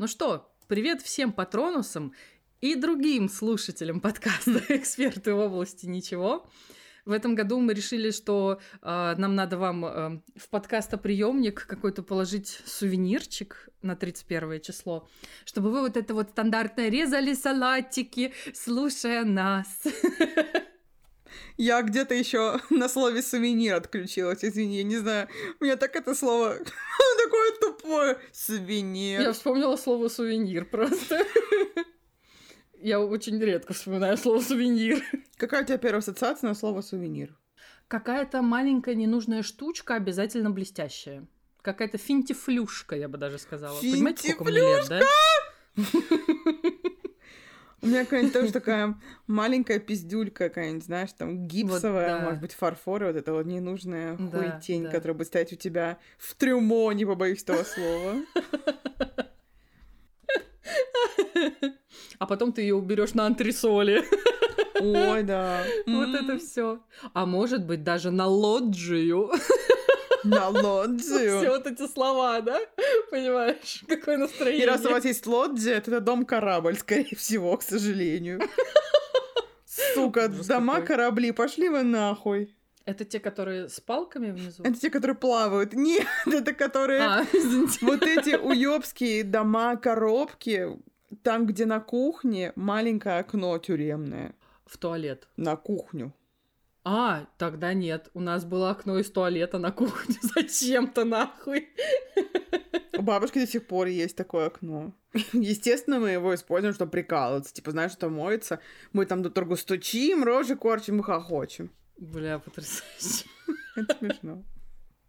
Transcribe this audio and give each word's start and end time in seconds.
Ну 0.00 0.06
что, 0.06 0.50
привет 0.66 1.02
всем 1.02 1.30
патронусам 1.30 2.14
и 2.62 2.74
другим 2.74 3.28
слушателям 3.28 4.00
подкаста 4.00 4.62
«Эксперты 4.70 5.34
в 5.34 5.38
области 5.38 5.84
ничего». 5.84 6.48
В 7.04 7.12
этом 7.12 7.34
году 7.34 7.60
мы 7.60 7.74
решили, 7.74 8.10
что 8.10 8.62
э, 8.80 9.14
нам 9.18 9.34
надо 9.34 9.58
вам 9.58 9.84
э, 9.84 10.20
в 10.36 10.48
подкастоприемник 10.48 11.66
какой-то 11.66 12.02
положить 12.02 12.62
сувенирчик 12.64 13.68
на 13.82 13.94
31 13.94 14.62
число, 14.62 15.06
чтобы 15.44 15.70
вы 15.70 15.82
вот 15.82 15.98
это 15.98 16.14
вот 16.14 16.30
стандартное 16.30 16.88
резали 16.88 17.34
салатики, 17.34 18.32
слушая 18.54 19.24
нас. 19.24 19.66
Я 21.56 21.82
где-то 21.82 22.14
еще 22.14 22.58
на 22.70 22.88
слове 22.88 23.20
сувенир 23.20 23.74
отключилась, 23.74 24.42
извини, 24.42 24.78
я 24.78 24.82
не 24.82 24.96
знаю. 24.96 25.28
У 25.60 25.64
меня 25.64 25.76
так 25.76 25.94
это 25.94 26.14
слово 26.14 26.56
такое 27.30 27.52
тупое. 27.60 28.18
Сувенир. 28.32 29.20
Я 29.20 29.32
вспомнила 29.32 29.76
слово 29.76 30.08
сувенир 30.08 30.64
просто. 30.64 31.24
Я 32.80 33.00
очень 33.00 33.38
редко 33.38 33.72
вспоминаю 33.72 34.16
слово 34.16 34.40
сувенир. 34.40 35.02
Какая 35.36 35.62
у 35.62 35.66
тебя 35.66 35.78
первая 35.78 36.00
ассоциация 36.00 36.48
на 36.48 36.54
слово 36.54 36.80
сувенир? 36.80 37.36
Какая-то 37.88 38.40
маленькая 38.40 38.94
ненужная 38.94 39.42
штучка, 39.42 39.96
обязательно 39.96 40.50
блестящая. 40.50 41.26
Какая-то 41.62 41.98
финтифлюшка, 41.98 42.96
я 42.96 43.08
бы 43.08 43.18
даже 43.18 43.38
сказала. 43.38 43.78
Понимаете, 43.80 44.32
сколько 44.32 44.44
мне 44.44 44.60
лет, 44.60 44.88
да? 44.88 45.00
У 47.82 47.86
меня 47.86 48.04
какая-нибудь 48.04 48.34
тоже 48.34 48.52
такая 48.52 48.98
маленькая 49.26 49.78
пиздюлька 49.78 50.48
какая-нибудь, 50.48 50.84
знаешь, 50.84 51.12
там 51.12 51.46
гипсовая, 51.46 52.12
вот, 52.14 52.18
да. 52.18 52.24
может 52.24 52.40
быть, 52.40 52.52
фарфор, 52.52 53.04
вот 53.04 53.16
эта 53.16 53.32
вот 53.32 53.46
ненужная 53.46 54.16
да, 54.18 54.38
хуетень, 54.38 54.84
да. 54.84 54.90
которая 54.90 55.16
будет 55.16 55.28
стоять 55.28 55.52
у 55.52 55.56
тебя 55.56 55.98
в 56.18 56.34
трюмо, 56.34 56.92
не 56.92 57.06
побоюсь 57.06 57.42
этого 57.42 57.64
слова. 57.64 58.16
А 62.18 62.26
потом 62.26 62.52
ты 62.52 62.60
ее 62.60 62.74
уберешь 62.74 63.14
на 63.14 63.24
антресоли. 63.24 64.04
Ой, 64.80 65.22
да. 65.22 65.64
Вот 65.86 66.14
это 66.14 66.38
все. 66.38 66.80
А 67.14 67.24
может 67.24 67.64
быть, 67.64 67.82
даже 67.82 68.10
на 68.10 68.26
лоджию. 68.26 69.30
На 70.24 70.48
лоджию. 70.48 71.38
Все 71.38 71.50
вот 71.50 71.66
эти 71.66 71.86
слова, 71.86 72.40
да? 72.40 72.60
Понимаешь, 73.10 73.82
какое 73.88 74.18
настроение. 74.18 74.62
И 74.62 74.66
раз 74.66 74.84
у 74.84 74.90
вас 74.90 75.04
есть 75.04 75.26
лоджия, 75.26 75.76
это 75.76 76.00
дом-корабль, 76.00 76.76
скорее 76.76 77.16
всего, 77.16 77.56
к 77.56 77.62
сожалению. 77.62 78.40
Сука, 79.94 80.28
дома 80.28 80.80
корабли, 80.80 81.32
пошли 81.32 81.68
вы 81.68 81.82
нахуй. 81.82 82.54
Это 82.84 83.04
те, 83.04 83.20
которые 83.20 83.68
с 83.68 83.80
палками 83.80 84.30
внизу? 84.32 84.62
Это 84.62 84.78
те, 84.78 84.90
которые 84.90 85.16
плавают. 85.16 85.74
Нет, 85.74 86.06
это 86.26 86.52
которые... 86.52 87.02
А, 87.02 87.26
вот 87.82 88.02
эти 88.02 88.36
уёбские 88.36 89.22
дома-коробки, 89.22 90.78
там, 91.22 91.46
где 91.46 91.66
на 91.66 91.80
кухне 91.80 92.52
маленькое 92.56 93.18
окно 93.20 93.58
тюремное. 93.58 94.34
В 94.66 94.78
туалет? 94.78 95.28
На 95.36 95.56
кухню. 95.56 96.12
А, 96.92 97.28
тогда 97.38 97.72
нет. 97.72 98.10
У 98.14 98.20
нас 98.20 98.44
было 98.44 98.70
окно 98.70 98.98
из 98.98 99.08
туалета 99.12 99.58
на 99.58 99.70
кухне. 99.70 100.16
Зачем-то 100.22 101.04
нахуй. 101.04 101.68
У 102.98 103.02
бабушки 103.02 103.38
до 103.38 103.46
сих 103.46 103.68
пор 103.68 103.86
есть 103.86 104.16
такое 104.16 104.46
окно. 104.46 104.92
Естественно, 105.32 106.00
мы 106.00 106.10
его 106.10 106.34
используем, 106.34 106.74
чтобы 106.74 106.90
прикалываться. 106.90 107.54
Типа, 107.54 107.70
знаешь, 107.70 107.92
что 107.92 108.08
моется. 108.08 108.58
Мы 108.92 109.06
там 109.06 109.22
до 109.22 109.30
торгу 109.30 109.54
стучим, 109.54 110.24
рожи 110.24 110.56
корчим 110.56 110.98
и 110.98 111.04
хохочем. 111.04 111.70
Бля, 111.96 112.40
потрясающе. 112.40 113.26
Это 113.76 113.96
смешно. 113.96 114.42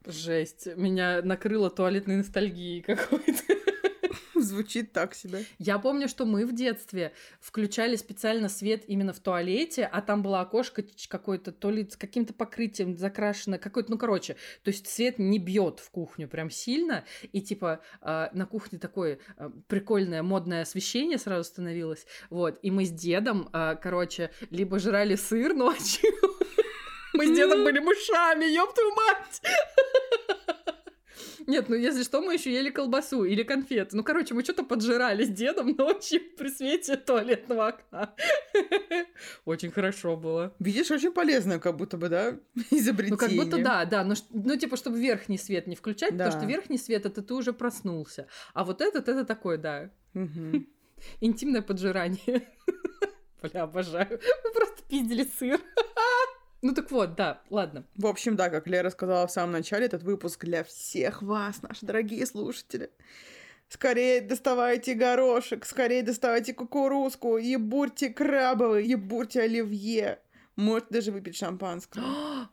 Жесть. 0.05 0.67
Меня 0.75 1.23
накрыло 1.23 1.71
туалетной 1.71 2.17
ностальгией 2.17 2.83
какой-то. 2.83 3.70
Звучит 4.51 4.91
так 4.91 5.13
себе. 5.13 5.45
Я 5.59 5.77
помню, 5.79 6.07
что 6.07 6.25
мы 6.25 6.45
в 6.45 6.53
детстве 6.53 7.13
включали 7.39 7.95
специально 7.95 8.49
свет 8.49 8.83
именно 8.87 9.13
в 9.13 9.19
туалете, 9.19 9.85
а 9.91 10.01
там 10.01 10.23
было 10.23 10.41
окошко 10.41 10.83
какое-то, 11.07 11.51
то 11.51 11.69
ли 11.69 11.87
с 11.89 11.95
каким-то 11.95 12.33
покрытием 12.33 12.97
закрашено, 12.97 13.57
какое-то, 13.57 13.91
ну, 13.91 13.97
короче, 13.97 14.35
то 14.63 14.69
есть 14.69 14.87
свет 14.87 15.19
не 15.19 15.39
бьет 15.39 15.79
в 15.79 15.89
кухню 15.91 16.27
прям 16.27 16.49
сильно, 16.49 17.05
и 17.31 17.41
типа 17.41 17.81
э, 18.01 18.29
на 18.33 18.45
кухне 18.45 18.79
такое 18.79 19.19
э, 19.37 19.49
прикольное 19.67 20.23
модное 20.23 20.63
освещение 20.63 21.17
сразу 21.17 21.43
становилось, 21.43 22.05
вот, 22.29 22.59
и 22.61 22.71
мы 22.71 22.85
с 22.85 22.91
дедом, 22.91 23.49
э, 23.53 23.75
короче, 23.81 24.31
либо 24.49 24.79
жрали 24.79 25.15
сыр 25.15 25.53
ночью, 25.53 26.11
мы 27.13 27.27
с 27.27 27.35
дедом 27.35 27.63
были 27.63 27.79
мышами, 27.79 28.45
ёб 28.45 28.73
твою 28.73 28.95
мать! 28.95 29.41
Нет, 31.51 31.67
ну 31.67 31.75
если 31.75 32.03
что, 32.03 32.21
мы 32.21 32.35
еще 32.35 32.53
ели 32.53 32.69
колбасу 32.69 33.25
или 33.25 33.43
конфеты. 33.43 33.97
Ну, 33.97 34.05
короче, 34.05 34.33
мы 34.33 34.41
что-то 34.41 34.63
поджирали 34.63 35.25
с 35.25 35.27
дедом 35.27 35.75
ночью 35.77 36.21
при 36.37 36.47
свете 36.47 36.95
туалетного 36.95 37.67
окна. 37.67 38.15
Очень 39.45 39.69
хорошо 39.69 40.15
было. 40.15 40.55
Видишь, 40.59 40.91
очень 40.91 41.11
полезно, 41.11 41.59
как 41.59 41.75
будто 41.75 41.97
бы, 41.97 42.07
да, 42.07 42.37
изобретение. 42.71 43.11
Ну, 43.11 43.17
как 43.17 43.31
будто 43.31 43.61
да, 43.61 43.83
да. 43.83 44.05
Но, 44.05 44.15
ну, 44.29 44.55
типа, 44.55 44.77
чтобы 44.77 44.97
верхний 44.97 45.37
свет 45.37 45.67
не 45.67 45.75
включать, 45.75 46.15
да. 46.15 46.23
потому 46.23 46.41
что 46.41 46.47
верхний 46.49 46.77
свет— 46.77 47.05
это 47.05 47.21
ты 47.21 47.33
уже 47.33 47.51
проснулся. 47.51 48.27
А 48.53 48.63
вот 48.63 48.79
этот— 48.79 49.09
это 49.09 49.25
такой, 49.25 49.57
да. 49.57 49.89
Угу. 50.13 50.65
Интимное 51.19 51.61
поджирание. 51.61 52.47
Бля, 53.41 53.63
обожаю. 53.63 54.21
Мы 54.45 54.53
просто 54.53 54.83
пиздили 54.87 55.27
сыр. 55.37 55.59
Ну 56.61 56.73
так 56.73 56.91
вот, 56.91 57.15
да, 57.15 57.41
ладно. 57.49 57.85
В 57.95 58.05
общем, 58.05 58.35
да, 58.35 58.49
как 58.49 58.67
Лера 58.67 58.91
сказала 58.91 59.25
в 59.25 59.31
самом 59.31 59.51
начале, 59.51 59.85
этот 59.85 60.03
выпуск 60.03 60.45
для 60.45 60.63
всех 60.63 61.23
вас, 61.23 61.61
наши 61.63 61.85
дорогие 61.85 62.25
слушатели. 62.25 62.91
Скорее 63.67 64.21
доставайте 64.21 64.93
горошек, 64.93 65.65
скорее 65.65 66.03
доставайте 66.03 66.53
кукурузку, 66.53 67.37
ебурьте 67.37 68.09
крабовый, 68.09 68.85
ебурьте 68.85 69.41
оливье. 69.41 70.19
Можете 70.55 70.87
даже 70.91 71.11
выпить 71.11 71.37
шампанского. 71.37 72.03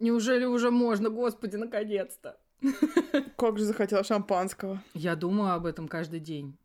Неужели 0.00 0.44
уже 0.44 0.70
можно? 0.70 1.10
Господи, 1.10 1.56
наконец-то. 1.56 2.38
Как 3.36 3.58
же 3.58 3.64
захотела 3.64 4.02
шампанского. 4.02 4.82
Я 4.94 5.14
думаю 5.14 5.52
об 5.52 5.66
этом 5.66 5.88
каждый 5.88 6.20
день. 6.20 6.56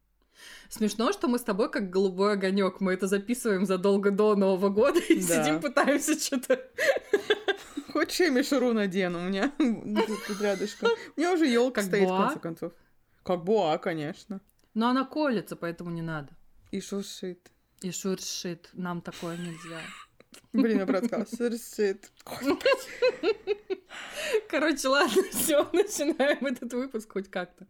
Смешно, 0.69 1.11
что 1.11 1.27
мы 1.27 1.39
с 1.39 1.43
тобой 1.43 1.69
как 1.71 1.89
голубой 1.89 2.33
огонек. 2.33 2.81
Мы 2.81 2.93
это 2.93 3.07
записываем 3.07 3.65
задолго 3.65 4.11
до 4.11 4.35
Нового 4.35 4.69
года 4.69 4.99
и 4.99 5.25
да. 5.25 5.43
сидим, 5.43 5.61
пытаемся 5.61 6.19
что-то. 6.19 6.59
Хочешь, 7.91 8.19
я 8.19 8.29
мишуру 8.29 8.73
надену? 8.73 9.19
У 9.19 9.29
меня 9.29 9.51
тут 9.57 10.41
рядышком. 10.41 10.89
У 11.15 11.19
меня 11.19 11.33
уже 11.33 11.47
елка 11.47 11.81
стоит, 11.81 12.09
в 12.09 12.17
конце 12.17 12.39
концов. 12.39 12.73
Как 13.23 13.43
буа, 13.43 13.77
конечно. 13.77 14.41
Но 14.73 14.89
она 14.89 15.05
колется, 15.05 15.55
поэтому 15.55 15.89
не 15.89 16.01
надо. 16.01 16.29
И 16.71 16.81
шуршит. 16.81 17.49
И 17.81 17.91
шуршит. 17.91 18.69
Нам 18.73 19.01
такое 19.01 19.37
нельзя. 19.37 19.81
Блин, 20.53 20.79
я 20.79 20.85
брат 20.85 21.05
сказала, 21.05 21.27
шуршит. 21.27 22.11
Короче, 24.49 24.87
ладно, 24.87 25.23
все, 25.31 25.67
начинаем 25.73 26.45
этот 26.45 26.73
выпуск 26.73 27.11
хоть 27.11 27.29
как-то. 27.29 27.67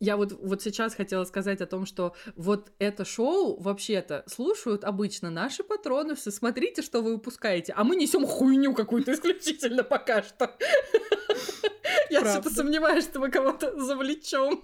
Я 0.00 0.16
вот, 0.16 0.32
вот 0.32 0.62
сейчас 0.62 0.94
хотела 0.94 1.24
сказать 1.24 1.60
о 1.60 1.66
том, 1.66 1.86
что 1.86 2.14
вот 2.36 2.72
это 2.78 3.04
шоу 3.04 3.60
вообще-то 3.60 4.24
слушают 4.26 4.84
обычно 4.84 5.30
наши 5.30 5.62
патроновцы. 5.62 6.30
Смотрите, 6.30 6.82
что 6.82 7.00
вы 7.00 7.12
выпускаете. 7.14 7.72
А 7.76 7.84
мы 7.84 7.96
несем 7.96 8.26
хуйню 8.26 8.74
какую-то 8.74 9.12
исключительно 9.14 9.84
пока 9.84 10.22
что. 10.22 10.56
Я 12.10 12.20
что-то 12.20 12.50
сомневаюсь, 12.50 13.04
что 13.04 13.20
мы 13.20 13.30
кого-то 13.30 13.80
завлечем 13.80 14.62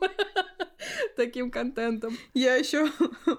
таким 1.17 1.51
контентом. 1.51 2.17
Я 2.35 2.57
еще 2.57 2.89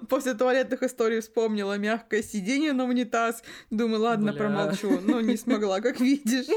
после 0.09 0.34
туалетных 0.34 0.84
историй 0.84 1.19
вспомнила 1.22 1.78
мягкое 1.78 2.23
сиденье 2.23 2.73
на 2.73 2.85
унитаз. 2.85 3.44
Думаю, 3.69 4.02
ладно, 4.02 4.34
промолчу. 4.34 5.00
Но 5.02 5.22
не 5.22 5.38
смогла, 5.38 5.81
как 5.81 6.00
видишь. 6.00 6.47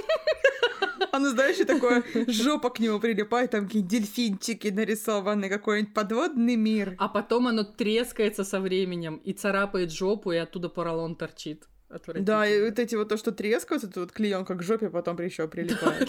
Оно, 1.12 1.30
знаешь, 1.30 1.58
и 1.60 1.64
такое, 1.64 2.04
жопа 2.28 2.70
к 2.70 2.80
нему 2.80 3.00
прилипает, 3.00 3.50
там 3.50 3.66
какие 3.66 3.82
дельфинчики 3.82 4.68
нарисованы, 4.68 5.48
какой-нибудь 5.48 5.94
подводный 5.94 6.56
мир. 6.56 6.94
А 6.98 7.08
потом 7.08 7.46
оно 7.48 7.64
трескается 7.64 8.44
со 8.44 8.60
временем 8.60 9.16
и 9.16 9.32
царапает 9.32 9.92
жопу, 9.92 10.32
и 10.32 10.36
оттуда 10.36 10.68
поролон 10.68 11.16
торчит. 11.16 11.68
Да, 12.06 12.46
и 12.46 12.64
вот 12.64 12.78
эти 12.78 12.96
вот 12.96 13.08
то, 13.08 13.16
что 13.16 13.30
трескаются, 13.32 13.86
это 13.88 14.00
вот 14.00 14.12
клеенка 14.12 14.54
к 14.54 14.62
жопе 14.62 14.90
потом 14.90 15.20
еще 15.20 15.46
прилипает. 15.48 16.08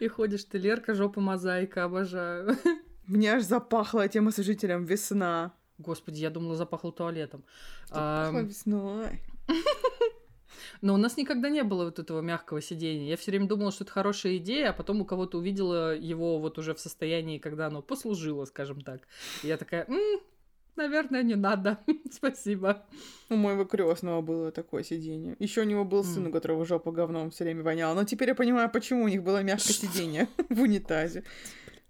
И 0.00 0.08
ходишь 0.08 0.44
ты, 0.44 0.58
Лерка, 0.58 0.94
жопа 0.94 1.20
мозаика, 1.20 1.84
обожаю. 1.84 2.56
Мне 3.06 3.34
аж 3.34 3.42
запахло 3.44 4.00
этим 4.04 4.28
освежителем 4.28 4.84
весна. 4.84 5.52
Господи, 5.78 6.20
я 6.20 6.30
думала, 6.30 6.56
запахло 6.56 6.92
туалетом. 6.92 7.44
Запахло 7.88 8.40
весной. 8.40 9.20
Но 10.80 10.94
у 10.94 10.96
нас 10.96 11.16
никогда 11.16 11.48
не 11.48 11.62
было 11.62 11.84
вот 11.84 11.98
этого 11.98 12.20
мягкого 12.20 12.60
сидения. 12.60 13.08
Я 13.08 13.16
все 13.16 13.30
время 13.30 13.46
думала, 13.46 13.72
что 13.72 13.84
это 13.84 13.92
хорошая 13.92 14.36
идея, 14.38 14.70
а 14.70 14.72
потом 14.72 15.00
у 15.00 15.04
кого-то 15.04 15.38
увидела 15.38 15.96
его 15.96 16.38
вот 16.38 16.58
уже 16.58 16.74
в 16.74 16.80
состоянии, 16.80 17.38
когда 17.38 17.66
оно 17.66 17.82
послужило, 17.82 18.44
скажем 18.44 18.80
так. 18.80 19.02
И 19.42 19.48
я 19.48 19.56
такая, 19.56 19.84
м-м, 19.86 20.20
наверное, 20.76 21.22
не 21.22 21.34
надо. 21.34 21.78
Спасибо. 22.10 22.84
У 23.28 23.36
моего 23.36 23.64
крестного 23.64 24.20
было 24.22 24.50
такое 24.50 24.82
сиденье. 24.82 25.36
Еще 25.38 25.62
у 25.62 25.64
него 25.64 25.84
был 25.84 26.04
сын, 26.04 26.26
у 26.26 26.32
которого 26.32 26.64
жопа 26.64 26.92
говном 26.92 27.30
все 27.30 27.44
время 27.44 27.62
воняла. 27.62 27.94
Но 27.94 28.04
теперь 28.04 28.28
я 28.28 28.34
понимаю, 28.34 28.70
почему 28.70 29.04
у 29.04 29.08
них 29.08 29.22
было 29.22 29.42
мягкое 29.42 29.72
сиденье 29.72 30.28
в 30.48 30.60
унитазе. 30.60 31.24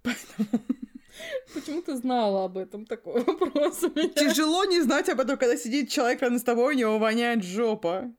Почему 1.53 1.81
ты 1.81 1.95
знала 1.95 2.45
об 2.45 2.57
этом? 2.57 2.85
Такой 2.85 3.23
вопрос 3.23 3.83
у 3.83 3.89
меня. 3.89 4.09
Тяжело 4.09 4.65
не 4.65 4.81
знать 4.81 5.09
об 5.09 5.19
этом, 5.19 5.37
когда 5.37 5.55
сидит 5.55 5.89
человек 5.89 6.21
рядом 6.21 6.39
с 6.39 6.43
тобой, 6.43 6.73
у 6.73 6.77
него 6.77 6.97
воняет 6.97 7.43
жопа. 7.43 8.11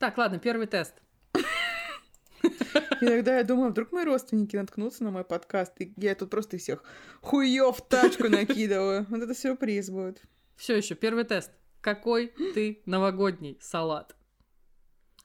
Так, 0.00 0.16
ладно, 0.16 0.38
первый 0.38 0.66
тест. 0.66 0.94
Иногда 3.02 3.36
я 3.36 3.44
думаю, 3.44 3.70
вдруг 3.70 3.92
мои 3.92 4.06
родственники 4.06 4.56
наткнутся 4.56 5.04
на 5.04 5.10
мой 5.10 5.24
подкаст, 5.24 5.78
и 5.78 5.92
я 5.98 6.14
тут 6.14 6.30
просто 6.30 6.56
всех 6.56 6.82
хуев 7.20 7.82
тачку 7.82 8.30
накидываю. 8.30 9.04
Вот 9.10 9.20
это 9.20 9.34
сюрприз 9.34 9.90
будет. 9.90 10.22
Все 10.56 10.74
еще, 10.74 10.94
первый 10.94 11.24
тест. 11.24 11.50
Какой 11.82 12.28
ты 12.54 12.80
новогодний 12.86 13.58
салат? 13.60 14.16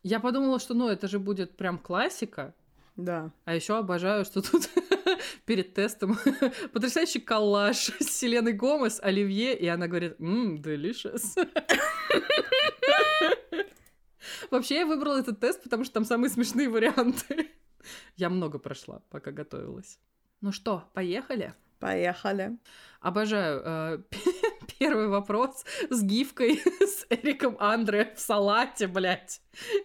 Я 0.03 0.19
подумала, 0.19 0.59
что 0.59 0.73
ну 0.73 0.89
это 0.89 1.07
же 1.07 1.19
будет 1.19 1.55
прям 1.55 1.79
классика. 1.79 2.53
Да. 2.97 3.31
А 3.45 3.55
еще 3.55 3.77
обожаю, 3.77 4.25
что 4.25 4.41
тут 4.41 4.69
перед 5.45 5.73
тестом 5.73 6.19
потрясающий 6.73 7.21
коллаж 7.21 7.77
с 7.77 8.07
Селеной 8.07 8.51
Гомес, 8.51 8.99
Оливье, 9.01 9.57
и 9.57 9.67
она 9.67 9.87
говорит, 9.87 10.19
ммм, 10.19 10.57
delicious. 10.57 11.37
Вообще 14.51 14.75
я 14.79 14.85
выбрала 14.85 15.19
этот 15.19 15.39
тест, 15.39 15.63
потому 15.63 15.83
что 15.83 15.93
там 15.93 16.05
самые 16.05 16.29
смешные 16.29 16.69
варианты. 16.69 17.51
Я 18.15 18.29
много 18.29 18.59
прошла, 18.59 19.01
пока 19.09 19.31
готовилась. 19.31 19.99
Ну 20.41 20.51
что, 20.51 20.89
поехали? 20.93 21.53
Поехали. 21.79 22.57
Обожаю 22.99 23.61
э, 23.63 23.99
первый 24.79 25.07
вопрос 25.07 25.65
с 25.89 26.01
гифкой 26.01 26.61
с 26.79 27.05
Эриком 27.09 27.57
Андре 27.59 28.13
в 28.15 28.19
салате, 28.19 28.87
блядь. 28.87 29.41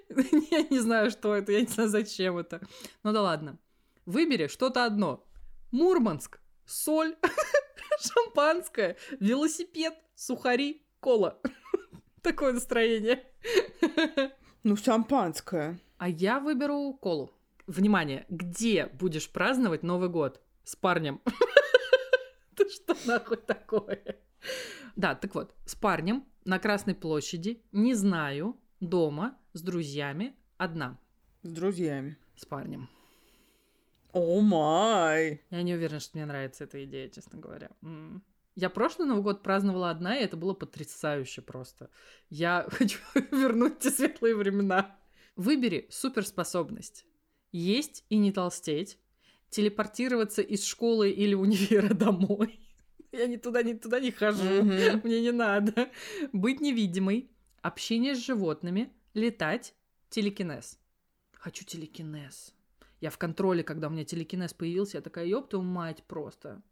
Я 0.08 0.62
не 0.62 0.78
знаю, 0.78 1.10
что 1.10 1.34
это, 1.34 1.52
я 1.52 1.60
не 1.60 1.66
знаю, 1.66 1.88
зачем 1.88 2.38
это. 2.38 2.60
Ну 3.02 3.12
да 3.12 3.22
ладно. 3.22 3.58
Выбери 4.06 4.46
что-то 4.46 4.84
одно. 4.84 5.26
Мурманск, 5.72 6.40
соль, 6.64 7.16
шампанское, 8.00 8.96
велосипед, 9.20 9.94
сухари, 10.14 10.82
кола. 11.00 11.38
Такое 12.22 12.52
настроение. 12.52 13.24
Ну, 14.62 14.76
шампанское. 14.76 15.78
А 15.96 16.08
я 16.08 16.38
выберу 16.38 16.92
колу. 17.00 17.32
Внимание, 17.66 18.26
где 18.28 18.86
будешь 18.86 19.30
праздновать 19.30 19.82
Новый 19.82 20.10
год? 20.10 20.42
С 20.64 20.76
парнем. 20.76 21.22
Ты 22.56 22.68
что 22.68 22.94
нахуй 23.06 23.38
такое? 23.38 24.18
Да, 24.96 25.14
так 25.14 25.34
вот, 25.34 25.54
с 25.64 25.74
парнем 25.74 26.26
на 26.44 26.58
Красной 26.58 26.94
площади, 26.94 27.62
не 27.72 27.94
знаю, 27.94 28.56
дома, 28.80 29.38
с 29.54 29.62
друзьями, 29.62 30.34
одна. 30.58 30.98
С 31.42 31.50
друзьями. 31.50 32.18
С 32.36 32.44
парнем. 32.44 32.90
О 34.12 34.40
май! 34.40 35.40
Я 35.50 35.62
не 35.62 35.74
уверена, 35.74 36.00
что 36.00 36.18
мне 36.18 36.26
нравится 36.26 36.64
эта 36.64 36.84
идея, 36.84 37.08
честно 37.08 37.38
говоря. 37.38 37.70
М. 37.82 38.22
Я 38.54 38.68
прошлый 38.68 39.06
Новый 39.08 39.22
год 39.22 39.42
праздновала 39.42 39.90
одна, 39.90 40.18
и 40.18 40.22
это 40.22 40.36
было 40.36 40.54
потрясающе 40.54 41.42
просто. 41.42 41.90
Я 42.28 42.66
хочу 42.70 42.98
вернуть 43.30 43.78
те 43.78 43.90
светлые 43.90 44.34
времена. 44.34 44.98
Выбери 45.36 45.86
суперспособность. 45.90 47.06
Есть 47.52 48.04
и 48.08 48.16
не 48.16 48.32
толстеть. 48.32 48.98
Телепортироваться 49.50 50.42
из 50.42 50.64
школы 50.64 51.10
или 51.10 51.34
универа 51.34 51.94
домой. 51.94 52.60
Я 53.12 53.26
ни 53.26 53.36
туда, 53.36 53.62
ни 53.62 53.72
туда 53.72 53.98
не 54.00 54.10
хожу. 54.10 54.62
Мгм. 54.62 55.00
Мне 55.04 55.20
не 55.20 55.32
надо. 55.32 55.90
Быть 56.32 56.60
невидимой. 56.60 57.30
Общение 57.62 58.14
с 58.14 58.24
животными. 58.24 58.92
Летать. 59.14 59.74
Телекинез. 60.08 60.78
Хочу 61.32 61.64
телекинез. 61.64 62.54
Я 63.00 63.10
в 63.10 63.18
контроле, 63.18 63.64
когда 63.64 63.88
у 63.88 63.90
меня 63.90 64.04
телекинез 64.04 64.52
появился, 64.52 64.98
я 64.98 65.02
такая, 65.02 65.24
ёб 65.24 65.48
твою 65.48 65.64
мать, 65.64 66.04
просто. 66.06 66.62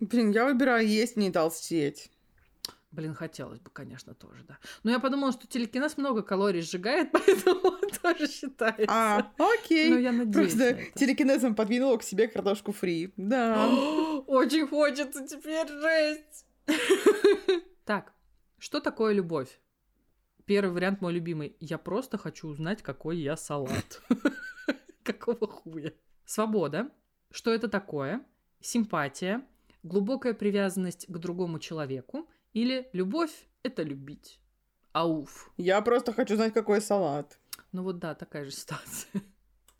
Блин, 0.00 0.30
я 0.30 0.44
выбираю 0.44 0.86
есть, 0.86 1.16
не 1.16 1.30
толстеть. 1.30 2.10
Блин, 2.92 3.14
хотелось 3.14 3.60
бы, 3.60 3.70
конечно, 3.70 4.14
тоже, 4.14 4.42
да. 4.44 4.58
Но 4.82 4.90
я 4.90 4.98
подумала, 4.98 5.32
что 5.32 5.46
телекинез 5.46 5.98
много 5.98 6.22
калорий 6.22 6.62
сжигает, 6.62 7.10
поэтому 7.12 7.60
он 7.60 7.90
тоже 8.02 8.26
считается. 8.26 8.86
А, 8.88 9.32
окей. 9.38 9.90
Но 9.90 9.98
я 9.98 10.12
надеюсь 10.12 10.52
Просто 10.52 10.58
на 10.58 10.78
это. 10.78 10.98
телекинезом 10.98 11.54
подвинула 11.54 11.98
к 11.98 12.02
себе 12.02 12.26
картошку 12.28 12.72
фри. 12.72 13.12
Да. 13.16 13.68
Очень 14.26 14.66
хочется 14.66 15.26
теперь 15.26 15.68
жесть. 15.68 16.46
Так, 17.84 18.12
что 18.58 18.80
такое 18.80 19.12
любовь? 19.12 19.60
Первый 20.44 20.72
вариант 20.72 21.00
мой 21.00 21.12
любимый. 21.12 21.54
Я 21.60 21.78
просто 21.78 22.18
хочу 22.18 22.48
узнать, 22.48 22.82
какой 22.82 23.18
я 23.18 23.36
салат. 23.36 24.02
Какого 25.04 25.46
хуя? 25.46 25.92
Свобода. 26.24 26.90
Что 27.30 27.52
это 27.52 27.68
такое? 27.68 28.24
Симпатия. 28.60 29.46
Глубокая 29.86 30.34
привязанность 30.34 31.06
к 31.06 31.16
другому 31.18 31.60
человеку. 31.60 32.28
Или 32.52 32.88
любовь— 32.92 33.30
это 33.62 33.84
любить. 33.84 34.40
Ауф. 34.92 35.52
Я 35.56 35.80
просто 35.80 36.12
хочу 36.12 36.34
знать, 36.34 36.52
какой 36.52 36.80
салат. 36.80 37.38
Ну 37.70 37.84
вот 37.84 38.00
да, 38.00 38.16
такая 38.16 38.44
же 38.44 38.50
ситуация. 38.62 39.22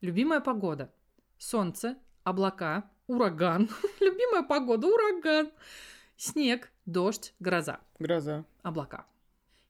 Любимая 0.01 0.41
погода. 0.41 0.93
Солнце, 1.39 1.97
облака, 2.23 2.89
ураган. 3.09 3.69
Любимая 4.01 4.45
погода, 4.45 4.87
ураган. 4.87 5.51
Снег, 6.17 6.71
дождь, 6.87 7.35
гроза, 7.41 7.81
Гроза. 7.99 8.45
облака. 8.63 9.07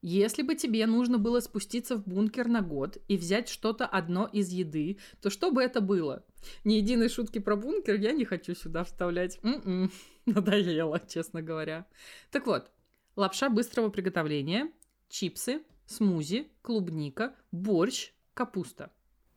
Если 0.03 0.43
бы 0.43 0.55
тебе 0.55 0.85
нужно 0.87 1.17
было 1.17 1.41
спуститься 1.41 1.97
в 1.97 2.07
бункер 2.07 2.47
на 2.47 2.61
год 2.61 2.99
и 3.09 3.17
взять 3.17 3.49
что-то 3.49 3.87
одно 3.87 4.29
из 4.31 4.51
еды, 4.51 4.99
то 5.23 5.31
что 5.31 5.51
бы 5.51 5.63
это 5.63 5.81
было? 5.81 6.25
Ни 6.65 6.75
единой 6.75 7.09
шутки 7.09 7.39
про 7.39 7.57
бункер 7.57 7.95
я 7.95 8.13
не 8.13 8.25
хочу 8.27 8.55
сюда 8.55 8.85
вставлять. 8.85 9.41
М-м, 9.43 9.91
Надоело, 10.35 11.01
честно 11.09 11.43
говоря. 11.43 11.87
Так 12.31 12.47
вот, 12.47 12.71
лапша 13.15 13.49
быстрого 13.49 13.89
приготовления, 13.91 14.71
чипсы, 15.09 15.63
смузи, 15.87 16.51
клубника, 16.63 17.35
борщ, 17.53 18.13
капуста. 18.35 18.91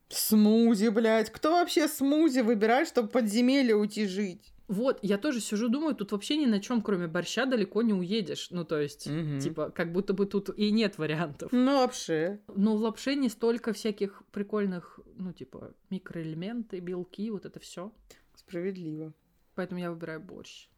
Смузи, 0.09 0.89
блядь. 0.89 1.29
Кто 1.29 1.51
вообще 1.51 1.87
смузи 1.87 2.39
выбирает, 2.39 2.87
чтобы 2.87 3.09
подземелье 3.09 3.75
уйти 3.75 4.07
жить? 4.07 4.53
Вот, 4.67 4.99
я 5.01 5.17
тоже 5.17 5.39
сижу, 5.41 5.67
думаю, 5.67 5.95
тут 5.95 6.11
вообще 6.11 6.37
ни 6.37 6.45
на 6.45 6.59
чем, 6.59 6.81
кроме 6.83 7.07
борща, 7.07 7.45
далеко 7.45 7.81
не 7.81 7.93
уедешь. 7.93 8.49
Ну, 8.51 8.65
то 8.65 8.79
есть, 8.79 9.07
Мгм. 9.07 9.39
типа, 9.39 9.71
как 9.71 9.91
будто 9.91 10.13
бы 10.13 10.27
тут 10.27 10.55
и 10.57 10.71
нет 10.71 10.99
вариантов. 10.99 11.51
Ну, 11.51 11.77
вообще. 11.79 12.39
Но 12.55 12.77
в 12.77 12.81
лапше 12.81 13.15
не 13.15 13.29
столько 13.29 13.73
всяких 13.73 14.23
прикольных, 14.31 14.99
ну, 15.15 15.33
типа, 15.33 15.73
микроэлементы, 15.89 16.79
белки, 16.79 17.31
вот 17.31 17.45
это 17.45 17.59
все. 17.59 17.91
Справедливо. 18.35 19.13
Поэтому 19.55 19.79
я 19.81 19.91
выбираю 19.91 20.21
борщ. 20.21 20.69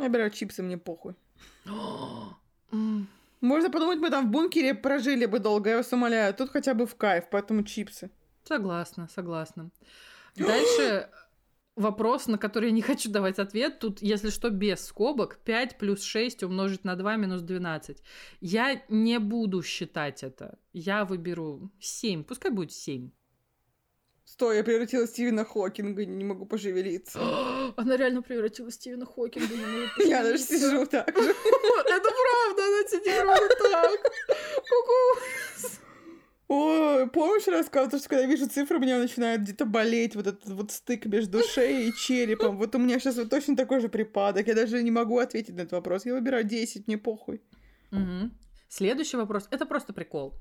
Я 0.00 0.06
выбираю 0.06 0.30
чипсы, 0.30 0.62
мне 0.62 0.78
похуй. 0.78 1.14
Можно 3.40 3.70
подумать, 3.70 3.98
мы 3.98 4.10
там 4.10 4.28
в 4.28 4.30
бункере 4.30 4.74
прожили 4.74 5.26
бы 5.26 5.38
долго, 5.38 5.70
я 5.70 5.76
вас 5.76 5.92
умоляю. 5.92 6.34
Тут 6.34 6.50
хотя 6.50 6.72
бы 6.72 6.86
в 6.86 6.94
кайф, 6.94 7.24
поэтому 7.30 7.64
чипсы. 7.64 8.10
Согласна, 8.44 9.08
согласна. 9.14 9.70
Дальше 10.36 11.10
вопрос, 11.76 12.28
на 12.28 12.38
который 12.38 12.70
я 12.70 12.74
не 12.74 12.80
хочу 12.80 13.10
давать 13.10 13.38
ответ. 13.38 13.78
Тут, 13.78 14.00
если 14.00 14.30
что, 14.30 14.48
без 14.48 14.86
скобок. 14.86 15.38
5 15.44 15.76
плюс 15.76 16.02
6 16.02 16.44
умножить 16.44 16.84
на 16.84 16.96
2 16.96 17.16
минус 17.16 17.42
12. 17.42 18.02
Я 18.40 18.82
не 18.88 19.18
буду 19.18 19.62
считать 19.62 20.22
это. 20.22 20.58
Я 20.72 21.04
выберу 21.04 21.70
7. 21.78 22.24
Пускай 22.24 22.50
будет 22.50 22.72
7. 22.72 23.10
Стой, 24.32 24.58
я 24.58 24.64
превратила 24.64 25.08
Стивена 25.08 25.44
Хокинга, 25.44 26.06
не 26.06 26.24
могу 26.24 26.46
пошевелиться. 26.46 27.18
Она 27.76 27.96
реально 27.96 28.22
превратилась 28.22 28.74
в 28.74 28.76
Стивена 28.76 29.04
Хокинга. 29.04 29.52
не 29.52 29.66
может 29.66 29.90
Я 30.06 30.22
даже 30.22 30.38
сижу 30.38 30.86
так 30.86 31.08
же. 31.08 31.30
Это 31.30 32.10
правда, 32.22 32.62
она 32.64 32.88
сидит 32.88 33.22
ровно 33.22 33.48
так. 33.70 34.12
Ой, 36.46 37.10
помнишь, 37.10 37.48
я 37.48 37.54
рассказывала, 37.54 37.98
что 37.98 38.08
когда 38.08 38.22
я 38.22 38.28
вижу 38.28 38.48
цифры, 38.48 38.78
у 38.78 38.80
меня 38.80 38.98
начинает 38.98 39.42
где-то 39.42 39.64
болеть 39.64 40.14
вот 40.14 40.28
этот 40.28 40.48
вот 40.48 40.70
стык 40.70 41.06
между 41.06 41.42
шеей 41.42 41.88
и 41.88 41.92
черепом. 41.92 42.56
Вот 42.56 42.72
у 42.76 42.78
меня 42.78 43.00
сейчас 43.00 43.16
вот 43.16 43.30
точно 43.30 43.56
такой 43.56 43.80
же 43.80 43.88
припадок. 43.88 44.46
Я 44.46 44.54
даже 44.54 44.80
не 44.84 44.92
могу 44.92 45.18
ответить 45.18 45.56
на 45.56 45.62
этот 45.62 45.72
вопрос. 45.72 46.06
Я 46.06 46.14
выбираю 46.14 46.44
10, 46.44 46.86
мне 46.86 46.98
похуй. 46.98 47.42
Мгм. 47.90 48.32
Следующий 48.68 49.16
вопрос. 49.16 49.48
Это 49.50 49.66
просто 49.66 49.92
прикол. 49.92 50.34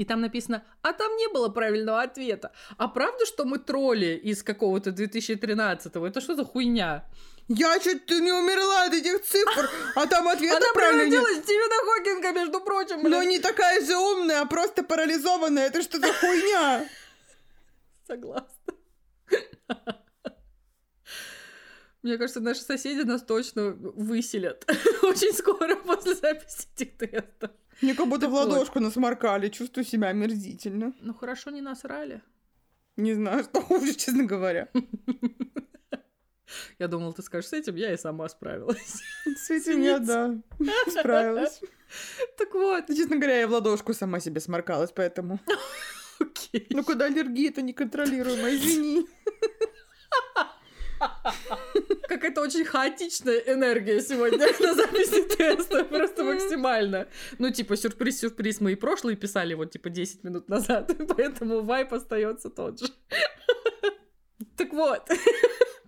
И 0.00 0.04
там 0.06 0.22
написано, 0.22 0.64
а 0.80 0.94
там 0.94 1.14
не 1.16 1.28
было 1.28 1.50
правильного 1.50 2.00
ответа. 2.00 2.52
А 2.78 2.88
правда, 2.88 3.26
что 3.26 3.44
мы 3.44 3.58
тролли 3.58 4.18
из 4.24 4.42
какого-то 4.42 4.92
2013-го? 4.92 6.06
Это 6.06 6.22
что 6.22 6.34
за 6.34 6.42
хуйня? 6.42 7.04
Я 7.48 7.78
чуть 7.80 8.08
не 8.08 8.32
умерла 8.32 8.84
от 8.84 8.94
этих 8.94 9.22
цифр, 9.22 9.68
а 9.94 10.06
там 10.06 10.26
ответы 10.26 10.56
Она 10.56 10.72
правильные. 10.72 11.10
превратилась 11.10 11.40
в 11.40 11.44
Стивена 11.44 11.92
Хокинга, 11.92 12.32
между 12.32 12.60
прочим. 12.62 13.02
Но 13.02 13.18
блин. 13.18 13.28
не 13.28 13.40
такая 13.40 13.84
же 13.84 13.94
умная, 13.94 14.40
а 14.40 14.46
просто 14.46 14.82
парализованная. 14.82 15.66
Это 15.66 15.82
что 15.82 15.98
за 15.98 16.10
хуйня? 16.14 16.88
Согласна. 18.06 18.48
Мне 22.02 22.16
кажется, 22.16 22.40
наши 22.40 22.62
соседи 22.62 23.02
нас 23.02 23.20
точно 23.22 23.72
выселят 23.72 24.64
очень 25.02 25.34
скоро 25.34 25.76
после 25.76 26.14
записи 26.14 26.68
этих 26.74 26.96
тестов. 26.96 27.50
Мне 27.82 27.94
как 27.94 28.08
будто 28.08 28.22
Так 28.22 28.30
в 28.30 28.32
вот. 28.32 28.48
ладошку 28.48 28.80
насморкали. 28.80 29.48
Чувствую 29.48 29.84
себя 29.84 30.08
омерзительно. 30.08 30.92
Ну 31.00 31.14
хорошо, 31.14 31.50
не 31.50 31.60
насрали. 31.60 32.22
Не 32.96 33.14
знаю, 33.14 33.44
что 33.50 33.60
хуже, 33.62 33.94
честно 33.94 34.24
говоря. 34.24 34.68
Я 36.78 36.88
думала, 36.88 37.12
ты 37.12 37.22
скажешь, 37.22 37.50
с 37.50 37.52
этим 37.52 37.76
я 37.76 37.92
и 37.92 37.96
сама 37.96 38.28
справилась. 38.28 39.00
С 39.36 39.50
этим 39.50 39.80
я, 39.82 39.98
да, 39.98 40.34
справилась. 40.88 41.60
Так 42.36 42.54
вот. 42.54 42.86
Честно 42.88 43.16
говоря, 43.16 43.38
я 43.40 43.46
в 43.46 43.52
ладошку 43.52 43.94
сама 43.94 44.20
себе 44.20 44.40
сморкалась, 44.40 44.90
поэтому... 44.92 45.38
Окей. 46.18 46.66
Ну, 46.70 46.82
когда 46.84 47.06
аллергия-то 47.06 47.62
неконтролируемая, 47.62 48.56
извини. 48.56 49.06
Какая-то 52.10 52.40
очень 52.40 52.64
хаотичная 52.64 53.38
энергия 53.38 54.00
сегодня 54.00 54.38
на 54.60 54.74
записи 54.74 55.28
теста, 55.28 55.84
просто 55.84 56.24
максимально. 56.24 57.06
Ну, 57.38 57.50
типа, 57.50 57.76
сюрприз-сюрприз, 57.76 58.60
мы 58.60 58.72
и 58.72 58.74
прошлые 58.74 59.16
писали 59.16 59.54
вот, 59.54 59.70
типа, 59.70 59.90
10 59.90 60.24
минут 60.24 60.48
назад, 60.48 60.90
поэтому 61.16 61.60
вайп 61.60 61.92
остается 61.92 62.50
тот 62.50 62.80
же. 62.80 62.86
Так 64.56 64.72
вот, 64.72 65.08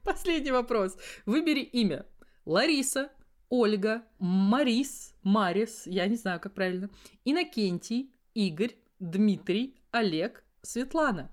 последний 0.04 0.52
вопрос. 0.52 0.96
Выбери 1.26 1.62
имя. 1.62 2.06
Лариса, 2.44 3.10
Ольга, 3.48 4.02
Марис, 4.20 5.14
Марис, 5.24 5.82
я 5.86 6.06
не 6.06 6.16
знаю, 6.16 6.38
как 6.38 6.54
правильно, 6.54 6.88
Иннокентий, 7.24 8.14
Игорь, 8.34 8.76
Дмитрий, 9.00 9.76
Олег, 9.90 10.44
Светлана. 10.62 11.32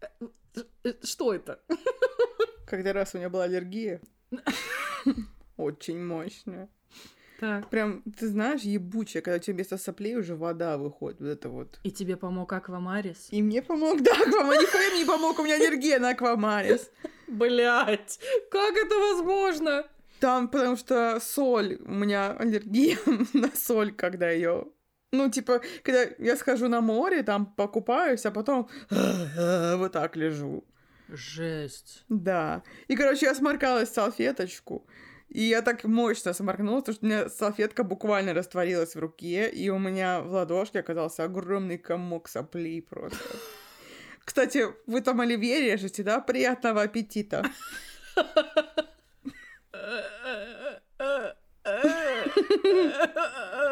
Э, 0.00 0.08
э, 0.84 0.92
Что 1.02 1.34
это? 1.34 1.60
Когда 2.70 2.92
раз 2.92 3.14
у 3.14 3.18
меня 3.18 3.28
была 3.28 3.44
аллергия, 3.44 4.00
очень 5.56 6.00
мощная. 6.00 6.68
Так. 7.40 7.68
Прям, 7.68 8.02
ты 8.16 8.28
знаешь, 8.28 8.60
ебучая, 8.60 9.22
когда 9.22 9.38
у 9.38 9.40
тебя 9.40 9.54
вместо 9.54 9.76
соплей 9.76 10.14
уже 10.16 10.36
вода 10.36 10.78
выходит, 10.78 11.18
вот 11.18 11.26
это 11.26 11.48
вот. 11.48 11.80
И 11.82 11.90
тебе 11.90 12.16
помог 12.16 12.52
Аквамарис? 12.52 13.26
И 13.32 13.42
мне 13.42 13.60
помог, 13.60 14.02
да, 14.02 14.12
Аквамарис. 14.12 14.62
Нихуя 14.62 14.90
мне 14.90 15.00
не 15.00 15.04
помог, 15.04 15.38
у 15.40 15.42
меня 15.42 15.56
аллергия 15.56 15.98
на 15.98 16.10
Аквамарис. 16.10 16.92
Блять, 17.26 18.20
как 18.52 18.76
это 18.76 18.94
возможно? 18.94 19.84
Там, 20.20 20.46
потому 20.46 20.76
что 20.76 21.18
соль, 21.20 21.80
у 21.84 21.90
меня 21.92 22.36
аллергия 22.38 22.98
на 23.32 23.50
соль, 23.52 23.92
когда 23.92 24.30
ее 24.30 24.68
ну, 25.12 25.28
типа, 25.28 25.60
когда 25.82 26.04
я 26.18 26.36
схожу 26.36 26.68
на 26.68 26.80
море, 26.80 27.24
там 27.24 27.46
покупаюсь, 27.46 28.24
а 28.26 28.30
потом 28.30 28.68
вот 28.90 29.90
так 29.90 30.14
лежу. 30.14 30.62
Жесть. 31.12 32.04
Да. 32.08 32.62
И, 32.88 32.96
короче, 32.96 33.26
я 33.26 33.34
сморкалась 33.34 33.90
в 33.90 33.94
салфеточку. 33.94 34.86
И 35.28 35.42
я 35.42 35.62
так 35.62 35.84
мощно 35.84 36.32
сморкнулась, 36.32 36.82
потому 36.82 36.94
что 36.96 37.06
у 37.06 37.08
меня 37.08 37.28
салфетка 37.28 37.84
буквально 37.84 38.34
растворилась 38.34 38.96
в 38.96 38.98
руке, 38.98 39.48
и 39.48 39.68
у 39.70 39.78
меня 39.78 40.22
в 40.22 40.32
ладошке 40.32 40.80
оказался 40.80 41.24
огромный 41.24 41.78
комок 41.78 42.28
соплей 42.28 42.82
просто. 42.82 43.18
Кстати, 44.24 44.66
вы 44.86 45.00
там 45.00 45.20
оливье 45.20 45.60
режете, 45.60 46.02
да? 46.02 46.20
Приятного 46.20 46.82
аппетита. 46.82 47.44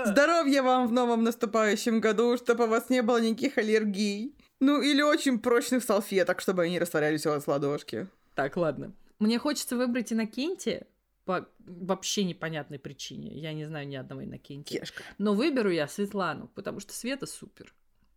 Здоровья 0.04 0.62
вам 0.62 0.87
в 0.87 0.92
новом 0.92 1.25
наступающем 1.25 2.00
году, 2.00 2.37
чтобы 2.37 2.64
у 2.64 2.68
вас 2.68 2.88
не 2.88 3.02
было 3.02 3.18
никаких 3.21 3.59
аллергий. 3.59 4.38
Ну, 4.60 4.82
или 4.82 5.02
очень 5.02 5.38
прочных 5.38 5.84
салфеток, 5.84 6.40
чтобы 6.40 6.64
они 6.64 6.78
растворялись 6.78 7.26
у 7.26 7.30
вас 7.30 7.44
в 7.44 7.48
ладошке. 7.48 8.08
Так, 8.34 8.56
ладно. 8.56 8.92
Мне 9.18 9.38
хочется 9.38 9.76
выбрать 9.76 10.12
Иннокентия 10.12 10.86
по 11.24 11.48
вообще 11.58 12.24
непонятной 12.24 12.78
причине. 12.78 13.38
Я 13.38 13.52
не 13.52 13.64
знаю 13.66 13.86
ни 13.86 13.96
одного 13.96 14.24
Иннокентия. 14.24 14.80
Кешка. 14.80 15.02
Но 15.18 15.34
выберу 15.34 15.70
я 15.70 15.86
Светлану, 15.86 16.48
потому 16.54 16.80
что 16.80 16.92
Света 16.92 17.26
супер. 17.26 17.74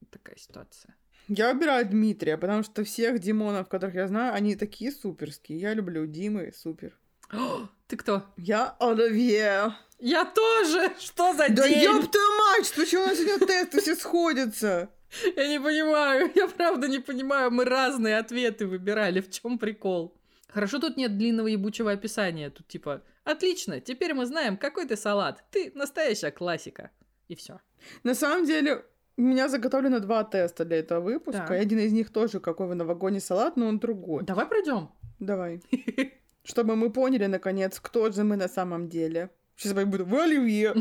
Такая 0.10 0.38
ситуация. 0.38 0.95
Я 1.27 1.53
выбираю 1.53 1.86
Дмитрия, 1.88 2.38
потому 2.38 2.63
что 2.63 2.83
всех 2.83 3.19
Димонов, 3.19 3.69
которых 3.69 3.95
я 3.95 4.07
знаю, 4.07 4.33
они 4.33 4.55
такие 4.55 4.91
суперские. 4.91 5.60
Я 5.60 5.74
люблю 5.74 6.05
Димы, 6.05 6.51
супер. 6.55 6.98
О, 7.31 7.67
ты 7.88 7.98
кто? 7.98 8.25
Я 8.38 8.75
Оливье. 8.79 9.75
Я 10.00 10.25
тоже! 10.25 10.91
Что 11.00 11.33
за 11.33 11.50
Да 11.50 11.67
день? 11.67 11.83
ёб 11.83 12.10
твою 12.12 12.38
мать, 12.39 12.74
почему 12.75 13.03
у 13.03 13.05
нас 13.05 13.17
сегодня 13.17 13.48
тесты 13.48 13.81
все 13.81 13.95
сходятся? 13.95 14.89
Я 15.36 15.48
не 15.48 15.60
понимаю, 15.60 16.32
я 16.36 16.48
правда 16.48 16.88
не 16.88 17.00
понимаю. 17.00 17.51
Мы 17.51 17.65
разные 17.65 18.18
ответы 18.18 18.68
выбирали. 18.68 19.20
В 19.20 19.30
чем 19.30 19.58
прикол? 19.58 20.13
Хорошо, 20.48 20.80
тут 20.80 20.98
нет 20.98 21.18
длинного 21.18 21.48
ебучего 21.48 21.91
описания. 21.91 22.50
Тут 22.50 22.68
типа, 22.68 23.01
отлично, 23.24 23.80
теперь 23.80 24.13
мы 24.13 24.25
знаем, 24.25 24.58
какой 24.58 24.86
ты 24.86 24.96
салат. 24.96 25.44
Ты 25.51 25.72
настоящая 25.75 26.32
классика. 26.32 26.91
И 27.27 27.36
все. 27.36 27.60
На 28.03 28.15
самом 28.15 28.46
деле, 28.46 28.84
у 29.18 29.22
меня 29.22 29.48
заготовлено 29.48 30.00
два 30.00 30.24
теста 30.24 30.65
для 30.65 30.77
этого 30.77 31.00
выпуска. 31.00 31.48
Так. 31.48 31.51
И 31.51 31.62
один 31.62 31.80
из 31.80 31.94
них 31.94 32.10
тоже 32.10 32.39
какой 32.39 32.68
вы 32.68 32.75
новогодний 32.75 33.22
салат, 33.22 33.58
но 33.58 33.68
он 33.68 33.80
другой. 33.80 34.24
Давай 34.24 34.46
пройдем. 34.46 34.89
Давай. 35.20 35.62
Чтобы 36.44 36.75
мы 36.75 36.91
поняли, 36.91 37.27
наконец, 37.27 37.80
кто 37.80 38.12
же 38.12 38.24
мы 38.24 38.36
на 38.36 38.48
самом 38.48 38.89
деле. 38.89 39.30
Сейчас 39.56 39.77
я 39.77 39.86
буду 39.86 40.06
в 40.06 40.15
Оливье. 40.15 40.74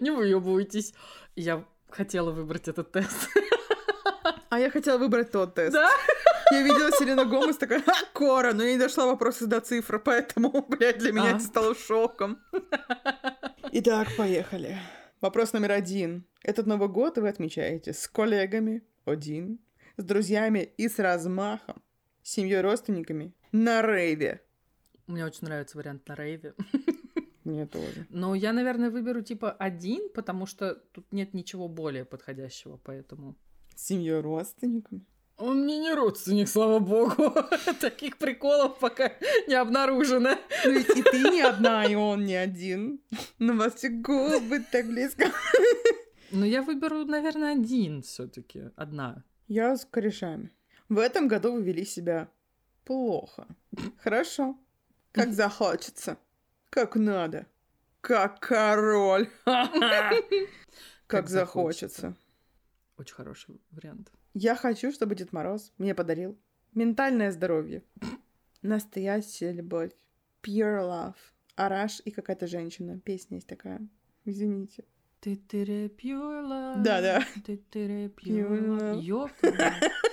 Не 0.00 0.10
выебывайтесь. 0.10 0.94
Я 1.36 1.64
хотела 1.94 2.30
выбрать 2.30 2.68
этот 2.68 2.92
тест. 2.92 3.28
А 4.50 4.58
я 4.60 4.70
хотела 4.70 4.98
выбрать 4.98 5.30
тот 5.30 5.54
тест. 5.54 5.72
Да? 5.72 5.88
Я 6.50 6.60
видела 6.62 6.90
Селена 6.92 7.24
Гомес, 7.24 7.56
такая, 7.56 7.80
ха, 7.80 7.94
Кора, 8.12 8.52
но 8.52 8.62
я 8.62 8.72
не 8.72 8.78
дошла 8.78 9.06
вопроса 9.06 9.46
до 9.46 9.62
цифры, 9.62 9.98
поэтому, 9.98 10.66
блядь, 10.68 10.98
для 10.98 11.10
меня 11.12 11.32
А. 11.32 11.36
это 11.36 11.40
стало 11.40 11.74
шоком. 11.74 12.38
Итак, 13.72 14.08
поехали. 14.18 14.76
Вопрос 15.22 15.54
номер 15.54 15.72
один. 15.72 16.26
Этот 16.42 16.66
Новый 16.66 16.88
год 16.90 17.16
вы 17.16 17.30
отмечаете 17.30 17.94
с 17.94 18.06
коллегами, 18.08 18.82
один, 19.06 19.58
с 19.96 20.04
друзьями 20.04 20.74
и 20.76 20.86
с 20.86 20.98
размахом, 20.98 21.82
с 22.22 22.32
семьей 22.32 22.60
родственниками 22.60 23.32
на 23.52 23.80
рейве. 23.80 24.42
Мне 25.06 25.24
очень 25.24 25.46
нравится 25.46 25.78
вариант 25.78 26.06
на 26.08 26.14
рейве. 26.14 26.52
Мне 27.44 27.66
тоже. 27.66 28.06
Но 28.10 28.34
я, 28.34 28.52
наверное, 28.52 28.90
выберу 28.90 29.22
типа 29.22 29.50
один, 29.52 30.08
потому 30.14 30.46
что 30.46 30.74
тут 30.92 31.12
нет 31.12 31.34
ничего 31.34 31.68
более 31.68 32.04
подходящего, 32.04 32.78
поэтому... 32.84 33.36
С 33.74 33.86
семьей 33.86 34.20
родственниками. 34.20 35.04
Он 35.38 35.64
мне 35.64 35.78
не 35.78 35.92
родственник, 35.94 36.48
слава 36.48 36.78
богу. 36.78 37.34
Таких 37.80 38.18
приколов 38.18 38.78
пока 38.78 39.12
не 39.48 39.54
обнаружено. 39.54 40.38
Ну 40.64 40.70
ведь 40.70 40.96
и 40.96 41.02
ты 41.02 41.18
не 41.30 41.40
одна, 41.40 41.84
и 41.84 41.94
он 41.94 42.24
не 42.24 42.36
один. 42.36 43.00
Но 43.38 43.54
вас 43.54 43.74
все 43.74 43.88
губы 43.88 44.60
так 44.70 44.86
близко. 44.86 45.32
Но 46.30 46.46
я 46.46 46.62
выберу, 46.62 47.04
наверное, 47.04 47.54
один 47.54 48.02
все-таки. 48.02 48.70
Одна. 48.76 49.24
Я 49.48 49.76
с 49.76 49.84
корешами. 49.84 50.50
В 50.88 50.98
этом 50.98 51.28
году 51.28 51.52
вы 51.52 51.62
вели 51.62 51.84
себя 51.84 52.28
плохо. 52.84 53.46
Хорошо. 53.98 54.56
Как 55.12 55.32
захочется. 55.32 56.18
Как 56.72 56.96
надо. 56.96 57.44
Как 58.00 58.40
король. 58.40 59.28
Как 61.06 61.28
захочется. 61.28 62.16
Очень 62.96 63.14
хороший 63.14 63.60
вариант. 63.72 64.10
Я 64.32 64.56
хочу, 64.56 64.90
чтобы 64.90 65.14
Дед 65.14 65.34
Мороз 65.34 65.70
мне 65.76 65.94
подарил 65.94 66.38
ментальное 66.72 67.30
здоровье. 67.30 67.82
Настоящая 68.62 69.52
любовь. 69.52 69.90
Pure 70.42 70.80
love. 70.80 71.14
Араш 71.56 72.00
и 72.06 72.10
какая-то 72.10 72.46
женщина. 72.46 72.98
Песня 73.00 73.36
есть 73.36 73.46
такая. 73.48 73.86
Извините. 74.24 74.84
Ты 75.20 75.36
тыре 75.36 75.88
pure 75.88 76.42
love. 76.42 76.82
Да-да. 76.82 77.22
Ты 77.44 77.58
тыре 77.58 78.06
Pure 78.06 78.14
pure 78.16 78.48
love. 78.48 78.94
love. 78.94 79.00
Ёпта. 79.02 79.74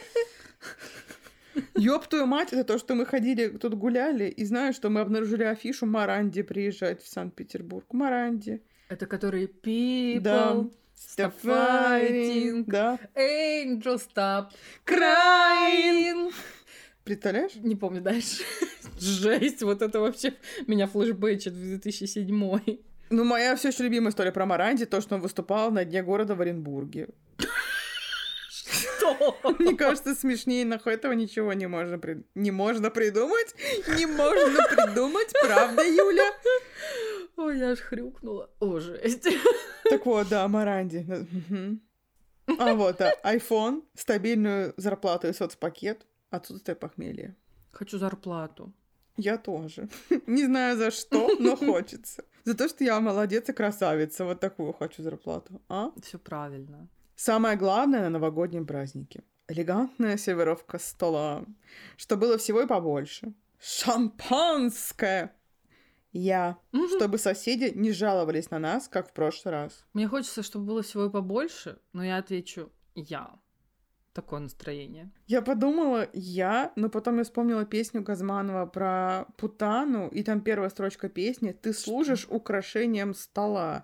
Ёб 1.75 2.08
твою 2.08 2.25
мать, 2.25 2.53
это 2.53 2.63
то, 2.63 2.77
что 2.77 2.96
мы 2.96 3.06
ходили, 3.06 3.48
тут 3.48 3.74
гуляли, 3.74 4.25
и 4.25 4.46
знаю, 4.46 4.74
что 4.74 4.89
мы 4.89 5.01
обнаружили 5.01 5.44
афишу 5.44 5.86
Маранди 5.86 6.41
приезжать 6.44 7.01
в 7.01 7.08
Санкт-Петербург. 7.08 7.86
Маранди. 7.94 8.62
Это 8.89 9.06
который 9.06 9.46
people 9.46 10.22
Да. 10.22 10.65
stop 10.96 11.34
fighting. 11.44 12.63
Да. 12.68 12.98
Angel 13.15 13.98
stop 13.98 14.50
Crying. 14.86 16.29
crying. 16.29 16.34
Представляешь? 17.03 17.56
Не 17.56 17.75
помню 17.75 18.01
дальше. 18.01 18.44
Жесть, 19.00 19.63
вот 19.63 19.82
это 19.82 20.00
вообще 20.00 20.34
меня 20.68 20.86
флешбэчит 20.88 21.53
в 21.53 21.62
2007 21.62 22.77
Ну, 23.10 23.24
моя 23.24 23.56
все 23.56 23.70
еще 23.70 23.84
любимая 23.84 24.12
история 24.12 24.32
про 24.32 24.46
Маранди, 24.46 24.86
то, 24.86 25.01
что 25.01 25.15
он 25.15 25.22
выступал 25.22 25.72
на 25.72 25.86
дне 25.86 26.03
города 26.03 26.36
в 26.36 26.41
Оренбурге. 26.41 27.08
Мне 29.59 29.75
кажется, 29.75 30.15
смешнее 30.15 30.65
нахуй 30.65 30.93
этого 30.93 31.13
ничего 31.13 31.53
не 31.53 31.67
можно, 31.67 31.97
при- 31.99 32.23
не 32.35 32.51
можно 32.51 32.89
придумать. 32.91 33.55
Не 33.97 34.05
можно 34.05 34.63
придумать, 34.75 35.31
правда, 35.41 35.83
Юля? 35.83 36.31
Ой, 37.37 37.57
я 37.59 37.71
аж 37.71 37.79
хрюкнула. 37.79 38.49
О, 38.59 38.79
жесть. 38.79 39.27
Так 39.89 40.05
вот, 40.05 40.27
да, 40.29 40.47
Маранди. 40.47 41.05
А 42.59 42.73
вот, 42.73 42.99
а, 43.01 43.13
iPhone, 43.23 43.83
стабильную 43.95 44.73
зарплату 44.77 45.27
и 45.27 45.33
соцпакет, 45.33 46.05
отсутствие 46.31 46.75
похмелья. 46.75 47.35
Хочу 47.71 47.97
зарплату. 47.99 48.73
Я 49.17 49.37
тоже. 49.37 49.89
Не 50.27 50.45
знаю 50.45 50.77
за 50.77 50.91
что, 50.91 51.29
но 51.39 51.55
хочется. 51.55 52.23
За 52.45 52.55
то, 52.55 52.67
что 52.67 52.83
я 52.83 52.99
молодец 52.99 53.49
и 53.49 53.53
красавица. 53.53 54.25
Вот 54.25 54.39
такую 54.39 54.73
хочу 54.73 55.03
зарплату. 55.03 55.61
А? 55.69 55.91
Все 56.01 56.17
правильно. 56.17 56.87
Самое 57.21 57.57
главное 57.57 58.03
на 58.03 58.09
новогоднем 58.09 58.65
празднике. 58.65 59.23
Элегантная 59.49 60.15
сервировка 60.15 60.79
стола. 60.79 61.43
Что 61.97 62.15
было 62.15 62.38
всего 62.38 62.61
и 62.61 62.65
побольше. 62.65 63.33
шампанское. 63.59 65.35
Я, 66.13 66.57
чтобы 66.95 67.17
соседи 67.17 67.73
не 67.75 67.91
жаловались 67.91 68.51
на 68.51 68.59
нас, 68.59 68.88
как 68.88 69.09
в 69.09 69.11
прошлый 69.11 69.51
раз. 69.51 69.85
Мне 69.93 70.07
хочется, 70.07 70.43
чтобы 70.43 70.67
было 70.67 70.81
всего 70.81 71.07
и 71.07 71.09
побольше, 71.09 71.79
но 71.91 72.05
я 72.05 72.15
отвечу 72.19 72.71
я. 72.95 73.38
Такое 74.13 74.39
настроение. 74.39 75.11
Я 75.27 75.41
подумала 75.41 76.07
я, 76.13 76.71
но 76.77 76.88
потом 76.89 77.17
я 77.17 77.25
вспомнила 77.25 77.65
песню 77.65 78.01
Газманова 78.01 78.65
про 78.65 79.25
Путану, 79.35 80.07
и 80.07 80.23
там 80.23 80.39
первая 80.39 80.69
строчка 80.69 81.09
песни 81.09 81.51
«Ты 81.51 81.73
служишь 81.73 82.27
украшением 82.29 83.13
стола». 83.13 83.83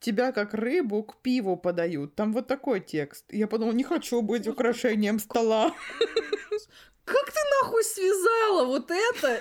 Тебя 0.00 0.32
как 0.32 0.54
рыбу 0.54 1.02
к 1.02 1.16
пиву 1.22 1.56
подают. 1.56 2.14
Там 2.14 2.32
вот 2.32 2.46
такой 2.46 2.80
текст. 2.80 3.24
Я 3.30 3.48
подумала, 3.48 3.74
не 3.74 3.84
хочу 3.84 4.22
быть 4.22 4.46
украшением 4.46 5.18
стола. 5.18 5.74
Как 7.04 7.26
ты 7.26 7.40
нахуй 7.62 7.84
связала 7.84 8.64
вот 8.64 8.90
это 8.90 9.40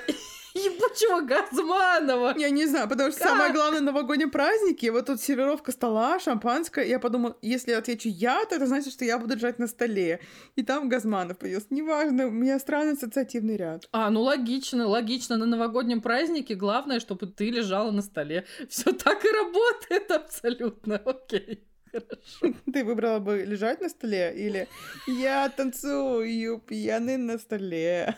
ебучего 0.56 1.22
Газманова. 1.22 2.34
Я 2.38 2.50
не 2.50 2.66
знаю, 2.66 2.88
потому 2.88 3.12
что 3.12 3.20
как? 3.20 3.30
самое 3.30 3.54
главное 3.54 3.82
новогодние 3.82 4.30
праздники, 4.30 4.88
вот 4.88 5.06
тут 5.06 5.22
сервировка 5.22 5.72
стола, 5.72 6.20
шампанское. 6.20 6.86
Я 6.86 7.00
подумала, 7.00 7.38
если 7.42 7.72
я 7.72 7.80
отвечу 7.80 8.10
я, 8.10 8.46
то 8.46 8.56
это 8.56 8.66
значит, 8.66 8.94
что 8.94 9.06
я 9.06 9.18
буду 9.18 9.36
лежать 9.36 9.60
на 9.60 9.68
столе. 9.68 10.22
И 10.56 10.64
там 10.64 10.90
Газманов 10.90 11.38
появился. 11.38 11.68
Неважно, 11.70 12.28
у 12.28 12.32
меня 12.32 12.58
странный 12.60 12.94
ассоциативный 12.94 13.58
ряд. 13.58 13.88
А, 13.92 14.10
ну 14.10 14.22
логично, 14.22 14.88
логично. 14.88 15.38
На 15.38 15.46
новогоднем 15.46 16.02
празднике 16.02 16.56
главное, 16.56 17.00
чтобы 17.00 17.28
ты 17.28 17.50
лежала 17.50 17.92
на 17.92 18.02
столе. 18.02 18.46
Все 18.70 18.92
так 18.94 19.24
и 19.26 19.30
работает 19.30 20.12
абсолютно. 20.12 20.96
Окей. 20.98 21.68
Хорошо. 21.92 22.58
Ты 22.72 22.84
выбрала 22.84 23.20
бы 23.20 23.44
лежать 23.46 23.82
на 23.82 23.90
столе 23.90 24.34
или 24.36 24.68
я 25.08 25.48
танцую 25.50 26.60
пьяный 26.60 27.18
на 27.18 27.38
столе? 27.38 28.18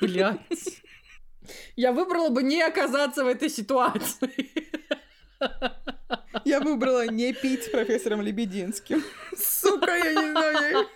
Блять. 0.00 0.82
Я 1.76 1.92
выбрала 1.92 2.28
бы 2.28 2.42
не 2.42 2.62
оказаться 2.62 3.24
в 3.24 3.28
этой 3.28 3.48
ситуации. 3.48 4.50
Я 6.44 6.60
выбрала 6.60 7.06
не 7.08 7.32
пить 7.32 7.64
с 7.64 7.68
профессором 7.68 8.22
Лебединским. 8.22 9.02
Сука, 9.36 9.96
я 9.96 10.12
не 10.12 10.30
знаю. 10.30 10.88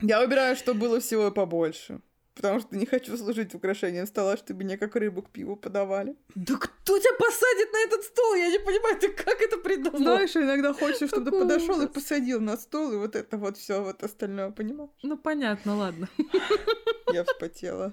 Я 0.00 0.20
выбираю, 0.20 0.56
что 0.56 0.74
было 0.74 1.00
всего 1.00 1.30
побольше. 1.30 2.00
Потому 2.40 2.60
что 2.60 2.74
не 2.74 2.86
хочу 2.86 3.18
служить 3.18 3.54
украшением 3.54 4.06
стола, 4.06 4.38
чтобы 4.38 4.64
меня 4.64 4.78
как 4.78 4.96
рыбу 4.96 5.20
к 5.20 5.30
пиву 5.30 5.56
подавали. 5.56 6.16
Да 6.34 6.56
кто 6.56 6.98
тебя 6.98 7.12
посадит 7.18 7.70
на 7.70 7.84
этот 7.84 8.04
стол? 8.04 8.34
Я 8.34 8.48
не 8.48 8.58
понимаю, 8.58 8.98
ты 8.98 9.12
как 9.12 9.42
это 9.42 9.58
придумал? 9.58 9.98
Знаешь, 9.98 10.34
иногда 10.34 10.72
хочется, 10.72 11.06
чтобы 11.06 11.30
ты 11.30 11.38
подошел 11.38 11.82
и 11.82 11.86
посадил 11.86 12.40
на 12.40 12.56
стол, 12.56 12.92
и 12.92 12.96
вот 12.96 13.14
это 13.14 13.36
вот 13.36 13.58
все 13.58 13.82
вот 13.82 14.02
остальное, 14.02 14.52
понимаешь? 14.52 14.90
Ну 15.02 15.18
понятно, 15.18 15.76
ладно. 15.76 16.08
Я 17.12 17.24
вспотела. 17.24 17.92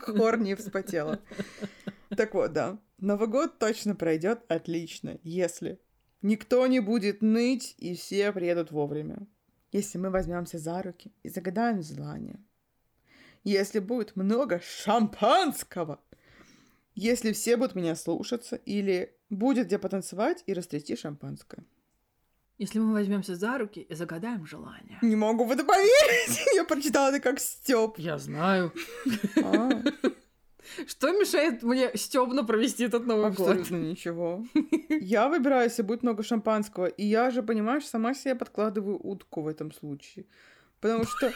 Хорни 0.00 0.54
вспотела. 0.54 1.20
Так 2.16 2.32
вот, 2.32 2.54
да. 2.54 2.78
Новый 2.96 3.28
год 3.28 3.58
точно 3.58 3.94
пройдет 3.94 4.40
отлично, 4.48 5.18
если 5.22 5.78
никто 6.22 6.66
не 6.66 6.80
будет 6.80 7.20
ныть 7.20 7.74
и 7.76 7.94
все 7.94 8.32
приедут 8.32 8.70
вовремя 8.70 9.26
если 9.76 9.98
мы 9.98 10.10
возьмемся 10.10 10.58
за 10.58 10.82
руки 10.82 11.12
и 11.22 11.28
загадаем 11.28 11.82
желание. 11.82 12.38
Если 13.44 13.78
будет 13.78 14.16
много 14.16 14.60
шампанского, 14.60 16.00
если 16.94 17.32
все 17.32 17.56
будут 17.56 17.74
меня 17.74 17.94
слушаться, 17.94 18.56
или 18.56 19.14
будет 19.28 19.66
где 19.66 19.78
потанцевать 19.78 20.42
и 20.46 20.54
растрясти 20.54 20.96
шампанское. 20.96 21.64
Если 22.58 22.78
мы 22.78 22.94
возьмемся 22.94 23.36
за 23.36 23.58
руки 23.58 23.80
и 23.80 23.94
загадаем 23.94 24.46
желание. 24.46 24.98
Не 25.02 25.14
могу 25.14 25.44
в 25.44 25.52
это 25.52 25.62
поверить. 25.62 26.40
Я 26.54 26.64
прочитала 26.64 27.10
это 27.10 27.20
как 27.20 27.38
Степ. 27.38 27.98
Я 27.98 28.18
знаю. 28.18 28.72
Что 30.86 31.12
мешает 31.12 31.62
мне 31.62 31.90
стебно 31.94 32.44
провести 32.44 32.84
этот 32.84 33.06
Новый 33.06 33.28
Абсолютно 33.28 33.54
год? 33.54 33.60
Абсолютно 33.62 33.84
ничего. 33.90 34.44
Я 34.88 35.28
выбираю, 35.28 35.64
если 35.64 35.82
будет 35.82 36.02
много 36.02 36.22
шампанского. 36.22 36.86
И 36.86 37.04
я 37.04 37.30
же, 37.30 37.42
понимаешь, 37.42 37.86
сама 37.86 38.14
себе 38.14 38.34
подкладываю 38.34 38.98
утку 39.02 39.42
в 39.42 39.48
этом 39.48 39.72
случае. 39.72 40.26
Потому 40.80 41.04
что, 41.04 41.32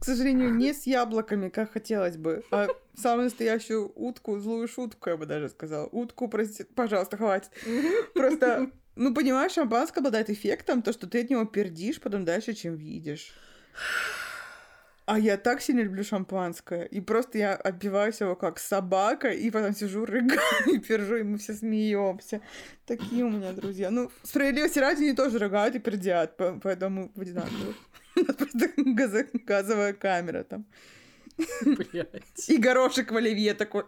к 0.00 0.04
сожалению, 0.04 0.54
не 0.54 0.72
с 0.72 0.86
яблоками, 0.86 1.48
как 1.48 1.72
хотелось 1.72 2.16
бы, 2.16 2.44
а 2.50 2.68
самую 2.96 3.24
настоящую 3.24 3.92
утку, 3.94 4.38
злую 4.38 4.68
шутку, 4.68 5.10
я 5.10 5.16
бы 5.16 5.26
даже 5.26 5.48
сказала. 5.48 5.88
Утку, 5.90 6.28
прости, 6.28 6.64
пожалуйста, 6.64 7.16
хватит. 7.16 7.50
Просто, 8.14 8.70
ну, 8.96 9.14
понимаешь, 9.14 9.52
шампанское 9.52 10.00
обладает 10.00 10.30
эффектом, 10.30 10.82
то, 10.82 10.92
что 10.92 11.08
ты 11.08 11.22
от 11.22 11.30
него 11.30 11.44
пердишь 11.44 12.00
потом 12.00 12.24
дальше, 12.24 12.54
чем 12.54 12.76
видишь. 12.76 13.32
А 15.08 15.18
я 15.18 15.38
так 15.38 15.62
сильно 15.62 15.80
люблю 15.80 16.04
шампанское. 16.04 16.84
И 16.84 17.00
просто 17.00 17.38
я 17.38 17.54
отбиваюсь 17.54 18.20
его 18.20 18.36
как 18.36 18.58
собака, 18.58 19.30
и 19.30 19.50
потом 19.50 19.74
сижу, 19.74 20.04
рыгаю 20.06 20.66
и 20.66 20.78
пержу, 20.78 21.16
и 21.16 21.22
мы 21.22 21.38
все 21.38 21.54
смеемся. 21.54 22.42
Такие 22.84 23.24
у 23.24 23.30
меня 23.30 23.52
друзья. 23.52 23.90
Ну, 23.90 24.10
справедливости 24.22 24.78
ради 24.78 25.04
они 25.04 25.14
тоже 25.14 25.38
рыгают 25.38 25.74
и 25.74 25.78
пердят, 25.78 26.36
поэтому 26.36 27.10
в 27.14 27.20
одинаковых. 27.22 27.76
Просто 28.36 28.68
газовая 29.46 29.94
камера 29.94 30.44
там. 30.44 30.66
Блять. 31.64 32.48
И 32.50 32.58
горошек 32.58 33.10
в 33.10 33.16
оливье 33.16 33.54
такой. 33.54 33.84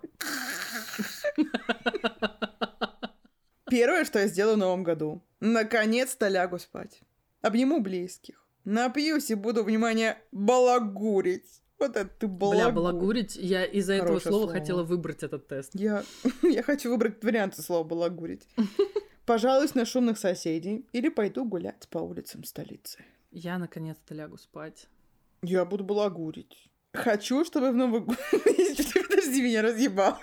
Первое, 3.70 4.06
что 4.06 4.20
я 4.20 4.26
сделаю 4.26 4.56
в 4.56 4.60
новом 4.60 4.84
году. 4.84 5.22
Наконец-то 5.40 6.28
лягу 6.28 6.58
спать. 6.58 7.02
Обниму 7.42 7.80
близких 7.80 8.40
Напьюсь 8.70 9.32
и 9.32 9.34
буду, 9.34 9.64
внимание, 9.64 10.16
балагурить. 10.30 11.60
Вот 11.80 11.96
это 11.96 12.08
ты 12.08 12.28
балагур. 12.28 12.62
Бля, 12.62 12.70
балагурить. 12.70 13.34
Я 13.34 13.64
из-за 13.64 13.94
этого 13.94 14.20
слова, 14.20 14.44
слово 14.44 14.52
хотела 14.52 14.84
выбрать 14.84 15.24
этот 15.24 15.48
тест. 15.48 15.72
Я, 15.74 16.04
я 16.42 16.62
хочу 16.62 16.88
выбрать 16.88 17.24
варианты 17.24 17.62
слова 17.62 17.82
балагурить. 17.82 18.46
Пожалуюсь 19.26 19.74
на 19.74 19.84
шумных 19.84 20.18
соседей 20.18 20.86
или 20.92 21.08
пойду 21.08 21.44
гулять 21.44 21.88
по 21.88 21.98
улицам 21.98 22.44
столицы. 22.44 23.04
Я 23.32 23.58
наконец-то 23.58 24.14
лягу 24.14 24.38
спать. 24.38 24.86
Я 25.42 25.64
буду 25.64 25.82
балагурить. 25.82 26.70
Хочу, 26.92 27.44
чтобы 27.44 27.72
в 27.72 27.74
Новый 27.74 28.02
год... 28.02 28.18
Подожди, 28.30 29.42
меня 29.42 29.62
разъебал. 29.62 30.16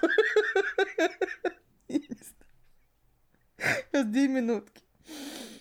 Сейчас 1.90 4.06
две 4.06 4.30
минутки. 4.30 4.84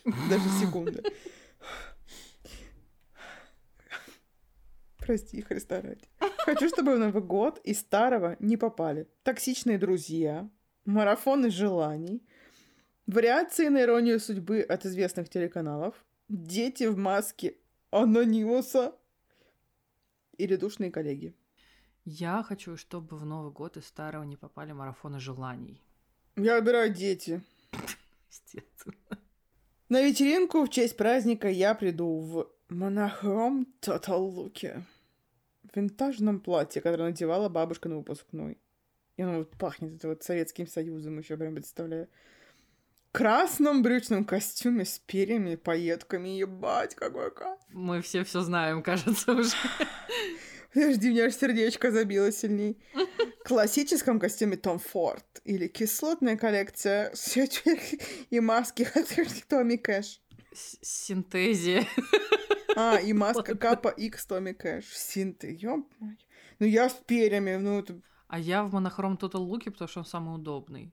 Даже 0.04 0.48
секунды. 0.60 1.02
Прости, 5.06 5.40
Христа 5.40 5.80
ради. 5.80 6.02
Хочу, 6.38 6.68
чтобы 6.68 6.96
в 6.96 6.98
Новый 6.98 7.22
год 7.22 7.60
из 7.62 7.78
старого 7.78 8.36
не 8.40 8.56
попали 8.56 9.06
токсичные 9.22 9.78
друзья, 9.78 10.50
марафоны 10.84 11.48
желаний, 11.48 12.26
вариации 13.06 13.68
на 13.68 13.82
иронию 13.82 14.18
судьбы 14.18 14.62
от 14.62 14.84
известных 14.84 15.28
телеканалов, 15.28 15.94
дети 16.28 16.84
в 16.84 16.98
маске 16.98 17.54
анонимуса 17.92 18.96
или 20.38 20.56
душные 20.56 20.90
коллеги. 20.90 21.36
Я 22.04 22.42
хочу, 22.42 22.76
чтобы 22.76 23.16
в 23.16 23.24
Новый 23.24 23.52
год 23.52 23.76
из 23.76 23.86
старого 23.86 24.24
не 24.24 24.36
попали 24.36 24.72
марафоны 24.72 25.20
желаний. 25.20 25.80
Я 26.34 26.58
выбираю 26.58 26.92
дети. 26.92 27.44
Естественно. 28.28 28.96
На 29.88 30.02
вечеринку 30.02 30.64
в 30.64 30.68
честь 30.68 30.96
праздника 30.96 31.48
я 31.48 31.76
приду 31.76 32.18
в 32.18 32.50
монохром 32.68 33.68
Total 33.80 34.18
луке 34.18 34.82
винтажном 35.76 36.40
платье, 36.40 36.82
которое 36.82 37.10
надевала 37.10 37.48
бабушка 37.48 37.88
на 37.88 37.98
выпускной. 37.98 38.58
И 39.16 39.22
оно 39.22 39.38
вот 39.38 39.50
пахнет 39.56 39.94
это 39.94 40.08
вот 40.08 40.22
Советским 40.22 40.66
Союзом, 40.66 41.18
еще 41.18 41.36
прям 41.36 41.54
представляю. 41.54 42.08
Красном 43.12 43.82
брючном 43.82 44.24
костюме 44.24 44.84
с 44.84 44.98
перьями, 44.98 45.54
пайетками. 45.54 46.28
Ебать, 46.28 46.94
какой 46.94 47.30
кайф. 47.30 47.58
Мы 47.70 48.02
все 48.02 48.24
все 48.24 48.42
знаем, 48.42 48.82
кажется, 48.82 49.32
уже. 49.32 49.54
Подожди, 50.74 51.08
у 51.08 51.12
меня 51.12 51.24
аж 51.24 51.34
сердечко 51.34 51.90
забило 51.90 52.30
сильней. 52.30 52.78
классическом 53.46 54.20
костюме 54.20 54.56
Том 54.58 54.78
Форд 54.78 55.40
или 55.44 55.68
кислотная 55.68 56.36
коллекция 56.36 57.12
и 58.30 58.40
маски 58.40 58.86
Томми 59.48 59.76
Кэш. 59.76 60.20
Синтезия. 60.80 61.86
А, 62.76 62.98
и 62.98 63.12
маска 63.12 63.56
Капа 63.56 63.88
X 63.88 64.26
Томми 64.26 64.52
Кэш. 64.52 64.86
Синты, 64.86 65.56
ёп 65.60 65.86
Ну, 66.58 66.66
я 66.66 66.88
с 66.88 66.94
перьями, 66.94 67.56
ну, 67.56 67.80
это... 67.80 68.00
А 68.28 68.38
я 68.38 68.64
в 68.64 68.72
монохром 68.72 69.14
Total 69.14 69.38
Луке, 69.38 69.70
потому 69.70 69.88
что 69.88 70.00
он 70.00 70.06
самый 70.06 70.34
удобный. 70.34 70.92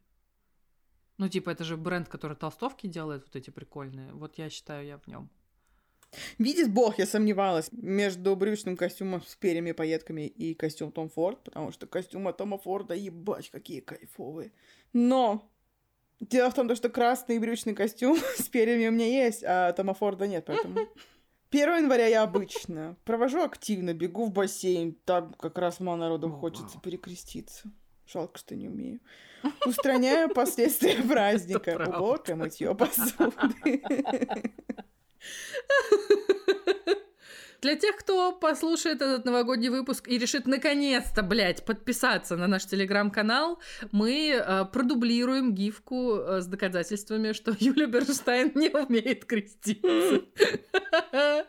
Ну, 1.17 1.29
типа, 1.29 1.51
это 1.51 1.63
же 1.63 1.77
бренд, 1.77 2.07
который 2.07 2.37
толстовки 2.37 2.87
делает, 2.87 3.23
вот 3.25 3.35
эти 3.35 3.49
прикольные. 3.49 4.13
Вот 4.13 4.37
я 4.37 4.49
считаю, 4.49 4.85
я 4.85 4.97
в 4.97 5.07
нем. 5.07 5.29
Видит 6.37 6.71
бог, 6.71 6.99
я 6.99 7.05
сомневалась 7.05 7.69
между 7.71 8.35
брючным 8.35 8.77
костюмом 8.77 9.23
с 9.23 9.35
перьями, 9.35 9.71
пайетками 9.71 10.27
и 10.27 10.53
костюм 10.53 10.91
Том 10.91 11.09
Форд, 11.09 11.43
потому 11.43 11.71
что 11.71 11.87
костюмы 11.87 12.33
Тома 12.33 12.57
Форда, 12.57 12.93
ебать, 12.93 13.49
какие 13.49 13.79
кайфовые. 13.79 14.51
Но 14.93 15.49
дело 16.29 16.49
в 16.49 16.53
том, 16.53 16.73
что 16.75 16.89
красный 16.89 17.39
брючный 17.39 17.73
костюм 17.73 18.17
с 18.37 18.47
перьями 18.49 18.87
у 18.87 18.91
меня 18.91 19.07
есть, 19.07 19.43
а 19.43 19.71
Тома 19.73 19.93
Форда 19.93 20.27
нет, 20.27 20.45
поэтому 20.45 20.79
1 21.51 21.77
января 21.77 22.07
я 22.07 22.23
обычно 22.23 22.97
провожу 23.05 23.43
активно, 23.43 23.93
бегу 23.93 24.25
в 24.25 24.31
бассейн. 24.31 24.95
Там 25.05 25.33
как 25.35 25.57
раз 25.57 25.79
мало 25.79 25.97
народу 25.97 26.31
хочется 26.31 26.79
перекреститься. 26.79 27.71
Жалко, 28.07 28.37
что 28.39 28.55
не 28.55 28.67
умею. 28.67 28.99
Устраняю 29.65 30.29
последствия 30.33 31.01
праздника. 31.01 31.81
Уборка, 31.87 32.35
мытье 32.35 32.75
посуды. 32.75 33.83
Для 37.63 37.77
тех, 37.77 37.95
кто 37.95 38.33
послушает 38.33 39.01
этот 39.01 39.23
новогодний 39.23 39.69
выпуск 39.69 40.09
и 40.09 40.17
решит 40.17 40.47
наконец-то, 40.47 41.23
блядь, 41.23 41.63
подписаться 41.63 42.35
на 42.35 42.45
наш 42.45 42.65
телеграм-канал, 42.65 43.57
мы 43.93 44.31
э, 44.31 44.65
продублируем 44.65 45.55
гифку 45.55 46.17
э, 46.17 46.41
с 46.41 46.47
доказательствами, 46.47 47.31
что 47.31 47.55
Юля 47.59 47.87
Берштайн 47.87 48.51
не 48.55 48.69
умеет 48.69 49.23
креститься. 49.23 50.23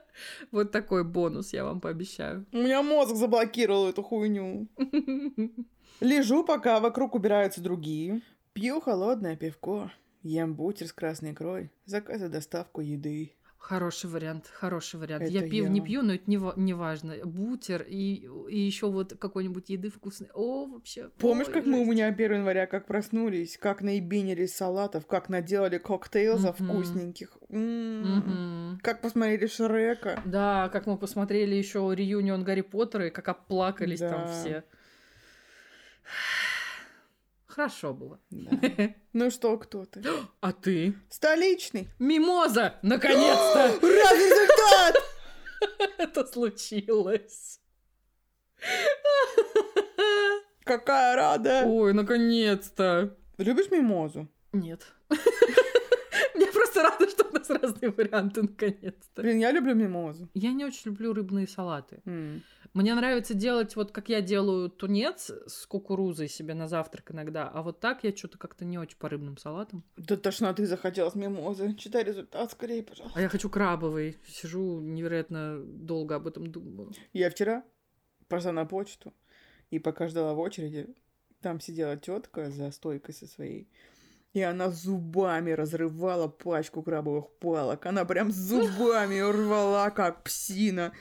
Вот 0.52 0.70
такой 0.70 1.02
бонус, 1.02 1.52
я 1.52 1.64
вам 1.64 1.80
пообещаю. 1.80 2.46
У 2.52 2.58
меня 2.58 2.82
мозг 2.82 3.16
заблокировал 3.16 3.88
эту 3.88 4.04
хуйню. 4.04 4.68
Лежу, 6.00 6.44
пока 6.44 6.78
вокруг 6.78 7.16
убираются 7.16 7.60
другие. 7.60 8.22
Пью 8.52 8.80
холодное 8.80 9.34
пивко. 9.34 9.90
Ем 10.22 10.54
бутер 10.54 10.86
с 10.86 10.92
красной 10.92 11.32
икрой. 11.32 11.72
Заказываю 11.84 12.30
доставку 12.30 12.80
еды. 12.80 13.34
Хороший 13.68 14.10
вариант, 14.10 14.50
хороший 14.52 15.00
вариант. 15.00 15.22
Это 15.24 15.32
я 15.32 15.40
пиво 15.48 15.64
я. 15.64 15.70
не 15.70 15.80
пью, 15.80 16.02
но 16.02 16.12
это 16.12 16.24
не, 16.26 16.38
не 16.56 16.74
важно. 16.74 17.14
Бутер 17.24 17.82
и, 17.88 18.28
и 18.50 18.58
еще 18.58 18.90
вот 18.90 19.14
какой-нибудь 19.18 19.70
еды 19.70 19.88
вкусной. 19.88 20.28
О, 20.34 20.66
вообще. 20.66 21.08
Помнишь, 21.18 21.46
ой, 21.46 21.54
как 21.54 21.64
мы 21.64 21.76
у 21.78 21.84
жесть. 21.86 21.90
меня 21.92 22.08
1 22.08 22.32
января, 22.34 22.66
как 22.66 22.86
проснулись, 22.86 23.56
как 23.56 23.80
наебинились 23.80 24.54
салатов, 24.54 25.06
как 25.06 25.30
наделали 25.30 25.78
коктейльзов 25.78 26.60
Мгм. 26.60 26.68
вкусненьких. 26.72 27.38
М. 27.48 28.02
Мгм. 28.18 28.80
Как 28.82 29.00
посмотрели 29.00 29.46
Шрека. 29.46 30.20
Да, 30.26 30.68
как 30.70 30.84
мы 30.86 30.98
посмотрели 30.98 31.54
еще 31.54 31.90
реюнион 31.96 32.44
Гарри 32.44 32.60
Поттера 32.60 33.06
и 33.06 33.10
как 33.10 33.26
оплакались 33.28 34.00
там 34.00 34.26
Да. 34.26 34.26
все. 34.26 34.64
Хорошо 37.54 37.94
было. 37.94 38.18
Да. 38.30 38.94
Ну 39.12 39.30
что, 39.30 39.56
кто 39.58 39.84
ты? 39.84 40.02
А 40.40 40.52
ты? 40.52 40.94
Столичный. 41.08 41.88
Мимоза! 42.00 42.74
Наконец-то! 42.82 43.78
Ура, 43.80 44.12
результат! 44.12 44.96
Это 45.98 46.26
случилось. 46.26 47.60
Какая 50.64 51.14
рада. 51.14 51.62
Ой, 51.64 51.92
наконец-то. 51.92 53.16
Любишь 53.38 53.70
мимозу? 53.70 54.28
Нет. 54.52 54.92
Просто 56.74 56.82
рада, 56.82 57.10
что 57.10 57.28
у 57.28 57.32
нас 57.32 57.50
разные 57.50 57.90
варианты, 57.90 58.42
наконец-то. 58.42 59.22
Блин, 59.22 59.38
я 59.38 59.52
люблю 59.52 59.74
мимозу. 59.74 60.28
Я 60.34 60.52
не 60.52 60.64
очень 60.64 60.90
люблю 60.90 61.12
рыбные 61.12 61.46
салаты. 61.46 62.00
М. 62.04 62.42
Мне 62.72 62.94
нравится 62.94 63.34
делать 63.34 63.76
вот 63.76 63.92
как 63.92 64.08
я 64.08 64.20
делаю 64.20 64.68
тунец 64.68 65.30
с 65.46 65.66
кукурузой 65.66 66.28
себе 66.28 66.54
на 66.54 66.66
завтрак 66.66 67.12
иногда, 67.12 67.48
а 67.48 67.62
вот 67.62 67.78
так 67.78 68.02
я 68.02 68.16
что-то 68.16 68.38
как-то 68.38 68.64
не 68.64 68.78
очень 68.78 68.98
по 68.98 69.08
рыбным 69.08 69.36
салатам. 69.36 69.84
Да 69.96 70.16
тошноты 70.16 70.66
захотелось 70.66 71.14
мимозы. 71.14 71.74
Читай 71.74 72.02
результат 72.02 72.50
скорее, 72.50 72.82
пожалуйста. 72.82 73.16
А 73.16 73.22
я 73.22 73.28
хочу 73.28 73.48
крабовый. 73.48 74.18
Сижу 74.26 74.80
невероятно 74.80 75.62
долго 75.64 76.16
об 76.16 76.26
этом 76.26 76.50
думаю. 76.50 76.92
Я 77.12 77.30
вчера 77.30 77.62
пошла 78.26 78.50
на 78.50 78.64
почту, 78.64 79.14
и 79.70 79.78
пока 79.78 80.08
ждала 80.08 80.34
в 80.34 80.40
очереди, 80.40 80.88
там 81.40 81.60
сидела 81.60 81.96
тетка 81.96 82.50
за 82.50 82.70
стойкой 82.72 83.14
со 83.14 83.26
своей, 83.26 83.68
и 84.34 84.42
она 84.42 84.68
зубами 84.68 85.52
разрывала 85.52 86.26
пачку 86.26 86.82
крабовых 86.82 87.30
палок. 87.38 87.86
Она 87.86 88.04
прям 88.04 88.32
зубами 88.32 89.20
рвала, 89.20 89.90
как 89.90 90.24
псина. 90.24 90.92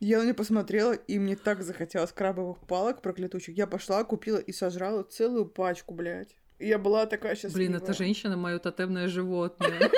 Я 0.00 0.18
на 0.18 0.24
нее 0.24 0.34
посмотрела, 0.34 0.92
и 0.92 1.18
мне 1.18 1.36
так 1.36 1.62
захотелось 1.62 2.12
крабовых 2.12 2.58
палок 2.66 3.02
проклятучих. 3.02 3.56
Я 3.56 3.66
пошла, 3.66 4.02
купила 4.04 4.38
и 4.38 4.52
сожрала 4.52 5.02
целую 5.02 5.44
пачку, 5.44 5.92
блядь. 5.92 6.34
Я 6.58 6.78
была 6.78 7.04
такая 7.06 7.34
счастливая. 7.34 7.68
Блин, 7.68 7.74
эта 7.74 7.92
женщина 7.92 8.36
мое 8.36 8.58
тотемное 8.58 9.06
животное. 9.06 9.90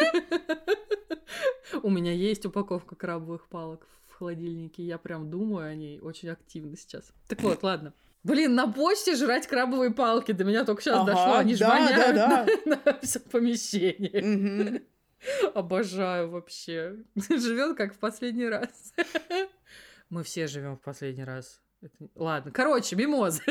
У 1.83 1.90
меня 1.90 2.12
есть 2.12 2.44
упаковка 2.44 2.96
крабовых 2.96 3.46
палок 3.46 3.87
в 4.09 4.14
холодильнике. 4.14 4.83
Я 4.83 4.98
прям 4.98 5.31
думаю 5.31 5.68
о 5.68 5.74
ней 5.74 6.00
очень 6.00 6.29
активно 6.31 6.76
сейчас. 6.76 7.12
Так 7.29 7.40
вот, 7.42 7.62
ладно. 7.62 7.94
Блин, 8.23 8.55
на 8.55 8.71
почте 8.71 9.15
жрать 9.17 9.47
крабовые 9.47 9.93
палки. 9.93 10.33
До 10.33 10.45
меня 10.45 10.65
только 10.65 10.83
сейчас 10.83 10.97
Ага, 10.97 11.13
дошло. 11.13 11.35
Они 11.37 11.55
же 11.55 11.61
да, 11.61 11.71
воняют 11.71 12.15
да, 12.15 12.47
на, 12.67 12.93
на 12.93 12.99
все 13.01 13.21
помещение. 13.21 14.23
Мгм. 14.23 14.83
Обожаю 15.55 16.31
вообще. 16.31 16.97
Живет 17.17 17.77
как 17.77 17.95
в 17.95 17.99
последний 17.99 18.49
раз. 18.49 18.93
Мы 20.11 20.23
все 20.25 20.47
живем 20.49 20.77
в 20.77 20.81
последний 20.81 21.25
раз. 21.25 21.61
Это- 21.83 22.09
Ладно, 22.15 22.51
короче, 22.51 22.97
мимоза. 22.97 23.43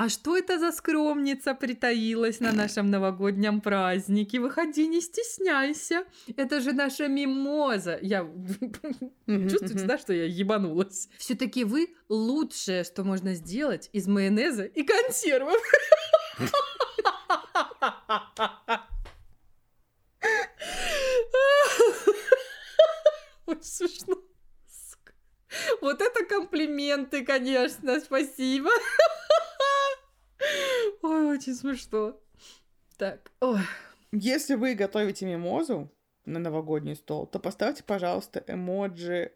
А 0.00 0.08
что 0.08 0.34
это 0.34 0.58
за 0.58 0.72
скромница 0.72 1.54
притаилась 1.54 2.40
на 2.40 2.52
нашем 2.52 2.90
новогоднем 2.90 3.60
празднике? 3.60 4.40
Выходи, 4.40 4.86
не 4.86 5.02
стесняйся. 5.02 6.04
Это 6.36 6.62
же 6.62 6.72
наша 6.72 7.06
мимоза. 7.06 7.98
Я 8.00 8.24
мгм. 8.24 9.86
да, 9.86 9.98
что 9.98 10.14
я 10.14 10.24
ебанулась? 10.24 11.10
Все-таки 11.18 11.64
вы 11.64 11.94
лучшее, 12.08 12.84
что 12.84 13.04
можно 13.04 13.34
сделать 13.34 13.90
из 13.92 14.08
майонеза 14.08 14.64
и 14.64 14.84
консервов. 14.84 15.60
Очень 23.44 23.62
смешно. 23.62 24.16
Вот 25.82 26.00
это 26.00 26.24
комплименты, 26.24 27.22
конечно, 27.22 28.00
спасибо. 28.00 28.70
Очень 31.40 31.54
смешно. 31.54 32.20
Так, 32.98 33.32
ой. 33.40 33.60
Если 34.12 34.56
вы 34.56 34.74
готовите 34.74 35.24
мимозу 35.24 35.90
на 36.26 36.38
новогодний 36.38 36.94
стол, 36.94 37.26
то 37.26 37.38
поставьте, 37.38 37.82
пожалуйста, 37.82 38.44
эмоджи 38.46 39.32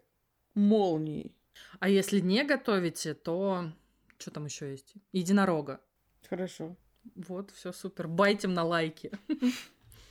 молнии. 0.52 1.34
А 1.78 1.88
если 1.88 2.20
не 2.20 2.44
готовите, 2.44 3.14
то 3.14 3.72
что 4.18 4.30
там 4.30 4.44
еще 4.44 4.72
есть? 4.72 4.92
Единорога. 5.12 5.80
Хорошо. 6.28 6.76
Вот, 7.14 7.50
все 7.52 7.72
супер. 7.72 8.06
Байтим 8.06 8.52
на 8.52 8.64
лайки. 8.64 9.10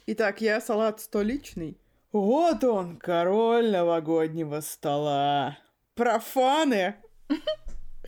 Итак, 0.08 0.42
я 0.42 0.62
салат 0.62 1.00
столичный. 1.00 1.78
Вот 2.12 2.64
он, 2.64 2.98
король 2.98 3.70
новогоднего 3.70 4.62
стола. 4.62 5.60
Профаны! 5.94 6.96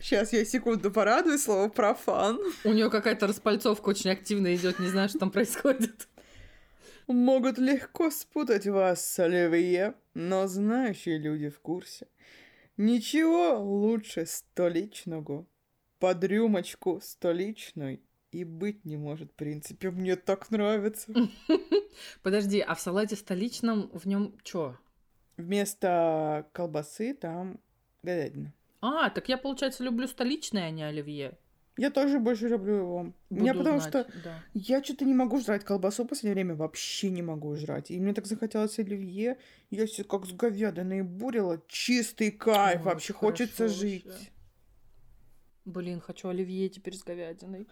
Сейчас 0.00 0.32
я 0.32 0.44
секунду 0.44 0.90
порадую 0.90 1.38
слово 1.38 1.68
профан. 1.68 2.38
У 2.64 2.72
нее 2.72 2.90
какая-то 2.90 3.26
распальцовка 3.26 3.88
очень 3.88 4.10
активно 4.10 4.54
идет, 4.54 4.78
не 4.78 4.88
знаю, 4.88 5.08
что 5.08 5.18
там 5.18 5.30
происходит. 5.30 6.08
Могут 7.06 7.58
легко 7.58 8.10
спутать 8.10 8.66
вас 8.66 9.06
с 9.06 9.18
оливье, 9.20 9.94
но 10.14 10.46
знающие 10.46 11.18
люди 11.18 11.48
в 11.48 11.60
курсе. 11.60 12.08
Ничего 12.76 13.58
лучше 13.58 14.26
столичного. 14.26 15.46
Под 15.98 16.22
рюмочку 16.24 17.00
столичной 17.02 18.02
и 18.32 18.44
быть 18.44 18.84
не 18.84 18.98
может, 18.98 19.32
в 19.32 19.34
принципе. 19.34 19.90
Мне 19.90 20.16
так 20.16 20.50
нравится. 20.50 21.10
Подожди, 22.22 22.60
а 22.60 22.74
в 22.74 22.80
салате 22.80 23.16
столичном 23.16 23.88
в 23.94 24.04
нем 24.06 24.34
что? 24.44 24.76
Вместо 25.38 26.46
колбасы 26.52 27.14
там 27.14 27.60
говядина. 28.02 28.52
А, 28.80 29.10
так 29.10 29.28
я, 29.28 29.38
получается, 29.38 29.84
люблю 29.84 30.06
столичное, 30.06 30.66
а 30.66 30.70
не 30.70 30.82
оливье. 30.82 31.36
Я 31.78 31.90
тоже 31.90 32.18
больше 32.18 32.48
люблю 32.48 32.74
его. 32.74 33.12
У 33.28 33.34
меня 33.34 33.52
Буду 33.52 33.64
потому 33.64 33.80
знать, 33.80 33.90
что 33.90 34.20
да. 34.24 34.42
я 34.54 34.82
что-то 34.82 35.04
не 35.04 35.12
могу 35.12 35.38
жрать 35.40 35.62
колбасу 35.62 36.04
в 36.04 36.06
последнее 36.06 36.34
время, 36.34 36.54
вообще 36.54 37.10
не 37.10 37.20
могу 37.20 37.54
жрать. 37.54 37.90
И 37.90 38.00
мне 38.00 38.14
так 38.14 38.26
захотелось 38.26 38.78
оливье, 38.78 39.38
я 39.70 39.86
все 39.86 40.02
как 40.02 40.24
с 40.24 40.32
говядиной 40.32 41.02
бурила. 41.02 41.60
Чистый 41.68 42.30
кайф, 42.30 42.80
Ой, 42.80 42.84
вообще 42.84 43.12
хочется 43.12 43.64
хорошо 43.64 43.74
жить. 43.74 44.06
вообще. 44.06 44.30
Блин, 45.66 46.00
хочу 46.00 46.28
оливье 46.28 46.68
теперь 46.70 46.94
с 46.94 47.02
говядиной. 47.02 47.68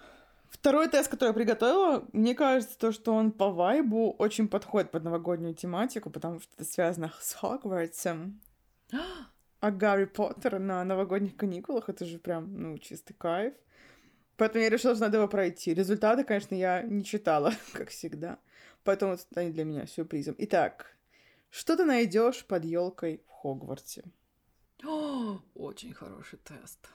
Второй 0.50 0.88
тест, 0.88 1.10
который 1.10 1.30
я 1.30 1.34
приготовила, 1.34 2.06
мне 2.12 2.34
кажется, 2.34 2.78
то, 2.78 2.92
что 2.92 3.14
он 3.14 3.32
по 3.32 3.50
вайбу 3.50 4.12
очень 4.18 4.48
подходит 4.48 4.90
под 4.90 5.04
новогоднюю 5.04 5.54
тематику, 5.54 6.10
потому 6.10 6.40
что 6.40 6.52
это 6.56 6.64
связано 6.64 7.10
с 7.20 7.32
Хогвартсом. 7.32 8.40
А 9.64 9.70
Гарри 9.70 10.04
Поттер 10.04 10.58
на 10.58 10.84
новогодних 10.84 11.36
каникулах, 11.36 11.88
это 11.88 12.04
же 12.04 12.18
прям, 12.18 12.54
ну, 12.54 12.76
чистый 12.76 13.14
кайф. 13.14 13.54
Поэтому 14.36 14.62
я 14.62 14.68
решила, 14.68 14.94
что 14.94 15.06
надо 15.06 15.16
его 15.16 15.26
пройти. 15.26 15.72
Результаты, 15.72 16.22
конечно, 16.22 16.54
я 16.54 16.82
не 16.82 17.02
читала, 17.02 17.50
как 17.72 17.88
всегда. 17.88 18.38
Поэтому 18.82 19.14
это 19.14 19.22
станет 19.22 19.54
для 19.54 19.64
меня 19.64 19.86
сюрпризом. 19.86 20.34
Итак, 20.36 20.94
что 21.48 21.78
ты 21.78 21.86
найдешь 21.86 22.44
под 22.44 22.66
елкой 22.66 23.22
в 23.26 23.30
Хогвартсе? 23.30 24.04
О, 24.84 25.40
Очень 25.54 25.94
хороший 25.94 26.40
тест. 26.40 26.86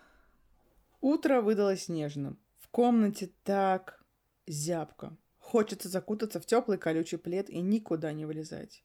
Утро 1.02 1.42
выдалось 1.42 1.86
снежным. 1.86 2.38
В 2.60 2.68
комнате 2.68 3.32
так 3.46 4.00
зябко. 4.46 5.18
Хочется 5.40 5.90
закутаться 5.90 6.40
в 6.40 6.46
теплый 6.46 6.78
колючий 6.78 7.18
плед 7.18 7.50
и 7.50 7.62
никуда 7.62 8.14
не 8.14 8.28
вылезать. 8.28 8.84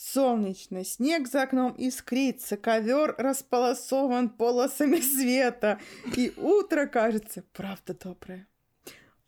Солнечно, 0.00 0.84
снег 0.84 1.26
за 1.26 1.42
окном 1.42 1.74
искрится, 1.76 2.56
ковер 2.56 3.16
располосован 3.18 4.30
полосами 4.30 5.00
света, 5.00 5.80
и 6.16 6.32
утро 6.36 6.86
кажется, 6.86 7.42
правда, 7.52 7.94
доброе. 7.94 8.46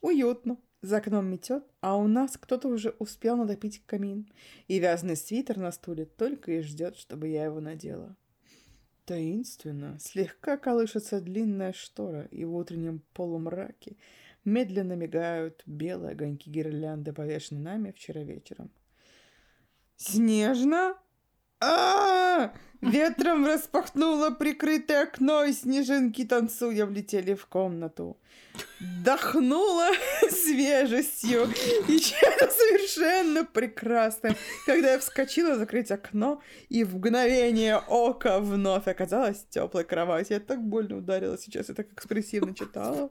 Уютно. 0.01 0.59
За 0.81 0.99
окном 0.99 1.27
метет, 1.27 1.65
а 1.81 1.97
у 1.97 2.07
нас 2.07 2.37
кто-то 2.37 2.69
уже 2.69 2.95
успел 3.01 3.37
натопить 3.37 3.83
камин, 3.85 4.31
и 4.69 4.79
вязаный 4.79 5.17
свитер 5.17 5.59
на 5.59 5.73
стуле 5.73 6.05
только 6.05 6.53
и 6.53 6.61
ждет, 6.61 6.97
чтобы 6.97 7.27
я 7.27 7.47
его 7.47 7.59
надела. 7.59 8.17
Таинственно, 9.07 9.99
слегка 9.99 10.57
колышется 10.57 11.21
длинная 11.21 11.73
штора, 11.73 12.29
и 12.31 12.45
в 12.45 12.55
утреннем 12.55 13.03
полумраке 13.13 13.97
медленно 14.45 14.93
мигают 14.93 15.65
белые 15.67 16.13
огоньки 16.13 16.49
гирлянды, 16.49 17.13
повешенные 17.13 17.65
нами 17.65 17.91
вчера 17.91 18.23
вечером. 18.23 18.71
Снежно? 20.01 20.95
А, 21.61 22.53
Ветром 22.81 23.47
распахнуло 23.47 24.31
прикрытое 24.31 25.03
окно, 25.03 25.45
и 25.45 25.53
снежинки 25.53 26.25
танцуя 26.25 26.87
влетели 26.87 27.35
в 27.35 27.47
комнату. 27.47 28.17
Дохнуло 29.05 29.89
свежестью 30.31 31.49
и 31.89 31.99
чем-то 31.99 32.51
совершенно 32.51 33.45
прекрасным, 33.45 34.35
когда 34.65 34.93
я 34.93 34.99
вскочила 34.99 35.57
закрыть 35.57 35.91
окно, 35.91 36.43
и 36.71 36.85
в 36.85 36.97
мгновение 36.97 37.77
ока 37.77 38.41
вновь 38.41 38.89
оказалась 38.89 39.45
теплой 39.51 39.85
кровать. 39.85 40.31
Я 40.31 40.41
так 40.41 40.63
больно 40.63 40.97
ударила 40.97 41.37
сейчас, 41.37 41.69
я 41.69 41.75
так 41.75 41.93
экспрессивно 41.93 42.55
читала. 42.55 43.11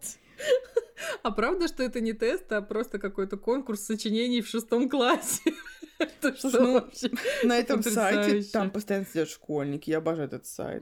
А 1.23 1.31
правда, 1.31 1.67
что 1.67 1.83
это 1.83 2.01
не 2.01 2.13
тест, 2.13 2.51
а 2.51 2.61
просто 2.61 2.99
какой-то 2.99 3.37
конкурс 3.37 3.81
сочинений 3.81 4.41
в 4.41 4.47
шестом 4.47 4.89
классе? 4.89 5.53
Это 5.99 6.35
что 6.35 6.61
ну, 6.61 6.73
вообще? 6.73 7.11
На 7.43 7.57
этом 7.57 7.83
сайте 7.83 8.41
там 8.51 8.71
постоянно 8.71 9.05
сидят 9.05 9.29
школьники. 9.29 9.58
Я 9.63 9.97
обожаю 9.97 10.27
этот 10.27 10.45
сайт. 10.45 10.81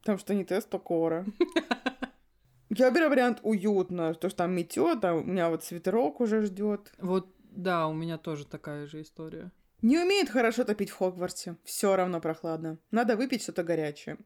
Потому 0.00 0.18
что 0.18 0.34
не 0.34 0.44
тест, 0.44 0.68
то 0.70 0.78
кора. 0.78 1.24
Я 2.70 2.90
беру 2.92 3.08
вариант 3.08 3.40
уютно, 3.42 4.14
то 4.14 4.28
что 4.28 4.38
там 4.38 4.52
метет, 4.52 5.04
а 5.04 5.14
у 5.14 5.24
меня 5.24 5.50
вот 5.50 5.64
свитерок 5.64 6.20
уже 6.20 6.42
ждет. 6.42 6.92
Вот, 6.98 7.26
да, 7.42 7.88
у 7.88 7.92
меня 7.92 8.16
тоже 8.16 8.46
такая 8.46 8.86
же 8.86 9.02
история. 9.02 9.50
Не 9.82 9.98
умеет 9.98 10.28
хорошо 10.28 10.62
топить 10.62 10.90
в 10.90 10.96
Хогвартсе. 10.96 11.56
Все 11.64 11.96
равно 11.96 12.20
прохладно. 12.20 12.78
Надо 12.92 13.16
выпить 13.16 13.42
что-то 13.42 13.64
горячее. 13.64 14.18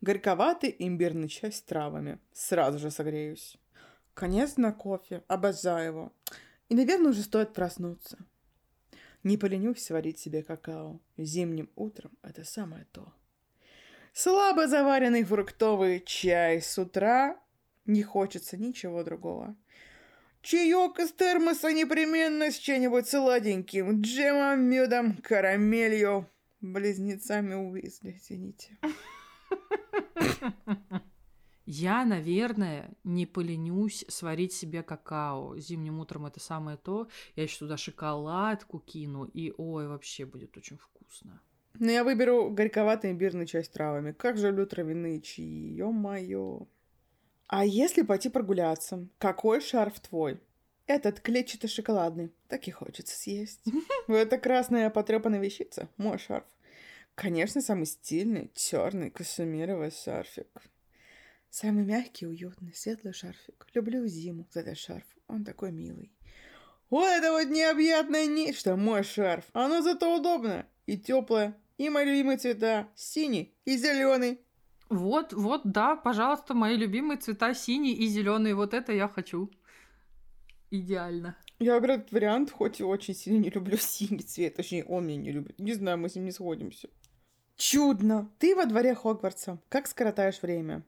Горьковатый 0.00 0.74
имбирный 0.78 1.28
чай 1.28 1.52
с 1.52 1.60
травами. 1.60 2.18
Сразу 2.32 2.78
же 2.78 2.90
согреюсь. 2.90 3.58
Конечно, 4.14 4.72
кофе. 4.72 5.22
Обожаю 5.26 5.86
его. 5.86 6.12
И, 6.68 6.74
наверное, 6.74 7.10
уже 7.10 7.22
стоит 7.22 7.52
проснуться. 7.52 8.18
Не 9.24 9.36
поленюсь 9.36 9.82
сварить 9.82 10.18
себе 10.18 10.42
какао. 10.42 11.00
Зимним 11.16 11.70
утром 11.74 12.12
это 12.22 12.44
самое 12.44 12.86
то. 12.92 13.12
Слабо 14.16 14.68
заваренный 14.68 15.24
фруктовый 15.24 16.00
чай 16.00 16.62
с 16.62 16.78
утра. 16.78 17.36
Не 17.84 18.04
хочется 18.04 18.56
ничего 18.56 19.02
другого. 19.02 19.56
Чаек 20.40 21.00
из 21.00 21.10
термоса 21.12 21.72
непременно 21.72 22.52
с 22.52 22.56
чем-нибудь 22.58 23.08
сладеньким. 23.08 24.02
Джемом, 24.02 24.60
медом, 24.60 25.16
карамелью. 25.16 26.30
Близнецами 26.60 27.54
Уизли, 27.54 28.16
извините. 28.16 28.78
Я, 31.66 32.04
наверное, 32.04 32.94
не 33.02 33.26
поленюсь 33.26 34.04
сварить 34.06 34.52
себе 34.52 34.84
какао. 34.84 35.56
Зимним 35.58 35.98
утром 35.98 36.26
это 36.26 36.38
самое 36.38 36.76
то. 36.76 37.08
Я 37.34 37.42
еще 37.42 37.58
туда 37.58 37.76
шоколадку 37.76 38.78
кину, 38.78 39.24
и 39.24 39.52
ой, 39.56 39.88
вообще 39.88 40.24
будет 40.24 40.56
очень 40.56 40.78
вкусно. 40.78 41.42
Но 41.78 41.90
я 41.90 42.04
выберу 42.04 42.50
горьковатый 42.50 43.10
имбирный 43.10 43.46
чай 43.46 43.64
с 43.64 43.68
травами. 43.68 44.12
Как 44.12 44.36
же 44.36 44.48
люблю 44.48 44.66
травяные 44.66 45.20
чаи, 45.20 45.74
ё-моё. 45.76 46.68
А 47.46 47.64
если 47.64 48.02
пойти 48.02 48.28
прогуляться? 48.28 49.08
Какой 49.18 49.60
шарф 49.60 49.98
твой? 50.00 50.40
Этот 50.86 51.20
клетчато-шоколадный. 51.20 52.32
Так 52.48 52.68
и 52.68 52.70
хочется 52.70 53.16
съесть. 53.16 53.62
Это 54.08 54.38
красная 54.38 54.90
потрепанная 54.90 55.40
вещица. 55.40 55.88
Мой 55.96 56.18
шарф. 56.18 56.46
Конечно, 57.14 57.60
самый 57.60 57.86
стильный, 57.86 58.50
черный, 58.54 59.10
кашемировый 59.10 59.90
шарфик. 59.90 60.48
Самый 61.48 61.84
мягкий, 61.84 62.26
уютный, 62.26 62.74
светлый 62.74 63.12
шарфик. 63.12 63.66
Люблю 63.74 64.06
зиму 64.06 64.46
за 64.50 64.60
этот 64.60 64.76
шарф. 64.76 65.06
Он 65.28 65.44
такой 65.44 65.70
милый. 65.72 66.12
Вот 66.90 67.06
это 67.06 67.30
вот 67.32 67.48
необъятное 67.48 68.26
нечто, 68.26 68.76
мой 68.76 69.04
шарф. 69.04 69.44
Оно 69.52 69.80
зато 69.80 70.16
удобное 70.16 70.66
и 70.86 70.98
теплое. 70.98 71.56
И 71.76 71.88
мои 71.88 72.04
любимые 72.04 72.38
цвета. 72.38 72.88
Синий 72.94 73.54
и 73.64 73.76
зеленый. 73.76 74.40
Вот, 74.90 75.32
вот, 75.32 75.62
да, 75.64 75.96
пожалуйста, 75.96 76.54
мои 76.54 76.76
любимые 76.76 77.18
цвета 77.18 77.54
синий 77.54 77.94
и 77.94 78.06
зеленый. 78.06 78.54
Вот 78.54 78.74
это 78.74 78.92
я 78.92 79.08
хочу. 79.08 79.50
Идеально. 80.70 81.36
Я 81.58 81.74
выбираю 81.74 82.00
этот 82.00 82.12
вариант, 82.12 82.50
хоть 82.50 82.80
и 82.80 82.84
очень 82.84 83.14
сильно 83.14 83.38
не 83.38 83.50
люблю 83.50 83.76
синий 83.80 84.22
цвет. 84.22 84.56
Точнее, 84.56 84.84
он 84.84 85.06
меня 85.06 85.18
не 85.18 85.32
любит. 85.32 85.58
Не 85.58 85.72
знаю, 85.72 85.98
мы 85.98 86.08
с 86.08 86.14
ним 86.14 86.24
не 86.24 86.32
сходимся. 86.32 86.88
Чудно! 87.56 88.30
Ты 88.38 88.54
во 88.54 88.66
дворе 88.66 88.94
Хогвартса. 88.94 89.58
Как 89.68 89.86
скоротаешь 89.86 90.42
время? 90.42 90.84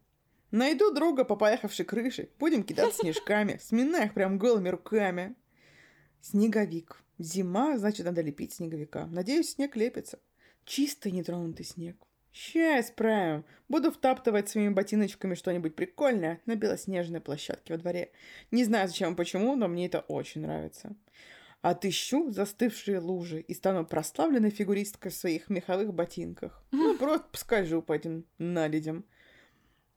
Найду 0.51 0.93
друга 0.93 1.25
по 1.25 1.37
поехавшей 1.37 1.85
крыше. 1.85 2.31
Будем 2.39 2.63
кидаться 2.63 2.99
снежками. 3.03 3.59
Сминая 3.61 4.07
их 4.07 4.15
прям 4.15 4.39
голыми 4.39 4.69
руками. 4.69 5.35
Снеговик. 6.21 7.03
Зима, 7.19 7.79
значит, 7.79 8.05
надо 8.05 8.21
лепить 8.21 8.53
снеговика. 8.53 9.07
Надеюсь, 9.07 9.51
снег 9.51 9.77
лепится. 9.77 10.19
Чистый 10.67 11.13
нетронутый 11.13 11.65
снег. 11.65 11.97
Ща 12.33 12.81
исправим. 12.81 13.45
Буду 13.69 13.93
втаптывать 13.93 14.49
своими 14.49 14.75
ботиночками 14.75 15.37
что-нибудь 15.37 15.77
прикольное 15.77 16.41
на 16.45 16.57
белоснежной 16.57 17.21
площадке 17.21 17.73
во 17.73 17.79
дворе. 17.79 18.11
Не 18.51 18.65
знаю, 18.65 18.89
зачем 18.89 19.15
и 19.15 19.17
почему, 19.17 19.55
но 19.55 19.69
мне 19.69 19.87
это 19.87 20.01
очень 20.01 20.43
нравится. 20.43 20.97
Отыщу 21.63 22.31
застывшие 22.33 22.99
лужи 22.99 23.41
и 23.41 23.55
стану 23.55 23.87
прославленной 23.87 24.51
фигуристкой 24.51 25.13
в 25.13 25.15
своих 25.15 25.49
меховых 25.49 25.95
ботинках. 25.95 26.63
Ну, 26.73 26.99
просто 26.99 27.27
скажу 27.39 27.81
по 27.81 27.93
этим 27.93 28.27
наледям. 28.39 29.05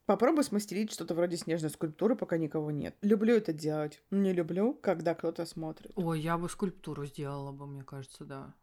Попробуй 0.06 0.44
смастерить 0.44 0.92
что-то 0.92 1.14
вроде 1.14 1.36
снежной 1.36 1.70
скульптуры, 1.70 2.14
пока 2.14 2.36
никого 2.36 2.70
нет. 2.70 2.94
Люблю 3.02 3.34
это 3.34 3.52
делать. 3.52 4.02
Не 4.10 4.32
люблю, 4.32 4.74
когда 4.74 5.14
кто-то 5.14 5.46
смотрит. 5.46 5.90
Ой, 5.96 6.20
я 6.20 6.38
бы 6.38 6.48
скульптуру 6.48 7.06
сделала 7.06 7.50
бы, 7.50 7.66
мне 7.66 7.82
кажется, 7.82 8.24
да. 8.24 8.54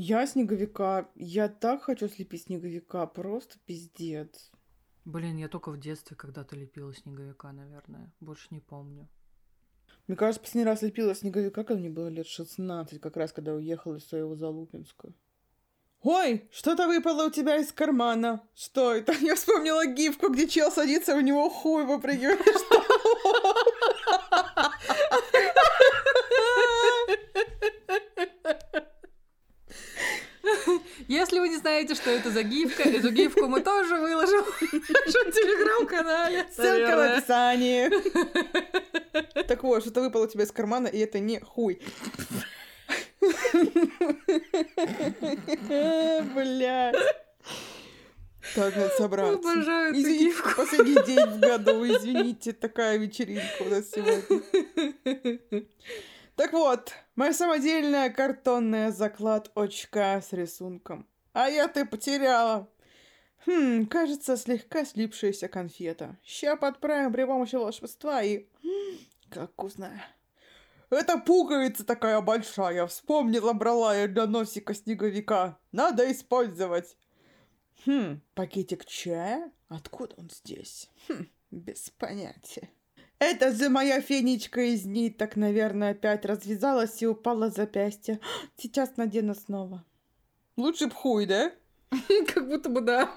Я 0.00 0.28
снеговика. 0.28 1.08
Я 1.16 1.48
так 1.48 1.82
хочу 1.82 2.06
слепить 2.08 2.44
снеговика. 2.44 3.04
Просто 3.06 3.58
пиздец. 3.66 4.52
Блин, 5.04 5.38
я 5.38 5.48
только 5.48 5.72
в 5.72 5.80
детстве 5.80 6.16
когда-то 6.16 6.54
лепила 6.54 6.94
снеговика, 6.94 7.50
наверное. 7.50 8.12
Больше 8.20 8.46
не 8.50 8.60
помню. 8.60 9.08
Мне 10.06 10.16
кажется, 10.16 10.40
последний 10.40 10.66
раз 10.66 10.82
лепила 10.82 11.16
снеговика, 11.16 11.64
когда 11.64 11.80
мне 11.80 11.90
было 11.90 12.06
лет 12.06 12.28
16, 12.28 13.00
как 13.00 13.16
раз 13.16 13.32
когда 13.32 13.54
уехала 13.54 13.96
из 13.96 14.06
своего 14.06 14.36
Залупинска. 14.36 15.12
Ой, 16.02 16.48
что-то 16.52 16.86
выпало 16.86 17.26
у 17.26 17.30
тебя 17.30 17.56
из 17.56 17.72
кармана. 17.72 18.40
Что 18.54 18.94
это? 18.94 19.12
Я 19.20 19.34
вспомнила 19.34 19.84
гифку, 19.84 20.28
где 20.28 20.46
чел 20.46 20.70
садится, 20.70 21.16
у 21.16 21.20
него 21.20 21.50
хуй 21.50 21.84
выпрыгивает. 21.84 22.40
из 22.46 22.62
Если 31.38 31.50
вы 31.50 31.54
не 31.54 31.60
знаете, 31.60 31.94
что 31.94 32.10
это 32.10 32.32
за 32.32 32.42
гифка, 32.42 32.82
эту 32.82 33.12
гифку 33.12 33.46
мы 33.46 33.60
тоже 33.60 33.94
выложим 33.94 34.42
в 34.60 34.60
нашем 34.72 35.30
телеграм-канале. 35.30 36.48
Ссылка 36.50 36.96
в 36.96 37.00
описании. 37.12 37.90
Так 39.46 39.62
вот, 39.62 39.82
что-то 39.82 40.00
выпало 40.00 40.24
у 40.24 40.26
тебя 40.26 40.42
из 40.42 40.50
кармана, 40.50 40.88
и 40.88 40.98
это 40.98 41.20
не 41.20 41.38
хуй. 41.38 41.80
Блядь. 46.34 46.96
Так, 48.56 48.74
надо 48.74 48.90
собраться. 48.96 49.52
Обожаю 49.52 49.90
эту 49.94 50.08
гифку. 50.08 50.50
последний 50.56 51.06
день 51.06 51.24
в 51.24 51.38
году, 51.38 51.84
извините, 51.86 52.52
такая 52.52 52.96
вечеринка 52.98 53.62
у 53.62 53.68
нас 53.68 53.88
сегодня. 53.90 54.42
Так 56.34 56.52
вот, 56.52 56.92
моя 57.14 57.32
самодельная 57.32 58.10
картонная 58.10 58.90
заклад 58.90 59.52
очка 59.54 60.20
с 60.20 60.32
рисунком. 60.32 61.07
А 61.32 61.48
я 61.48 61.68
ты 61.68 61.84
потеряла. 61.84 62.68
Хм, 63.46 63.86
кажется, 63.86 64.36
слегка 64.36 64.84
слипшаяся 64.84 65.48
конфета. 65.48 66.16
Ща 66.24 66.56
подправим 66.56 67.12
при 67.12 67.24
помощи 67.24 67.56
волшебства 67.56 68.22
и... 68.22 68.46
Как 69.30 69.52
вкусно. 69.52 69.90
Это 70.90 71.18
пуговица 71.18 71.84
такая 71.84 72.20
большая. 72.20 72.86
Вспомнила, 72.86 73.52
брала 73.52 73.94
я 73.94 74.08
для 74.08 74.26
носика 74.26 74.74
снеговика. 74.74 75.58
Надо 75.70 76.10
использовать. 76.10 76.96
Хм, 77.86 78.20
пакетик 78.34 78.84
чая? 78.86 79.52
Откуда 79.68 80.14
он 80.16 80.30
здесь? 80.30 80.90
Хм, 81.08 81.26
без 81.50 81.90
понятия. 81.90 82.70
Это 83.18 83.52
же 83.52 83.68
моя 83.68 84.00
фенечка 84.00 84.60
из 84.60 84.84
ниток, 84.84 85.36
наверное, 85.36 85.90
опять 85.90 86.24
развязалась 86.24 87.02
и 87.02 87.06
упала 87.06 87.50
с 87.50 87.56
запястья. 87.56 88.20
Сейчас 88.56 88.96
надену 88.96 89.34
снова. 89.34 89.84
Лучше 90.58 90.88
б 90.88 90.92
хуй, 90.92 91.24
да? 91.24 91.52
Как 92.34 92.48
будто 92.48 92.68
бы 92.68 92.80
да. 92.80 93.08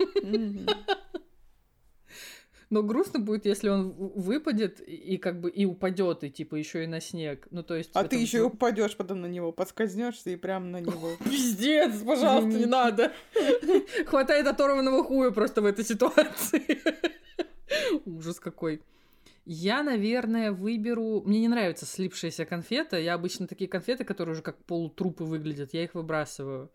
Но 2.69 2.83
грустно 2.83 3.19
будет, 3.19 3.45
если 3.45 3.67
он 3.67 3.89
выпадет 3.91 4.79
и 4.79 5.17
как 5.17 5.41
бы 5.41 5.49
и 5.49 5.65
упадет, 5.65 6.23
и 6.23 6.29
типа 6.29 6.55
еще 6.55 6.85
и 6.85 6.87
на 6.87 7.01
снег. 7.01 7.47
Ну, 7.51 7.63
то 7.63 7.75
есть... 7.75 7.89
А 7.95 8.05
ты 8.05 8.15
еще 8.15 8.37
и 8.37 8.41
упадешь 8.41 8.95
потом 8.95 9.19
на 9.19 9.25
него, 9.25 9.51
подскользнешься 9.51 10.29
и 10.29 10.37
прям 10.37 10.71
на 10.71 10.79
него. 10.79 11.17
Пиздец, 11.25 12.01
пожалуйста, 12.01 12.57
не 12.57 12.65
надо. 12.65 13.11
Хватает 14.05 14.47
оторванного 14.47 15.03
хуя 15.03 15.31
просто 15.31 15.61
в 15.61 15.65
этой 15.65 15.83
ситуации. 15.83 16.79
Ужас 18.05 18.39
какой. 18.39 18.81
Я, 19.43 19.83
наверное, 19.83 20.53
выберу... 20.53 21.23
Мне 21.25 21.41
не 21.41 21.49
нравится 21.49 21.85
слипшаяся 21.85 22.45
конфета. 22.45 22.97
Я 22.97 23.15
обычно 23.15 23.47
такие 23.47 23.69
конфеты, 23.69 24.05
которые 24.05 24.33
уже 24.33 24.43
как 24.43 24.63
полутрупы 24.63 25.25
выглядят, 25.25 25.73
я 25.73 25.83
их 25.83 25.93
выбрасываю. 25.93 26.71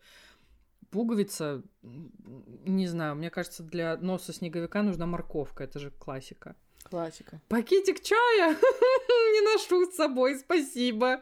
Пуговица, 0.91 1.63
не 1.81 2.87
знаю, 2.87 3.15
мне 3.15 3.29
кажется, 3.29 3.63
для 3.63 3.97
носа 3.97 4.33
снеговика 4.33 4.83
нужна 4.83 5.05
морковка. 5.05 5.63
Это 5.63 5.79
же 5.79 5.91
классика. 5.91 6.55
Классика. 6.83 7.41
Пакетик 7.49 8.01
чая 8.01 8.55
не 9.33 9.41
ношу 9.41 9.91
с 9.91 9.95
собой, 9.95 10.37
спасибо. 10.37 11.21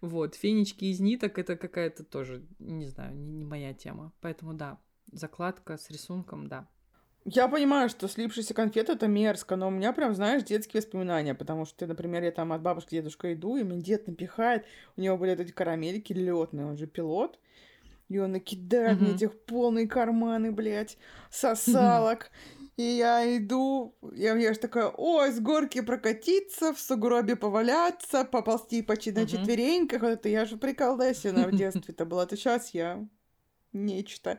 Вот, 0.00 0.34
фенечки 0.34 0.86
из 0.86 1.00
ниток 1.00 1.38
это 1.38 1.56
какая-то 1.56 2.04
тоже, 2.04 2.42
не 2.58 2.86
знаю, 2.86 3.14
не, 3.14 3.30
не 3.30 3.44
моя 3.44 3.74
тема. 3.74 4.12
Поэтому 4.20 4.54
да, 4.54 4.78
закладка 5.12 5.76
с 5.76 5.90
рисунком, 5.90 6.48
да. 6.48 6.66
Я 7.24 7.46
понимаю, 7.46 7.88
что 7.88 8.08
слипшиеся 8.08 8.52
конфеты 8.52 8.92
это 8.92 9.06
мерзко, 9.06 9.54
но 9.54 9.68
у 9.68 9.70
меня 9.70 9.92
прям, 9.92 10.12
знаешь, 10.14 10.42
детские 10.42 10.80
воспоминания, 10.80 11.34
потому 11.34 11.66
что, 11.66 11.86
например, 11.86 12.24
я 12.24 12.32
там 12.32 12.52
от 12.52 12.62
бабушки 12.62 12.96
дедушка 12.96 13.32
иду, 13.32 13.56
и 13.56 13.62
мне 13.62 13.80
дед 13.80 14.08
напихает, 14.08 14.64
у 14.96 15.00
него 15.00 15.16
были 15.16 15.30
вот 15.30 15.40
эти 15.40 15.52
карамельки 15.52 16.12
летные, 16.12 16.66
он 16.66 16.76
же 16.76 16.88
пилот, 16.88 17.38
и 18.18 18.20
он 18.20 18.32
накидает 18.32 18.98
мне 19.00 19.08
Мгм. 19.10 19.16
этих 19.16 19.44
полные 19.44 19.86
карманы, 19.88 20.52
блядь, 20.52 20.98
сосалок. 21.30 22.30
И 22.76 22.82
я 22.82 23.36
иду, 23.36 23.94
я, 24.14 24.34
я 24.36 24.54
же 24.54 24.58
такая, 24.60 24.88
ой, 24.96 25.30
с 25.30 25.40
горки 25.40 25.82
прокатиться, 25.82 26.72
в 26.72 26.80
сугробе 26.80 27.36
поваляться, 27.36 28.24
поползти 28.24 28.82
почти 28.82 29.12
на 29.12 29.26
четвереньках. 29.26 30.02
Вот 30.02 30.08
это 30.08 30.28
я 30.28 30.44
же 30.46 30.56
приколдесина 30.56 31.46
в 31.48 31.52
детстве-то 31.52 32.06
была. 32.06 32.26
То 32.26 32.36
сейчас 32.36 32.70
я 32.74 33.06
нечто. 33.72 34.38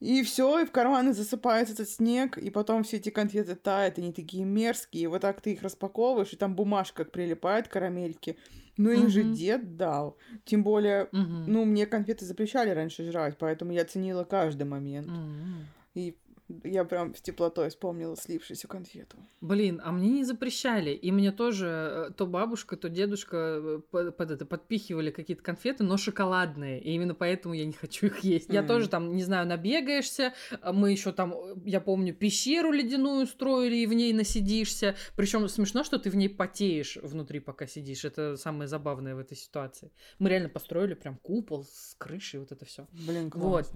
И 0.00 0.22
все, 0.22 0.60
и 0.60 0.64
в 0.64 0.72
карманы 0.72 1.12
засыпается 1.12 1.74
этот 1.74 1.88
снег, 1.90 2.38
и 2.38 2.48
потом 2.48 2.84
все 2.84 2.96
эти 2.96 3.10
конфеты 3.10 3.54
тают, 3.54 3.98
они 3.98 4.12
такие 4.12 4.44
мерзкие, 4.44 5.04
и 5.04 5.06
вот 5.06 5.20
так 5.20 5.42
ты 5.42 5.52
их 5.52 5.62
распаковываешь, 5.62 6.32
и 6.32 6.36
там 6.36 6.56
бумажка 6.56 7.04
как 7.04 7.12
прилипает, 7.12 7.68
карамельки. 7.68 8.38
Ну 8.78 8.90
их 8.90 9.10
же 9.10 9.24
Мгм. 9.24 9.34
дед 9.34 9.76
дал. 9.76 10.16
Тем 10.46 10.62
более, 10.64 11.08
Мгм. 11.12 11.52
ну, 11.52 11.64
мне 11.66 11.84
конфеты 11.84 12.24
запрещали 12.24 12.70
раньше 12.70 13.10
жрать, 13.10 13.36
поэтому 13.38 13.72
я 13.72 13.84
ценила 13.84 14.24
каждый 14.24 14.64
момент. 14.64 15.08
М. 15.08 15.66
И 15.94 16.16
я 16.64 16.84
прям 16.84 17.14
с 17.14 17.20
теплотой 17.20 17.68
вспомнила 17.70 18.16
слившуюся 18.16 18.68
конфету. 18.68 19.16
Блин, 19.40 19.80
а 19.84 19.92
мне 19.92 20.08
не 20.08 20.24
запрещали. 20.24 20.90
И 20.90 21.10
мне 21.12 21.32
тоже 21.32 21.66
э, 21.68 22.10
то 22.16 22.26
бабушка, 22.26 22.76
то 22.76 22.88
дедушка 22.88 23.36
э, 23.36 23.80
под, 23.90 24.16
под 24.16 24.30
это, 24.30 24.46
подпихивали 24.46 25.10
какие-то 25.10 25.42
конфеты, 25.42 25.84
но 25.84 25.96
шоколадные. 25.96 26.80
И 26.80 26.92
именно 26.92 27.14
поэтому 27.14 27.54
я 27.54 27.66
не 27.66 27.72
хочу 27.72 28.06
их 28.06 28.20
есть. 28.20 28.48
Я 28.48 28.60
М. 28.60 28.66
тоже 28.66 28.88
там, 28.88 29.14
не 29.14 29.22
знаю, 29.22 29.46
набегаешься. 29.46 30.34
а 30.60 30.72
Мы 30.72 30.92
еще 30.92 31.12
там, 31.12 31.32
э, 31.32 31.54
я 31.64 31.80
помню, 31.80 32.14
пещеру 32.14 32.72
ледяную 32.72 33.26
строили, 33.26 33.76
и 33.76 33.86
в 33.86 33.92
ней 33.92 34.12
насидишься. 34.12 34.96
Причем 35.16 35.48
смешно, 35.48 35.84
что 35.84 35.98
ты 35.98 36.10
в 36.10 36.16
ней 36.16 36.28
потеешь 36.28 36.96
внутри, 37.02 37.40
пока 37.40 37.66
сидишь. 37.66 38.04
Это 38.04 38.36
самое 38.36 38.68
забавное 38.68 39.14
в 39.14 39.18
этой 39.18 39.36
ситуации. 39.36 39.90
Мы 40.18 40.28
реально 40.28 40.48
построили 40.48 40.94
прям 40.94 41.16
купол 41.16 41.64
с 41.64 41.94
крышей, 41.98 42.40
вот 42.40 42.52
это 42.52 42.64
все. 42.64 42.86
Блин, 42.92 43.30
Вот. 43.34 43.66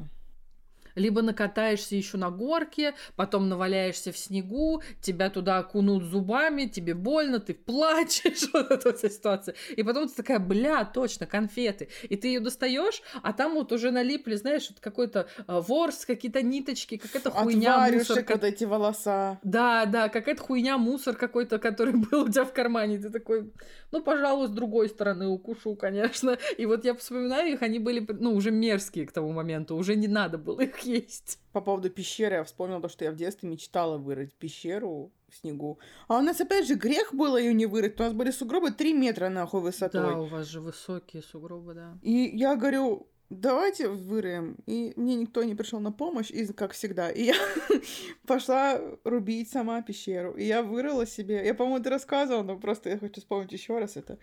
Либо 0.94 1.22
накатаешься 1.22 1.96
еще 1.96 2.16
на 2.16 2.30
горке, 2.30 2.94
потом 3.16 3.48
наваляешься 3.48 4.12
в 4.12 4.18
снегу, 4.18 4.82
тебя 5.00 5.30
туда 5.30 5.58
окунут 5.58 6.04
зубами, 6.04 6.66
тебе 6.66 6.94
больно, 6.94 7.40
ты 7.40 7.54
плачешь, 7.54 8.48
вот 8.52 8.70
эта 8.70 8.92
вся 8.96 9.08
ситуация. 9.08 9.54
И 9.76 9.82
потом 9.82 10.08
ты 10.08 10.14
такая, 10.14 10.38
бля, 10.38 10.84
точно, 10.84 11.26
конфеты. 11.26 11.88
И 12.04 12.16
ты 12.16 12.28
ее 12.28 12.40
достаешь, 12.40 13.02
а 13.22 13.32
там 13.32 13.54
вот 13.54 13.72
уже 13.72 13.90
налипли, 13.90 14.34
знаешь, 14.36 14.68
вот 14.70 14.80
какой-то 14.80 15.28
а, 15.46 15.60
ворс, 15.60 16.04
какие-то 16.06 16.42
ниточки, 16.42 16.96
какая-то 16.96 17.30
хуйня, 17.30 17.78
варежек 17.78 18.08
мусор. 18.08 18.24
как- 18.24 18.36
вот 18.36 18.44
эти 18.44 18.64
волоса. 18.64 19.38
Да, 19.42 19.86
да, 19.86 20.08
какая-то 20.08 20.42
хуйня, 20.42 20.78
мусор 20.78 21.16
какой-то, 21.16 21.58
который 21.58 21.94
был 22.10 22.24
у 22.24 22.28
тебя 22.28 22.44
в 22.44 22.52
кармане. 22.52 22.98
Ты 22.98 23.10
такой, 23.10 23.52
ну, 23.92 24.02
пожалуй, 24.02 24.48
с 24.48 24.50
другой 24.50 24.88
стороны 24.88 25.26
укушу, 25.26 25.74
конечно. 25.74 26.38
И 26.58 26.66
вот 26.66 26.84
я 26.84 26.94
вспоминаю 26.94 27.52
их, 27.52 27.62
они 27.62 27.78
были, 27.78 28.06
ну, 28.20 28.34
уже 28.34 28.50
мерзкие 28.50 29.06
к 29.06 29.12
тому 29.12 29.32
моменту, 29.32 29.76
уже 29.76 29.96
не 29.96 30.08
надо 30.08 30.38
было 30.38 30.60
их 30.62 30.83
есть. 30.86 31.38
По 31.52 31.60
поводу 31.60 31.90
пещеры 31.90 32.36
я 32.36 32.44
вспомнила 32.44 32.80
то, 32.80 32.88
что 32.88 33.04
я 33.04 33.10
в 33.10 33.16
детстве 33.16 33.48
мечтала 33.48 33.98
вырыть 33.98 34.34
пещеру 34.34 35.12
в 35.28 35.36
снегу. 35.36 35.78
А 36.08 36.18
у 36.18 36.22
нас 36.22 36.40
опять 36.40 36.66
же 36.66 36.74
грех 36.74 37.14
было 37.14 37.36
ее 37.36 37.54
не 37.54 37.66
вырыть. 37.66 37.98
У 38.00 38.02
нас 38.02 38.12
были 38.12 38.30
сугробы 38.30 38.70
3 38.70 38.94
метра 38.94 39.28
нахуй 39.28 39.60
высотой. 39.60 40.02
Да, 40.02 40.18
у 40.18 40.26
вас 40.26 40.46
же 40.46 40.60
высокие 40.60 41.22
сугробы, 41.22 41.74
да. 41.74 41.98
И 42.02 42.30
я 42.34 42.56
говорю, 42.56 43.08
давайте 43.30 43.88
вырыем. 43.88 44.56
И 44.66 44.92
мне 44.96 45.16
никто 45.16 45.42
не 45.44 45.54
пришел 45.54 45.80
на 45.80 45.92
помощь, 45.92 46.30
и, 46.30 46.46
как 46.52 46.72
всегда. 46.72 47.10
И 47.10 47.24
я 47.24 47.34
пошла 48.26 48.80
рубить 49.04 49.50
сама 49.50 49.82
пещеру. 49.82 50.32
И 50.32 50.44
я 50.44 50.62
вырыла 50.62 51.06
себе... 51.06 51.44
Я, 51.44 51.54
по-моему, 51.54 51.82
ты 51.82 51.90
рассказывала, 51.90 52.42
но 52.42 52.58
просто 52.58 52.90
я 52.90 52.98
хочу 52.98 53.20
вспомнить 53.20 53.52
еще 53.52 53.78
раз 53.78 53.96
это. 53.96 54.18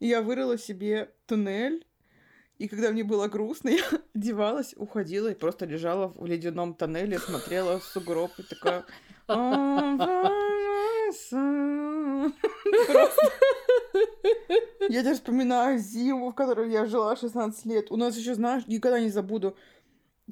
И 0.00 0.08
я 0.08 0.22
вырыла 0.22 0.58
себе 0.58 1.10
туннель. 1.26 1.86
И 2.58 2.68
когда 2.68 2.90
мне 2.90 3.04
было 3.04 3.28
грустно, 3.28 3.68
я 3.70 3.82
одевалась, 4.14 4.74
уходила 4.76 5.28
и 5.28 5.34
просто 5.34 5.66
лежала 5.66 6.08
в 6.14 6.26
ледяном 6.26 6.74
тоннеле, 6.74 7.18
смотрела 7.18 7.80
в 7.80 7.84
сугроб 7.84 8.30
и 8.38 8.42
такая... 8.42 8.84
Я 14.88 15.02
даже 15.02 15.16
вспоминаю 15.16 15.78
зиму, 15.78 16.30
в 16.30 16.34
которой 16.34 16.70
я 16.70 16.86
жила 16.86 17.16
16 17.16 17.64
лет. 17.66 17.90
У 17.90 17.96
нас 17.96 18.16
еще, 18.16 18.34
знаешь, 18.34 18.66
никогда 18.66 19.00
не 19.00 19.10
забуду, 19.10 19.56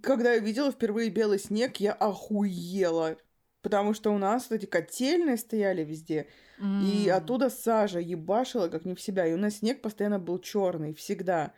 когда 0.00 0.32
я 0.32 0.38
видела 0.38 0.70
впервые 0.70 1.10
белый 1.10 1.38
снег, 1.38 1.76
я 1.78 1.92
охуела. 1.92 3.16
Потому 3.62 3.94
что 3.94 4.10
у 4.10 4.18
нас 4.18 4.48
вот 4.50 4.56
эти 4.56 4.66
котельные 4.66 5.36
стояли 5.36 5.84
везде, 5.84 6.26
и 6.58 7.08
М. 7.08 7.16
оттуда 7.16 7.48
сажа 7.48 8.00
ебашила 8.00 8.68
как 8.68 8.84
не 8.84 8.94
в 8.94 9.00
себя. 9.00 9.26
И 9.26 9.34
у 9.34 9.36
нас 9.36 9.58
снег 9.58 9.82
постоянно 9.82 10.18
был 10.18 10.38
черный, 10.38 10.94
всегда. 10.94 11.52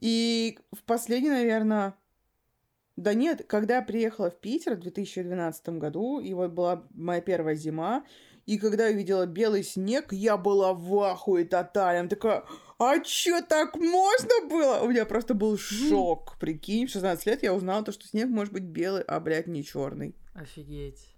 И 0.00 0.58
в 0.72 0.82
последний, 0.84 1.30
наверное, 1.30 1.94
да 2.96 3.14
нет, 3.14 3.46
когда 3.46 3.76
я 3.76 3.82
приехала 3.82 4.30
в 4.30 4.40
Питер 4.40 4.74
в 4.74 4.80
2012 4.80 5.68
году, 5.70 6.20
и 6.20 6.34
вот 6.34 6.52
была 6.52 6.86
моя 6.90 7.20
первая 7.20 7.54
зима, 7.54 8.04
и 8.46 8.58
когда 8.58 8.88
я 8.88 8.92
видела 8.92 9.26
белый 9.26 9.62
снег, 9.62 10.12
я 10.12 10.36
была 10.36 10.72
в 10.72 10.98
ахуе 11.00 11.44
тотальном. 11.44 12.08
Такая, 12.08 12.44
а 12.78 12.98
чё, 13.00 13.42
так 13.42 13.76
можно 13.76 14.48
было? 14.48 14.80
У 14.80 14.88
меня 14.88 15.04
просто 15.04 15.34
был 15.34 15.56
шок, 15.58 16.36
прикинь. 16.38 16.86
В 16.86 16.90
16 16.90 17.26
лет 17.26 17.42
я 17.42 17.54
узнала 17.54 17.84
то, 17.84 17.92
что 17.92 18.08
снег 18.08 18.28
может 18.28 18.52
быть 18.52 18.64
белый, 18.64 19.02
а, 19.02 19.20
блядь, 19.20 19.46
не 19.46 19.62
черный. 19.62 20.16
Офигеть. 20.34 21.14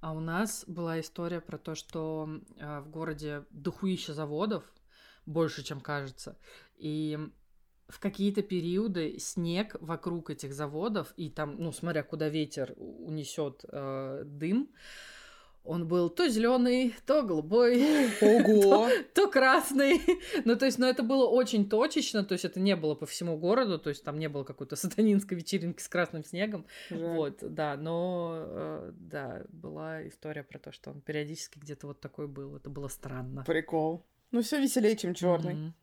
А 0.00 0.12
у 0.12 0.20
нас 0.20 0.64
была 0.66 1.00
история 1.00 1.40
про 1.40 1.58
то, 1.58 1.74
что 1.74 2.28
а, 2.60 2.80
в 2.80 2.88
городе 2.88 3.44
дохуища 3.50 4.14
заводов, 4.14 4.64
больше, 5.26 5.64
чем 5.64 5.80
кажется, 5.80 6.38
и 6.76 7.18
в 7.94 8.00
какие-то 8.00 8.42
периоды 8.42 9.18
снег 9.18 9.76
вокруг 9.80 10.30
этих 10.30 10.52
заводов, 10.52 11.14
и 11.16 11.30
там, 11.30 11.56
ну, 11.58 11.72
смотря 11.72 12.02
куда 12.02 12.28
ветер 12.28 12.74
унесет 12.76 13.64
дым, 13.70 14.68
он 15.64 15.88
был 15.88 16.10
то 16.10 16.28
зеленый, 16.28 16.94
то 17.06 17.22
голубой, 17.22 17.82
Ого! 18.20 18.88
то 19.14 19.28
красный. 19.28 20.00
Ну, 20.44 20.56
то 20.56 20.66
есть, 20.66 20.78
ну, 20.78 20.86
это 20.86 21.02
было 21.02 21.26
очень 21.26 21.68
точечно, 21.68 22.24
то 22.24 22.32
есть 22.32 22.44
это 22.44 22.60
не 22.60 22.76
было 22.76 22.94
по 22.94 23.06
всему 23.06 23.38
городу, 23.38 23.78
то 23.78 23.88
есть 23.88 24.04
там 24.04 24.18
не 24.18 24.28
было 24.28 24.44
какой-то 24.44 24.76
сатанинской 24.76 25.38
вечеринки 25.38 25.80
с 25.80 25.88
красным 25.88 26.24
снегом. 26.24 26.66
Жаль. 26.90 26.98
Вот, 26.98 27.38
да, 27.40 27.76
но, 27.76 28.34
э, 28.46 28.92
да, 28.94 29.42
была 29.48 30.06
история 30.06 30.42
про 30.42 30.58
то, 30.58 30.72
что 30.72 30.90
он 30.90 31.00
периодически 31.00 31.58
где-то 31.58 31.86
вот 31.86 32.00
такой 32.00 32.28
был, 32.28 32.56
это 32.56 32.68
было 32.68 32.88
странно. 32.88 33.44
Прикол. 33.44 34.04
Ну, 34.32 34.42
все 34.42 34.60
веселее, 34.60 34.96
чем 34.96 35.14
черный. 35.14 35.54
Мгм. 35.54 35.74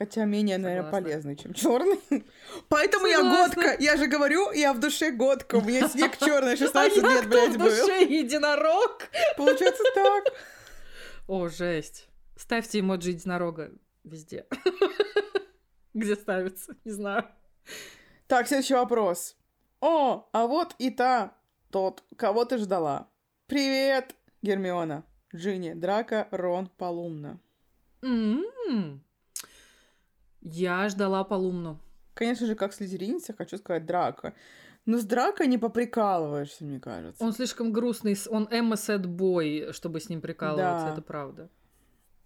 Хотя 0.00 0.24
менее, 0.24 0.56
наверное, 0.56 0.90
Согласна. 0.90 1.08
полезный, 1.10 1.36
чем 1.36 1.52
черный. 1.52 2.00
Поэтому 2.70 3.06
я 3.06 3.18
Согласна. 3.18 3.54
годка. 3.54 3.76
Я 3.78 3.98
же 3.98 4.06
говорю, 4.06 4.50
я 4.50 4.72
в 4.72 4.80
душе 4.80 5.10
годка. 5.10 5.56
У 5.56 5.60
меня 5.60 5.86
снег 5.88 6.16
черный, 6.18 6.54
А 6.54 6.56
16 6.56 7.02
я 7.02 7.08
лет, 7.08 7.28
блядь, 7.28 7.50
в 7.50 7.58
был. 7.58 7.66
душе 7.66 8.04
единорог? 8.04 9.02
Получается 9.36 9.82
так. 9.94 10.24
О, 11.28 11.48
жесть. 11.48 12.08
Ставьте 12.34 12.80
эмоджи 12.80 13.10
единорога 13.10 13.72
везде. 14.02 14.46
Где 15.92 16.16
ставится, 16.16 16.74
не 16.86 16.92
знаю. 16.92 17.26
Так, 18.26 18.48
следующий 18.48 18.72
вопрос. 18.74 19.36
О, 19.82 20.30
а 20.32 20.46
вот 20.46 20.74
и 20.78 20.88
та, 20.88 21.36
тот, 21.70 22.04
кого 22.16 22.46
ты 22.46 22.56
ждала. 22.56 23.10
Привет, 23.48 24.14
Гермиона. 24.40 25.04
Джинни, 25.36 25.74
Драка, 25.74 26.26
Рон, 26.30 26.68
Полумна. 26.78 27.38
М. 28.02 29.04
Я 30.42 30.88
ждала 30.88 31.24
Полумну. 31.24 31.78
Конечно 32.14 32.46
же, 32.46 32.54
как 32.54 32.72
слезеринец, 32.72 33.28
хочу 33.36 33.56
сказать 33.58 33.86
Драка. 33.86 34.34
Но 34.86 34.98
с 34.98 35.04
Дракой 35.04 35.46
не 35.46 35.58
поприкалываешься, 35.58 36.64
мне 36.64 36.80
кажется. 36.80 37.22
Он 37.22 37.32
слишком 37.32 37.72
грустный, 37.72 38.16
он 38.28 38.48
Эмма 38.50 38.76
Сэд 38.76 39.06
Бой, 39.06 39.68
чтобы 39.72 40.00
с 40.00 40.08
ним 40.08 40.20
прикалываться, 40.20 40.86
Да. 40.86 40.92
это 40.92 41.02
правда. 41.02 41.48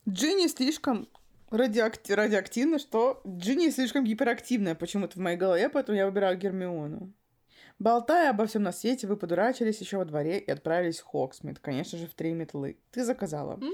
Джинни 0.09 0.47
слишком 0.47 1.09
радиоакти- 1.51 2.15
радиоактивна, 2.15 2.79
что 2.79 3.21
Джинни 3.27 3.71
слишком 3.71 4.05
гиперактивная 4.05 4.75
почему-то 4.75 5.15
в 5.19 5.23
моей 5.23 5.37
голове, 5.37 5.69
поэтому 5.69 5.99
я 5.99 6.07
выбираю 6.07 6.39
Гермиону. 6.39 7.13
Болтая 7.81 8.31
обо 8.31 8.47
всем 8.47 8.63
на 8.63 8.73
свете, 8.73 9.09
вы 9.09 9.17
подурачились 9.17 9.81
еще 9.81 9.97
во 9.99 10.05
дворе 10.05 10.39
и 10.39 10.51
отправились 10.51 11.01
в 11.01 11.05
Хоксмит, 11.07 11.59
конечно 11.59 11.99
же, 11.99 12.07
в 12.07 12.15
три 12.15 12.33
метлы. 12.33 12.79
Ты 12.93 13.05
заказала. 13.05 13.55
М. 13.55 13.73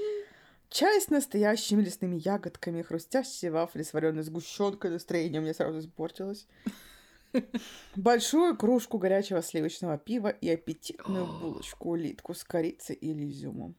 Чай 0.71 1.01
с 1.01 1.09
настоящими 1.09 1.83
лесными 1.83 2.17
ягодками, 2.17 2.83
хрустящие 2.83 3.51
вафли 3.51 3.83
с 3.83 3.93
вареной 3.93 4.23
сгущенкой, 4.23 4.93
настроение 4.93 5.41
у 5.41 5.43
меня 5.43 5.53
сразу 5.53 5.81
испортилось. 5.81 6.47
Большую 7.97 8.57
кружку 8.57 8.99
горячего 8.99 9.43
сливочного 9.43 9.99
пива 9.99 10.29
и 10.29 10.49
аппетитную 10.49 11.27
булочку 11.27 11.91
улитку 11.91 12.35
с 12.35 12.45
корицей 12.45 12.95
или 12.95 13.29
изюмом. 13.29 13.75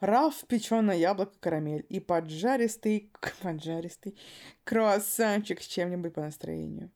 Раф, 0.00 0.42
печеное 0.48 0.96
яблоко, 0.96 1.34
карамель 1.38 1.84
и 1.90 2.00
поджаристый, 2.00 3.12
поджаристый 3.42 4.16
круассанчик 4.64 5.60
с 5.60 5.66
чем-нибудь 5.66 6.14
по 6.14 6.22
настроению. 6.22 6.90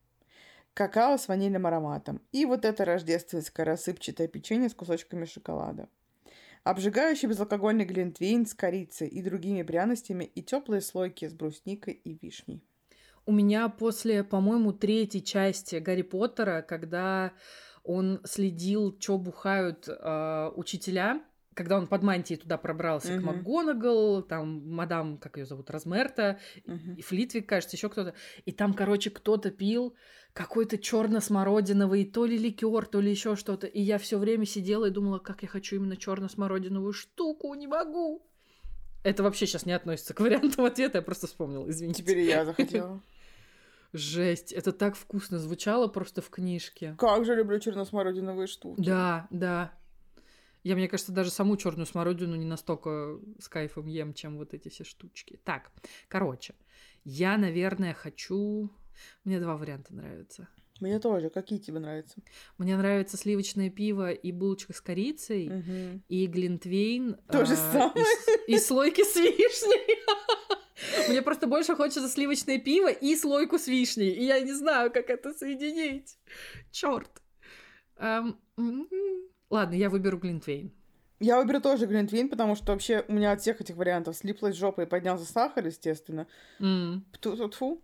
Какао 0.73 1.19
с 1.19 1.27
ванильным 1.27 1.67
ароматом. 1.67 2.21
И 2.31 2.45
вот 2.45 2.65
это 2.65 2.85
рождественское 2.85 3.67
рассыпчатое 3.67 4.27
печенье 4.27 4.69
с 4.69 4.73
кусочками 4.73 5.25
шоколада. 5.25 5.89
Обжигающий 6.63 7.27
безалкогольный 7.27 7.85
глинтвейн 7.85 8.45
с 8.45 8.53
корицей 8.53 9.07
и 9.07 9.21
другими 9.23 9.63
пряностями 9.63 10.25
и 10.25 10.43
теплые 10.43 10.81
слойки 10.81 11.27
с 11.27 11.33
брусникой 11.33 11.93
и 11.93 12.17
вишней. 12.21 12.63
У 13.25 13.31
меня 13.31 13.67
после, 13.69 14.23
по-моему, 14.23 14.71
третьей 14.71 15.23
части 15.23 15.77
Гарри 15.77 16.03
Поттера, 16.03 16.61
когда 16.61 17.33
он 17.83 18.21
следил, 18.25 18.95
что 18.99 19.17
бухают 19.17 19.87
э, 19.87 20.51
учителя, 20.55 21.23
когда 21.55 21.77
он 21.77 21.87
под 21.87 22.03
мантией 22.03 22.39
туда 22.39 22.57
пробрался 22.57 23.09
к 23.17 23.17
Мгм. 23.21 23.25
МакГонагал, 23.25 24.21
там 24.21 24.69
мадам, 24.69 25.17
как 25.17 25.37
ее 25.37 25.45
зовут, 25.45 25.69
Размерта, 25.71 26.39
Мгм. 26.65 26.93
и 26.93 27.01
Флитвик, 27.01 27.49
кажется, 27.49 27.75
еще 27.75 27.89
кто-то. 27.89 28.13
И 28.45 28.51
там, 28.51 28.73
короче, 28.73 29.09
кто-то 29.09 29.49
пил 29.51 29.95
какой-то 30.33 30.77
черно-смородиновый 30.77 32.05
то 32.05 32.25
ли 32.25 32.37
ликер, 32.37 32.85
то 32.85 33.01
ли 33.01 33.11
еще 33.11 33.35
что-то. 33.35 33.67
И 33.67 33.81
я 33.81 33.97
все 33.97 34.17
время 34.17 34.45
сидела 34.45 34.85
и 34.85 34.91
думала, 34.91 35.19
как 35.19 35.43
я 35.43 35.47
хочу 35.47 35.75
именно 35.75 35.97
черно-смородиновую 35.97 36.93
штуку, 36.93 37.53
не 37.53 37.67
могу. 37.67 38.25
Это 39.03 39.23
вообще 39.23 39.47
сейчас 39.47 39.65
не 39.65 39.73
относится 39.73 40.13
к 40.13 40.19
вариантам 40.19 40.65
ответа, 40.65 40.99
я 40.99 41.01
просто 41.01 41.27
вспомнила, 41.27 41.69
извините. 41.69 42.03
Теперь 42.03 42.19
я 42.19 42.45
захотела. 42.45 43.01
Жесть, 43.93 44.53
это 44.53 44.71
так 44.71 44.95
вкусно 44.95 45.37
звучало 45.37 45.87
просто 45.87 46.21
в 46.21 46.29
книжке. 46.29 46.95
Как 46.97 47.25
же 47.25 47.35
люблю 47.35 47.59
черносмородиновые 47.59 48.47
штуки. 48.47 48.81
Да, 48.81 49.27
да. 49.31 49.73
Я, 50.63 50.75
мне 50.75 50.87
кажется, 50.87 51.11
даже 51.11 51.31
саму 51.31 51.57
черную 51.57 51.87
смородину 51.87 52.35
не 52.35 52.45
настолько 52.45 53.19
с 53.39 53.49
кайфом 53.49 53.87
ем, 53.87 54.13
чем 54.13 54.37
вот 54.37 54.53
эти 54.53 54.69
все 54.69 54.83
штучки. 54.83 55.39
Так, 55.43 55.71
короче, 56.07 56.53
я, 57.03 57.37
наверное, 57.37 57.93
хочу... 57.93 58.69
Мне 59.23 59.39
два 59.39 59.55
варианта 59.57 59.93
нравятся. 59.93 60.47
Мне 60.79 60.99
тоже. 60.99 61.29
Какие 61.29 61.59
тебе 61.59 61.79
нравятся? 61.79 62.21
Мне 62.57 62.75
нравится 62.75 63.15
сливочное 63.15 63.69
пиво 63.69 64.11
и 64.11 64.31
булочка 64.31 64.73
с 64.73 64.81
корицей, 64.81 65.47
Мгм. 65.49 66.03
и 66.07 66.25
глинтвейн. 66.25 67.17
То 67.31 67.45
же 67.45 67.53
а, 67.53 67.71
самое. 67.71 68.05
И, 68.47 68.53
и 68.55 68.57
слойки 68.57 69.03
с 69.03 69.15
вишней. 69.15 69.99
Мне 71.09 71.21
просто 71.21 71.45
больше 71.45 71.75
хочется 71.75 72.09
сливочное 72.09 72.57
пиво 72.57 72.89
и 72.89 73.15
слойку 73.15 73.59
с 73.59 73.67
вишней. 73.67 74.09
И 74.09 74.25
я 74.25 74.39
не 74.39 74.53
знаю, 74.53 74.91
как 74.91 75.09
это 75.11 75.33
соединить. 75.33 76.17
Черт. 76.71 77.21
Ладно, 79.49 79.75
я 79.75 79.89
выберу 79.89 80.17
глинтвейн. 80.17 80.71
Я 81.19 81.37
выберу 81.39 81.61
тоже 81.61 81.85
глинтвейн, 81.85 82.29
потому 82.29 82.55
что 82.55 82.71
вообще 82.71 83.05
у 83.07 83.13
меня 83.13 83.33
от 83.33 83.41
всех 83.41 83.61
этих 83.61 83.75
вариантов 83.75 84.15
слиплась 84.17 84.55
жопа 84.55 84.81
и 84.81 84.85
поднялся 84.87 85.31
сахар, 85.31 85.67
естественно. 85.67 86.25
М, 86.59 87.05
Тьфу. 87.21 87.83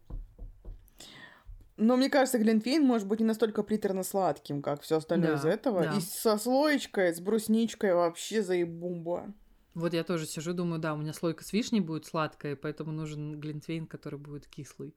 Но 1.77 1.95
мне 1.95 2.09
кажется, 2.09 2.39
глинтвейн 2.39 2.83
может 2.83 3.07
быть 3.07 3.19
не 3.19 3.25
настолько 3.25 3.61
приторно-сладким, 3.61 4.61
как 4.63 4.81
все 4.81 4.97
остальное 4.97 5.33
Да, 5.33 5.37
из 5.37 5.45
этого. 5.45 5.83
да. 5.83 5.93
И 5.95 6.01
со 6.01 6.37
слоечкой, 6.37 7.13
с 7.13 7.19
брусничкой 7.21 7.93
вообще 7.93 8.41
заебумба. 8.41 9.31
Вот 9.75 9.93
я 9.93 10.03
тоже 10.03 10.25
сижу, 10.25 10.53
думаю, 10.53 10.79
да, 10.81 10.95
у 10.95 10.97
меня 10.97 11.13
слойка 11.13 11.43
с 11.43 11.53
вишней 11.53 11.81
будет 11.81 12.07
сладкая, 12.07 12.55
поэтому 12.55 12.91
нужен 12.91 13.39
глинтвейн, 13.39 13.85
который 13.85 14.17
будет 14.17 14.47
кислый. 14.47 14.95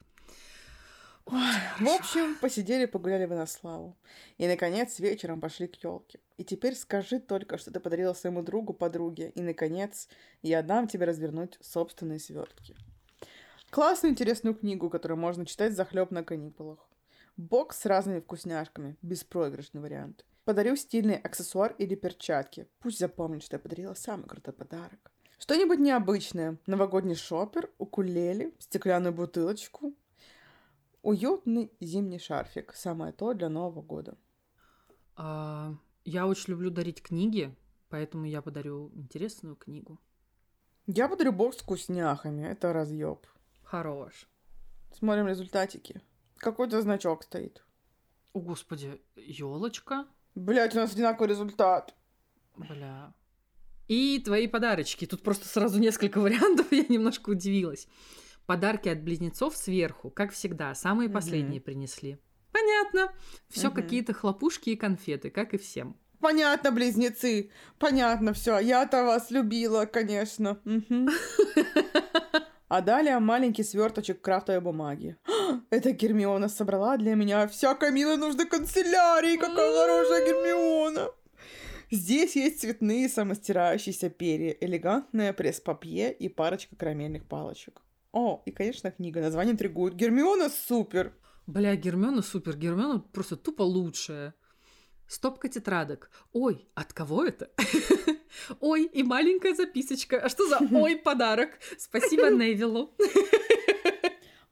В 1.26 1.86
общем, 1.86 2.34
посидели, 2.40 2.86
погуляли 2.86 3.26
вы 3.26 3.36
на 3.36 3.46
славу. 3.46 3.96
И, 4.38 4.48
наконец, 4.48 4.98
вечером 4.98 5.40
пошли 5.40 5.68
к 5.68 5.76
елке. 5.84 6.18
И 6.38 6.44
теперь 6.44 6.74
скажи 6.74 7.20
только, 7.20 7.58
что 7.58 7.70
ты 7.70 7.78
подарила 7.78 8.14
своему 8.14 8.42
другу 8.42 8.72
подруге. 8.72 9.30
И, 9.34 9.42
наконец, 9.42 10.08
я 10.42 10.62
дам 10.62 10.88
тебе 10.88 11.04
развернуть 11.04 11.58
собственные 11.60 12.18
свертки. 12.18 12.74
Классную 13.70 14.12
интересную 14.12 14.54
книгу, 14.54 14.90
которую 14.90 15.18
можно 15.18 15.46
читать 15.46 15.74
за 15.74 15.84
хлеб 15.84 16.10
на 16.10 16.24
каникулах. 16.24 16.88
Бокс 17.36 17.80
с 17.80 17.86
разными 17.86 18.20
вкусняшками. 18.20 18.96
Беспроигрышный 19.02 19.80
вариант. 19.80 20.24
Подарю 20.44 20.74
стильный 20.76 21.16
аксессуар 21.16 21.74
или 21.78 21.94
перчатки. 21.94 22.66
Пусть 22.80 22.98
запомнит, 22.98 23.44
что 23.44 23.56
я 23.56 23.60
подарила 23.60 23.94
самый 23.94 24.26
крутой 24.26 24.54
подарок. 24.54 25.12
Что-нибудь 25.38 25.78
необычное. 25.78 26.58
Новогодний 26.66 27.14
шопер, 27.14 27.70
укулеле, 27.78 28.52
стеклянную 28.58 29.14
бутылочку, 29.14 29.94
Уютный 31.02 31.72
зимний 31.80 32.18
шарфик. 32.18 32.74
Самое 32.74 33.12
то 33.12 33.32
для 33.32 33.48
Нового 33.48 33.80
года. 33.80 34.18
А, 35.16 35.74
я 36.04 36.26
очень 36.26 36.50
люблю 36.50 36.70
дарить 36.70 37.02
книги, 37.02 37.56
поэтому 37.88 38.26
я 38.26 38.42
подарю 38.42 38.90
интересную 38.94 39.56
книгу. 39.56 39.98
Я 40.86 41.08
подарю 41.08 41.32
бокс 41.32 41.56
с 41.56 41.60
вкусняхами. 41.60 42.42
Это 42.42 42.74
разъеб. 42.74 43.26
Хорош. 43.70 44.26
Смотрим 44.92 45.28
результатики. 45.28 46.00
Какой-то 46.38 46.80
значок 46.82 47.22
стоит. 47.22 47.62
О, 48.32 48.40
господи, 48.40 49.00
елочка. 49.14 50.06
Блять, 50.34 50.74
у 50.74 50.78
нас 50.78 50.92
одинаковый 50.92 51.28
результат. 51.28 51.94
Бля. 52.56 53.14
И 53.86 54.20
твои 54.24 54.48
подарочки. 54.48 55.06
Тут 55.06 55.22
просто 55.22 55.46
сразу 55.46 55.78
несколько 55.78 56.18
вариантов, 56.20 56.66
я 56.72 56.84
немножко 56.88 57.30
удивилась. 57.30 57.86
Подарки 58.46 58.88
от 58.88 59.02
близнецов 59.04 59.56
сверху, 59.56 60.10
как 60.10 60.32
всегда, 60.32 60.74
самые 60.74 61.08
Мгм. 61.08 61.14
последние 61.14 61.60
принесли. 61.60 62.18
Понятно. 62.50 63.12
Все 63.48 63.68
Мгм. 63.68 63.76
какие-то 63.76 64.12
хлопушки 64.14 64.70
и 64.70 64.76
конфеты, 64.76 65.30
как 65.30 65.54
и 65.54 65.58
всем. 65.58 65.96
Понятно, 66.18 66.72
близнецы. 66.72 67.52
Понятно 67.78 68.32
все. 68.32 68.58
Я-то 68.58 69.04
вас 69.04 69.30
любила, 69.30 69.86
конечно. 69.86 70.60
А 72.70 72.82
далее 72.82 73.18
маленький 73.18 73.64
сверточек 73.64 74.20
крафтовой 74.20 74.60
бумаги. 74.60 75.16
Это 75.70 75.90
Гермиона 75.90 76.48
собрала 76.48 76.96
для 76.96 77.16
меня 77.16 77.48
всякой 77.48 77.90
милой 77.90 78.16
нужной 78.16 78.46
канцелярии. 78.46 79.36
Какая 79.36 79.72
хорошая 79.72 80.24
Гермиона. 80.24 81.08
Здесь 81.90 82.36
есть 82.36 82.60
цветные 82.60 83.08
самостирающиеся 83.08 84.08
перья, 84.08 84.56
элегантное 84.60 85.32
пресс-папье 85.32 86.12
и 86.12 86.28
парочка 86.28 86.76
карамельных 86.76 87.26
палочек. 87.26 87.82
О, 88.12 88.40
и, 88.46 88.52
конечно, 88.52 88.92
книга. 88.92 89.20
Название 89.20 89.54
интригует. 89.54 89.96
Гермиона 89.96 90.48
супер. 90.48 91.12
Бля, 91.48 91.74
Гермиона 91.74 92.22
супер. 92.22 92.56
Гермиона 92.56 93.00
просто 93.00 93.34
тупо 93.34 93.62
лучшая. 93.62 94.32
Стопка 95.10 95.48
тетрадок. 95.48 96.08
Ой, 96.32 96.68
от 96.76 96.92
кого 96.92 97.24
это? 97.24 97.50
Ой, 98.60 98.84
и 98.84 99.02
маленькая 99.02 99.56
записочка. 99.56 100.20
А 100.20 100.28
что 100.28 100.46
за 100.46 100.58
ой 100.72 100.96
подарок? 100.96 101.58
Спасибо 101.78 102.30
Невилу. 102.30 102.94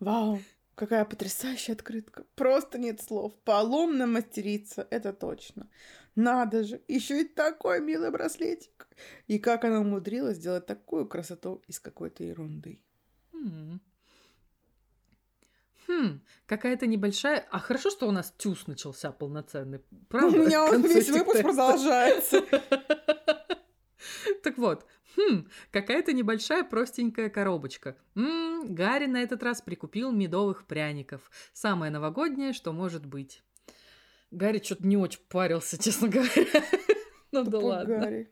Вау, 0.00 0.40
какая 0.74 1.04
потрясающая 1.04 1.76
открытка. 1.76 2.24
Просто 2.34 2.76
нет 2.76 3.00
слов. 3.00 3.34
Поломно 3.44 4.08
мастерица, 4.08 4.84
это 4.90 5.12
точно. 5.12 5.70
Надо 6.16 6.64
же, 6.64 6.82
еще 6.88 7.20
и 7.20 7.24
такой 7.24 7.80
милый 7.80 8.10
браслетик. 8.10 8.88
И 9.28 9.38
как 9.38 9.64
она 9.64 9.78
умудрилась 9.78 10.38
сделать 10.38 10.66
такую 10.66 11.06
красоту 11.06 11.62
из 11.68 11.78
какой-то 11.78 12.24
ерунды. 12.24 12.82
М. 13.32 13.80
Хм, 15.88 16.20
какая-то 16.46 16.86
небольшая... 16.86 17.46
А 17.50 17.58
хорошо, 17.58 17.90
что 17.90 18.06
у 18.06 18.10
нас 18.10 18.32
тюз 18.36 18.66
начался 18.66 19.10
полноценный. 19.10 19.80
Правда? 20.08 20.38
У 20.38 20.46
меня 20.46 20.68
концу 20.68 20.88
весь 20.88 21.08
выпуск 21.08 21.42
продолжается. 21.42 22.44
Так 24.42 24.58
вот, 24.58 24.86
хм, 25.16 25.48
какая-то 25.70 26.12
небольшая 26.12 26.62
простенькая 26.62 27.30
коробочка. 27.30 27.96
М, 28.14 28.74
Гарри 28.74 29.06
на 29.06 29.22
этот 29.22 29.42
раз 29.42 29.62
прикупил 29.62 30.12
медовых 30.12 30.66
пряников. 30.66 31.30
Самое 31.52 31.90
новогоднее, 31.90 32.52
что 32.52 32.72
может 32.72 33.04
быть. 33.06 33.42
Гарри 34.30 34.60
что-то 34.62 34.86
не 34.86 34.96
очень 34.96 35.20
парился, 35.28 35.82
честно 35.82 36.08
говоря. 36.08 36.30
Ну 37.30 37.44
да 37.44 37.58
ладно. 37.58 37.98
Гарри. 37.98 38.30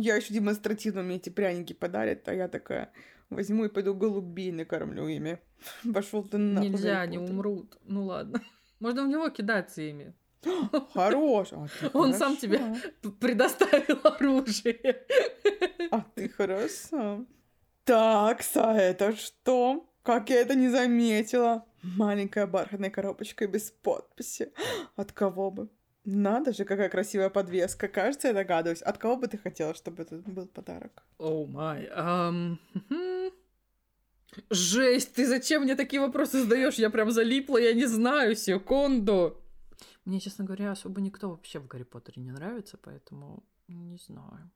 Я 0.00 0.14
еще 0.14 0.32
демонстративно 0.32 1.02
мне 1.02 1.16
эти 1.16 1.28
пряники 1.28 1.72
подарят, 1.72 2.28
а 2.28 2.34
я 2.34 2.46
такая 2.46 2.92
возьму 3.30 3.64
и 3.64 3.68
пойду 3.68 3.94
голубей 3.94 4.52
накормлю 4.52 5.08
ими. 5.08 5.40
Пошел 5.92 6.22
ты 6.22 6.38
на 6.38 6.60
Нельзя, 6.60 7.00
они 7.00 7.18
умрут. 7.18 7.76
Ну 7.84 8.04
ладно. 8.04 8.40
Можно 8.80 9.04
в 9.04 9.08
него 9.08 9.28
кидаться 9.30 9.82
ими. 9.82 10.14
Хорош. 10.94 11.52
А 11.52 11.66
Он 11.94 12.14
сам 12.14 12.36
тебе 12.36 12.60
предоставил 13.20 13.98
оружие. 14.04 15.04
А 15.90 16.04
ты 16.14 16.28
хорошо. 16.28 17.26
Так, 17.84 18.42
а 18.54 18.76
это 18.76 19.16
что? 19.16 19.90
Как 20.04 20.30
я 20.30 20.40
это 20.40 20.54
не 20.54 20.68
заметила? 20.68 21.66
Маленькая 21.82 22.46
бархатная 22.46 22.90
коробочка 22.90 23.48
без 23.48 23.72
подписи. 23.72 24.52
От 24.96 25.10
кого 25.10 25.50
бы? 25.50 25.68
Надо 26.10 26.54
же, 26.54 26.64
какая 26.64 26.88
красивая 26.88 27.28
подвеска. 27.28 27.86
Кажется, 27.86 28.28
я 28.28 28.34
догадываюсь. 28.34 28.80
От 28.80 28.96
кого 28.96 29.18
бы 29.18 29.28
ты 29.28 29.36
хотела, 29.36 29.74
чтобы 29.74 30.04
это 30.04 30.16
был 30.16 30.46
подарок? 30.46 31.02
О 31.18 31.44
май. 31.44 31.90
Жесть, 34.48 35.12
ты 35.12 35.26
зачем 35.26 35.64
мне 35.64 35.74
такие 35.76 36.00
вопросы 36.00 36.40
задаешь? 36.40 36.76
Я 36.76 36.88
прям 36.88 37.10
залипла, 37.10 37.58
я 37.58 37.74
не 37.74 37.84
знаю, 37.84 38.36
секунду. 38.36 39.36
Мне, 40.06 40.18
честно 40.18 40.46
говоря, 40.46 40.72
особо 40.72 41.02
никто 41.02 41.28
вообще 41.28 41.58
в 41.58 41.66
Гарри 41.66 41.82
Поттере 41.82 42.22
не 42.22 42.30
нравится, 42.30 42.78
поэтому 42.78 43.44
не 43.66 43.98
знаю. 43.98 44.50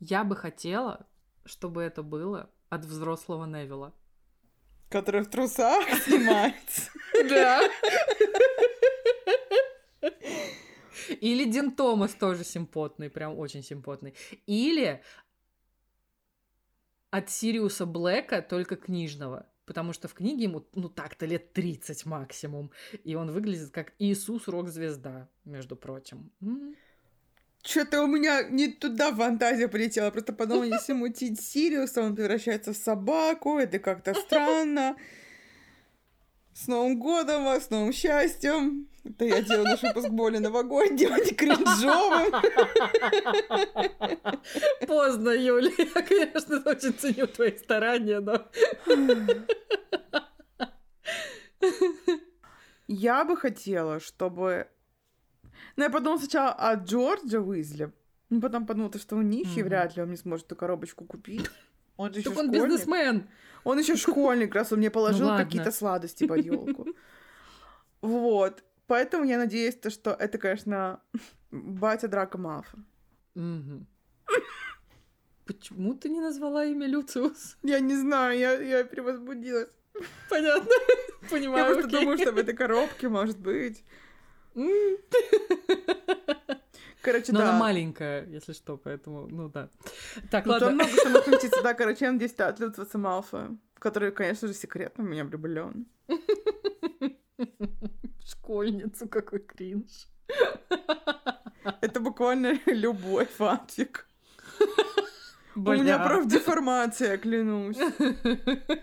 Я 0.00 0.24
бы 0.24 0.34
хотела, 0.34 1.06
чтобы 1.44 1.82
это 1.82 2.02
было 2.02 2.50
от 2.70 2.84
взрослого 2.84 3.46
Невилла. 3.46 3.94
Который 4.88 5.20
в 5.20 5.30
трусах 5.30 5.88
снимается. 6.04 6.90
Да. 7.28 7.60
Или 11.08 11.44
Дин 11.44 11.72
Томас 11.72 12.14
тоже 12.14 12.44
симпотный, 12.44 13.10
прям 13.10 13.38
очень 13.38 13.62
симпотный. 13.62 14.14
Или 14.46 15.02
от 17.10 17.30
Сириуса 17.30 17.86
Блэка, 17.86 18.42
только 18.42 18.76
книжного. 18.76 19.46
Потому 19.64 19.92
что 19.92 20.08
в 20.08 20.14
книге 20.14 20.44
ему, 20.44 20.66
ну 20.74 20.88
так-то, 20.88 21.24
лет 21.24 21.52
30 21.52 22.04
максимум. 22.06 22.70
И 23.04 23.14
он 23.14 23.30
выглядит 23.30 23.70
как 23.70 23.92
Иисус 23.98 24.48
рок-звезда, 24.48 25.28
между 25.44 25.76
прочим. 25.76 26.32
Что-то 27.62 28.02
у 28.02 28.06
меня 28.08 28.42
не 28.42 28.72
туда 28.72 29.14
фантазия 29.14 29.68
полетела. 29.68 30.10
Просто 30.10 30.32
подумала, 30.32 30.64
если 30.64 30.94
мутить 30.94 31.40
Сириуса, 31.40 32.02
он 32.02 32.16
превращается 32.16 32.72
в 32.72 32.76
собаку. 32.76 33.58
Это 33.58 33.78
как-то 33.78 34.14
странно. 34.14 34.96
С 36.54 36.66
Новым 36.66 36.98
годом 36.98 37.44
вас, 37.44 37.66
с 37.66 37.70
новым 37.70 37.92
счастьем. 37.92 38.88
Это 39.04 39.24
я 39.24 39.42
делаю 39.42 39.64
наш 39.64 39.82
выпуск 39.82 40.08
более 40.10 40.40
новогодним, 40.40 40.96
делать 40.96 41.36
кринжовым. 41.36 42.32
Поздно, 44.86 45.30
Юля. 45.30 45.70
Я, 45.76 46.02
конечно, 46.02 46.62
очень 46.64 46.92
ценю 46.92 47.26
твои 47.26 47.56
старания, 47.58 48.20
но... 48.20 48.46
Я 52.86 53.24
бы 53.24 53.36
хотела, 53.36 53.98
чтобы... 54.00 54.68
Ну, 55.76 55.84
я 55.84 55.90
подумала 55.90 56.18
сначала 56.18 56.52
о 56.52 56.74
Джорджа 56.76 57.40
Уизли. 57.40 57.92
Ну, 58.30 58.40
потом 58.40 58.66
подумала, 58.66 58.92
что 58.98 59.16
у 59.16 59.22
нищий, 59.22 59.62
вряд 59.62 59.96
ли 59.96 60.02
он 60.02 60.10
не 60.10 60.16
сможет 60.16 60.46
эту 60.46 60.56
коробочку 60.56 61.04
купить. 61.04 61.50
Он 61.96 62.12
же 62.12 62.20
еще 62.20 62.30
он 62.30 62.50
бизнесмен. 62.50 63.28
Он 63.64 63.78
еще 63.78 63.96
школьник, 63.96 64.54
раз 64.54 64.72
он 64.72 64.78
мне 64.78 64.90
положил 64.90 65.30
ну, 65.30 65.36
какие-то 65.36 65.70
сладости 65.70 66.26
под 66.26 66.44
елку. 66.44 66.86
Вот. 68.00 68.64
Поэтому 68.92 69.24
я 69.24 69.38
надеюсь, 69.38 69.74
то, 69.74 69.88
что 69.88 70.10
это, 70.10 70.36
конечно, 70.36 71.00
батя 71.50 72.08
Драка 72.08 72.36
Малфа. 72.36 72.76
Почему 75.46 75.94
ты 75.94 76.10
не 76.10 76.20
назвала 76.20 76.66
имя 76.66 76.86
Люциус? 76.86 77.56
Я 77.62 77.80
не 77.80 77.96
знаю, 77.96 78.38
я, 78.38 78.52
я 78.60 78.84
перевозбудилась. 78.84 79.70
Понятно. 80.28 80.70
Понимаю. 81.30 81.68
Я 81.68 81.72
просто 81.72 81.86
окей. 81.86 82.00
думаю, 82.00 82.18
что 82.18 82.32
в 82.32 82.36
этой 82.36 82.54
коробке 82.54 83.08
может 83.08 83.38
быть. 83.38 83.82
Короче, 87.00 87.32
Но 87.32 87.38
да. 87.38 87.48
она 87.48 87.58
маленькая, 87.58 88.26
если 88.26 88.52
что, 88.52 88.76
поэтому, 88.76 89.26
ну 89.26 89.48
да. 89.48 89.70
Так, 90.30 90.44
ну, 90.44 90.52
ладно. 90.52 90.66
Там 90.66 90.74
много 90.74 90.90
что 90.90 91.22
крутится, 91.30 91.62
да, 91.62 91.72
короче, 91.72 92.04
я 92.04 92.12
надеюсь, 92.12 92.34
от 92.34 92.60
Люциуса 92.60 92.98
Малфа, 92.98 93.56
который, 93.78 94.12
конечно 94.12 94.48
же, 94.48 94.52
секретно 94.52 95.00
меня 95.00 95.24
влюблен. 95.24 95.86
Школьницу, 98.24 99.08
какой 99.08 99.40
кринж. 99.40 100.08
Это 101.80 102.00
буквально 102.00 102.58
любой 102.66 103.26
фантик. 103.26 104.08
Бля. 105.54 105.72
У 105.72 105.82
меня 105.82 105.98
профдеформация, 105.98 107.18
клянусь. 107.18 107.76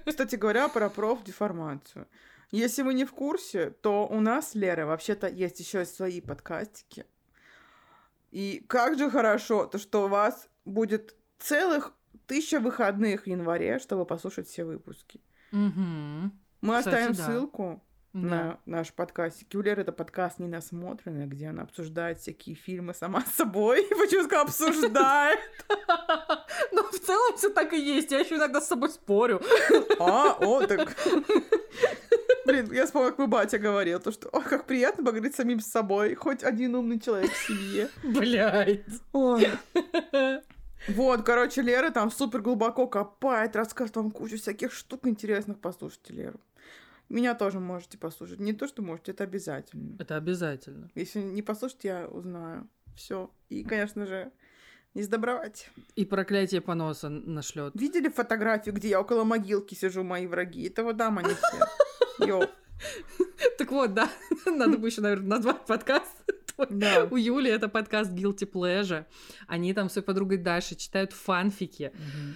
Кстати 0.06 0.36
говоря, 0.36 0.68
про 0.70 0.90
профдеформацию. 0.90 2.08
Если 2.52 2.84
вы 2.84 2.94
не 2.94 3.06
в 3.06 3.12
курсе, 3.12 3.70
то 3.70 4.08
у 4.08 4.20
нас, 4.20 4.56
Лера, 4.56 4.86
вообще-то 4.86 5.28
есть 5.28 5.60
еще 5.60 5.86
свои 5.86 6.22
подкастики. 6.22 7.06
И 8.32 8.64
как 8.68 8.98
же 8.98 9.10
хорошо, 9.10 9.66
то 9.66 9.78
что 9.78 10.06
у 10.06 10.08
вас 10.08 10.50
будет 10.66 11.16
целых 11.40 11.94
тысяча 12.28 12.60
выходных 12.60 13.24
в 13.24 13.28
январе, 13.28 13.80
чтобы 13.80 14.06
послушать 14.06 14.48
все 14.48 14.64
выпуски. 14.64 15.22
Угу. 15.52 16.32
Мы 16.62 16.78
Кстати, 16.78 16.88
оставим 16.88 17.14
да. 17.14 17.26
ссылку 17.26 17.84
да. 18.14 18.20
на 18.20 18.60
наш 18.66 18.94
подкаст. 18.94 19.44
Кюлер 19.50 19.80
это 19.80 19.92
подкаст 19.92 20.40
ненасмотренный, 20.40 21.28
где 21.28 21.48
она 21.48 21.64
обсуждает 21.64 22.20
всякие 22.20 22.56
фильмы 22.56 22.94
сама 22.94 23.22
с 23.22 23.36
собой. 23.36 23.86
Почему 23.90 24.24
сказала 24.24 24.46
обсуждает? 24.46 25.40
Ну, 26.72 26.84
в 26.84 27.00
целом 27.00 27.38
все 27.38 27.50
так 27.50 27.74
и 27.74 27.80
есть. 27.80 28.12
Я 28.12 28.20
еще 28.20 28.36
иногда 28.36 28.60
с 28.62 28.68
собой 28.68 28.90
спорю. 28.90 29.42
А, 30.00 30.38
о, 30.40 30.66
так... 30.66 30.96
Блин, 32.46 32.72
я 32.72 32.86
вспомнила, 32.86 33.12
как 33.12 33.20
мой 33.20 33.28
батя 33.28 33.60
говорил, 33.60 34.00
то, 34.00 34.12
что, 34.12 34.30
о, 34.30 34.42
как 34.42 34.66
приятно 34.66 35.04
поговорить 35.04 35.36
самим 35.36 35.60
с 35.60 35.68
собой, 35.68 36.16
хоть 36.16 36.44
один 36.44 36.76
умный 36.76 37.00
человек 37.00 37.32
в 37.32 37.48
семье. 37.48 37.90
Блядь. 38.04 38.84
Ой. 39.14 39.50
Вот, 40.88 41.24
короче, 41.24 41.62
Лера 41.62 41.92
там 41.92 42.12
супер 42.12 42.42
глубоко 42.42 42.88
копает, 42.88 43.56
рассказывает 43.56 43.96
вам 43.98 44.12
кучу 44.12 44.38
всяких 44.38 44.72
штук 44.72 45.08
интересных. 45.08 45.60
Послушайте 45.60 46.14
Леру. 46.14 46.40
Меня 47.10 47.34
тоже 47.34 47.60
можете 47.60 47.98
послушать. 47.98 48.40
Не 48.40 48.54
то, 48.54 48.68
что 48.68 48.84
можете, 48.84 49.12
это 49.12 49.24
обязательно. 49.24 49.96
Это 50.00 50.16
обязательно. 50.16 50.92
Если 50.94 51.20
не 51.20 51.42
послушать, 51.42 51.84
я 51.84 52.08
узнаю. 52.08 52.70
Все. 52.96 53.32
И, 53.50 53.64
конечно 53.64 54.06
же, 54.06 54.32
не 54.94 55.02
сдобровать. 55.02 55.72
И 55.96 56.06
проклятие 56.06 56.62
поноса 56.62 57.10
нашлет. 57.10 57.74
Видели 57.76 58.10
фотографию, 58.10 58.76
где 58.76 58.90
я 58.90 59.02
около 59.02 59.24
могилки 59.24 59.74
сижу, 59.74 60.04
мои 60.04 60.28
враги? 60.28 60.68
Это 60.68 60.84
вот 60.84 60.98
дам 60.98 61.18
они 61.18 61.34
все. 61.34 62.26
Йоу. 62.26 62.44
Так 63.58 63.72
вот, 63.72 63.94
да, 63.94 64.10
надо 64.46 64.78
бы 64.78 64.88
еще, 64.88 65.02
наверное, 65.02 65.30
назвать 65.30 65.66
подкаст. 65.66 66.12
Да. 66.70 67.08
У 67.10 67.16
Юли 67.16 67.50
это 67.50 67.70
подкаст 67.70 68.12
Guilty 68.12 68.50
Pleasure. 68.50 69.06
Они 69.48 69.74
там 69.74 69.88
с 69.88 69.94
своей 69.94 70.06
подругой 70.06 70.38
Дашей 70.38 70.76
читают 70.76 71.14
фанфики. 71.14 71.94
Угу 71.94 72.36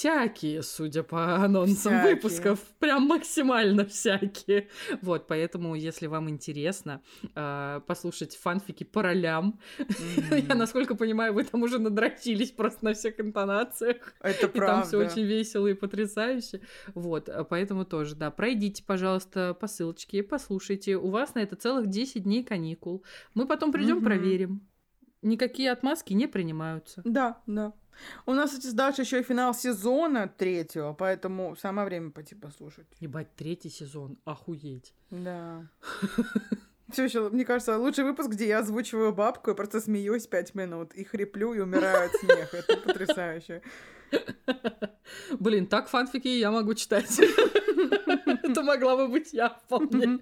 всякие, 0.00 0.62
судя 0.62 1.02
по 1.02 1.36
анонсам 1.36 1.92
всякие. 1.92 2.14
выпусков, 2.14 2.58
прям 2.78 3.02
максимально 3.02 3.84
всякие. 3.84 4.68
Вот, 5.02 5.26
поэтому, 5.26 5.74
если 5.74 6.06
вам 6.06 6.30
интересно 6.30 7.02
э, 7.34 7.80
послушать 7.86 8.34
фанфики 8.36 8.84
по 8.84 9.02
ролям, 9.02 9.60
mm-hmm. 9.78 10.46
я, 10.48 10.54
насколько 10.54 10.94
понимаю, 10.94 11.34
вы 11.34 11.44
там 11.44 11.62
уже 11.62 11.78
надрочились 11.78 12.50
просто 12.50 12.84
на 12.86 12.94
всех 12.94 13.20
интонациях. 13.20 14.14
Это 14.20 14.46
и 14.46 14.50
правда. 14.50 14.66
там 14.66 14.82
все 14.84 14.96
очень 14.98 15.26
весело 15.26 15.66
и 15.66 15.74
потрясающе. 15.74 16.62
Вот, 16.94 17.28
а 17.28 17.44
поэтому 17.44 17.84
тоже, 17.84 18.14
да, 18.14 18.30
пройдите, 18.30 18.82
пожалуйста, 18.82 19.52
по 19.52 19.66
ссылочке, 19.66 20.22
послушайте. 20.22 20.96
У 20.96 21.10
вас 21.10 21.34
на 21.34 21.40
это 21.40 21.56
целых 21.56 21.88
10 21.88 22.22
дней 22.22 22.42
каникул. 22.42 23.04
Мы 23.34 23.46
потом 23.46 23.70
придем, 23.70 23.98
mm-hmm. 23.98 24.04
проверим. 24.04 24.70
Никакие 25.22 25.70
отмазки 25.70 26.12
не 26.14 26.26
принимаются. 26.26 27.02
Да, 27.04 27.40
да. 27.46 27.72
У 28.26 28.32
нас, 28.32 28.50
кстати, 28.50 28.74
дальше 28.74 29.02
еще 29.02 29.20
и 29.20 29.22
финал 29.22 29.54
сезона 29.54 30.28
третьего, 30.28 30.92
поэтому 30.94 31.56
самое 31.56 31.86
время 31.86 32.10
пойти 32.10 32.34
послушать. 32.34 32.86
Ебать, 33.00 33.34
третий 33.36 33.68
сезон, 33.68 34.18
охуеть. 34.24 34.94
Да. 35.10 35.68
Все 36.92 37.04
еще, 37.04 37.28
мне 37.28 37.44
кажется, 37.44 37.78
лучший 37.78 38.04
выпуск, 38.04 38.30
где 38.30 38.48
я 38.48 38.58
озвучиваю 38.60 39.12
бабку 39.12 39.50
и 39.50 39.54
просто 39.54 39.80
смеюсь 39.80 40.26
пять 40.26 40.54
минут 40.54 40.92
и 40.94 41.04
хриплю 41.04 41.54
и 41.54 41.60
умираю 41.60 42.06
от 42.06 42.12
смеха. 42.14 42.56
Это 42.56 42.76
потрясающе. 42.78 43.62
Блин, 45.38 45.66
так 45.66 45.88
фанфики 45.88 46.28
я 46.28 46.50
могу 46.50 46.74
читать. 46.74 47.20
Это 47.20 48.62
могла 48.62 48.96
бы 48.96 49.08
быть 49.08 49.32
я 49.32 49.50
вполне. 49.50 50.20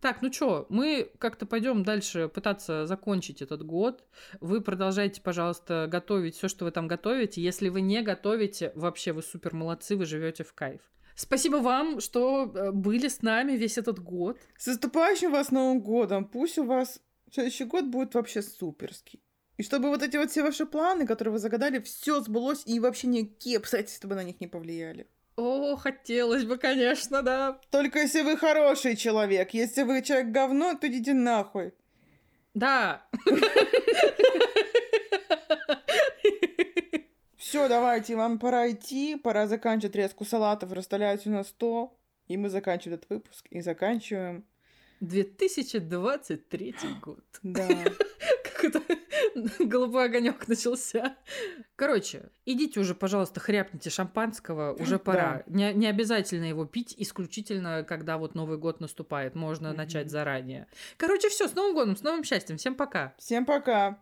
Так, 0.00 0.22
ну 0.22 0.32
что, 0.32 0.66
мы 0.68 1.10
как-то 1.18 1.44
пойдем 1.44 1.82
дальше 1.82 2.28
пытаться 2.28 2.86
закончить 2.86 3.42
этот 3.42 3.64
год. 3.64 4.04
Вы 4.40 4.60
продолжайте, 4.60 5.20
пожалуйста, 5.20 5.88
готовить 5.90 6.36
все, 6.36 6.48
что 6.48 6.64
вы 6.64 6.70
там 6.70 6.86
готовите. 6.86 7.42
Если 7.42 7.68
вы 7.68 7.80
не 7.80 8.02
готовите, 8.02 8.72
вообще 8.76 9.12
вы 9.12 9.22
супер 9.22 9.54
молодцы, 9.54 9.96
вы 9.96 10.06
живете 10.06 10.44
в 10.44 10.52
кайф. 10.52 10.80
Спасибо 11.16 11.56
вам, 11.56 12.00
что 12.00 12.44
э, 12.54 12.70
были 12.70 13.08
с 13.08 13.22
нами 13.22 13.52
весь 13.52 13.76
этот 13.76 13.98
год. 13.98 14.38
С 14.56 14.68
наступающим 14.68 15.32
вас 15.32 15.50
Новым 15.50 15.80
годом! 15.80 16.24
Пусть 16.24 16.58
у 16.58 16.64
вас 16.64 17.00
Следующий 17.32 17.64
год 17.64 17.86
будет 17.86 18.14
вообще 18.14 18.42
суперский. 18.42 19.22
И 19.56 19.62
чтобы 19.62 19.88
вот 19.88 20.02
эти 20.02 20.16
вот 20.16 20.30
все 20.30 20.42
ваши 20.42 20.66
планы, 20.66 21.06
которые 21.06 21.32
вы 21.32 21.38
загадали, 21.38 21.80
все 21.80 22.20
сбылось, 22.20 22.62
и 22.64 22.80
вообще 22.80 23.08
никакие 23.08 23.58
обстоятельства 23.58 24.14
на 24.14 24.22
них 24.22 24.40
не 24.40 24.46
повлияли. 24.46 25.08
О, 25.38 25.76
хотелось 25.76 26.44
бы, 26.44 26.58
конечно, 26.58 27.22
да. 27.22 27.60
Только 27.70 28.00
если 28.00 28.22
вы 28.22 28.36
хороший 28.36 28.96
человек. 28.96 29.54
Если 29.54 29.84
вы 29.84 30.02
человек 30.02 30.32
говно, 30.32 30.74
то 30.74 30.88
идите 30.88 31.14
нахуй. 31.14 31.72
Да. 32.54 33.06
Все, 37.36 37.68
давайте, 37.68 38.16
вам 38.16 38.40
пора 38.40 38.72
идти, 38.72 39.14
пора 39.14 39.46
заканчивать 39.46 39.94
резку 39.94 40.24
салатов, 40.24 40.72
расставлять 40.72 41.24
на 41.26 41.44
стол. 41.44 41.96
И 42.26 42.36
мы 42.36 42.48
заканчиваем 42.48 42.98
этот 42.98 43.08
выпуск 43.08 43.46
и 43.50 43.60
заканчиваем 43.60 44.44
2023 44.98 46.74
год. 47.00 47.24
Да. 47.44 47.68
Как 48.42 48.64
это 48.64 48.82
голубой 49.58 50.06
огонек 50.06 50.48
начался. 50.48 51.16
Короче, 51.76 52.30
идите 52.44 52.80
уже, 52.80 52.94
пожалуйста, 52.94 53.40
хряпните 53.40 53.90
шампанского, 53.90 54.74
уже 54.74 54.98
пора. 54.98 55.42
Не, 55.46 55.72
не 55.72 55.86
обязательно 55.86 56.44
его 56.44 56.64
пить 56.64 56.94
исключительно, 56.96 57.84
когда 57.84 58.18
вот 58.18 58.34
Новый 58.34 58.58
год 58.58 58.80
наступает. 58.80 59.34
Можно 59.34 59.72
начать 59.72 60.10
заранее. 60.10 60.66
Короче, 60.96 61.28
все, 61.28 61.48
с 61.48 61.54
Новым 61.54 61.74
годом, 61.74 61.96
с 61.96 62.02
новым 62.02 62.24
счастьем. 62.24 62.56
Всем 62.56 62.74
пока. 62.74 63.14
Всем 63.18 63.44
пока. 63.44 63.98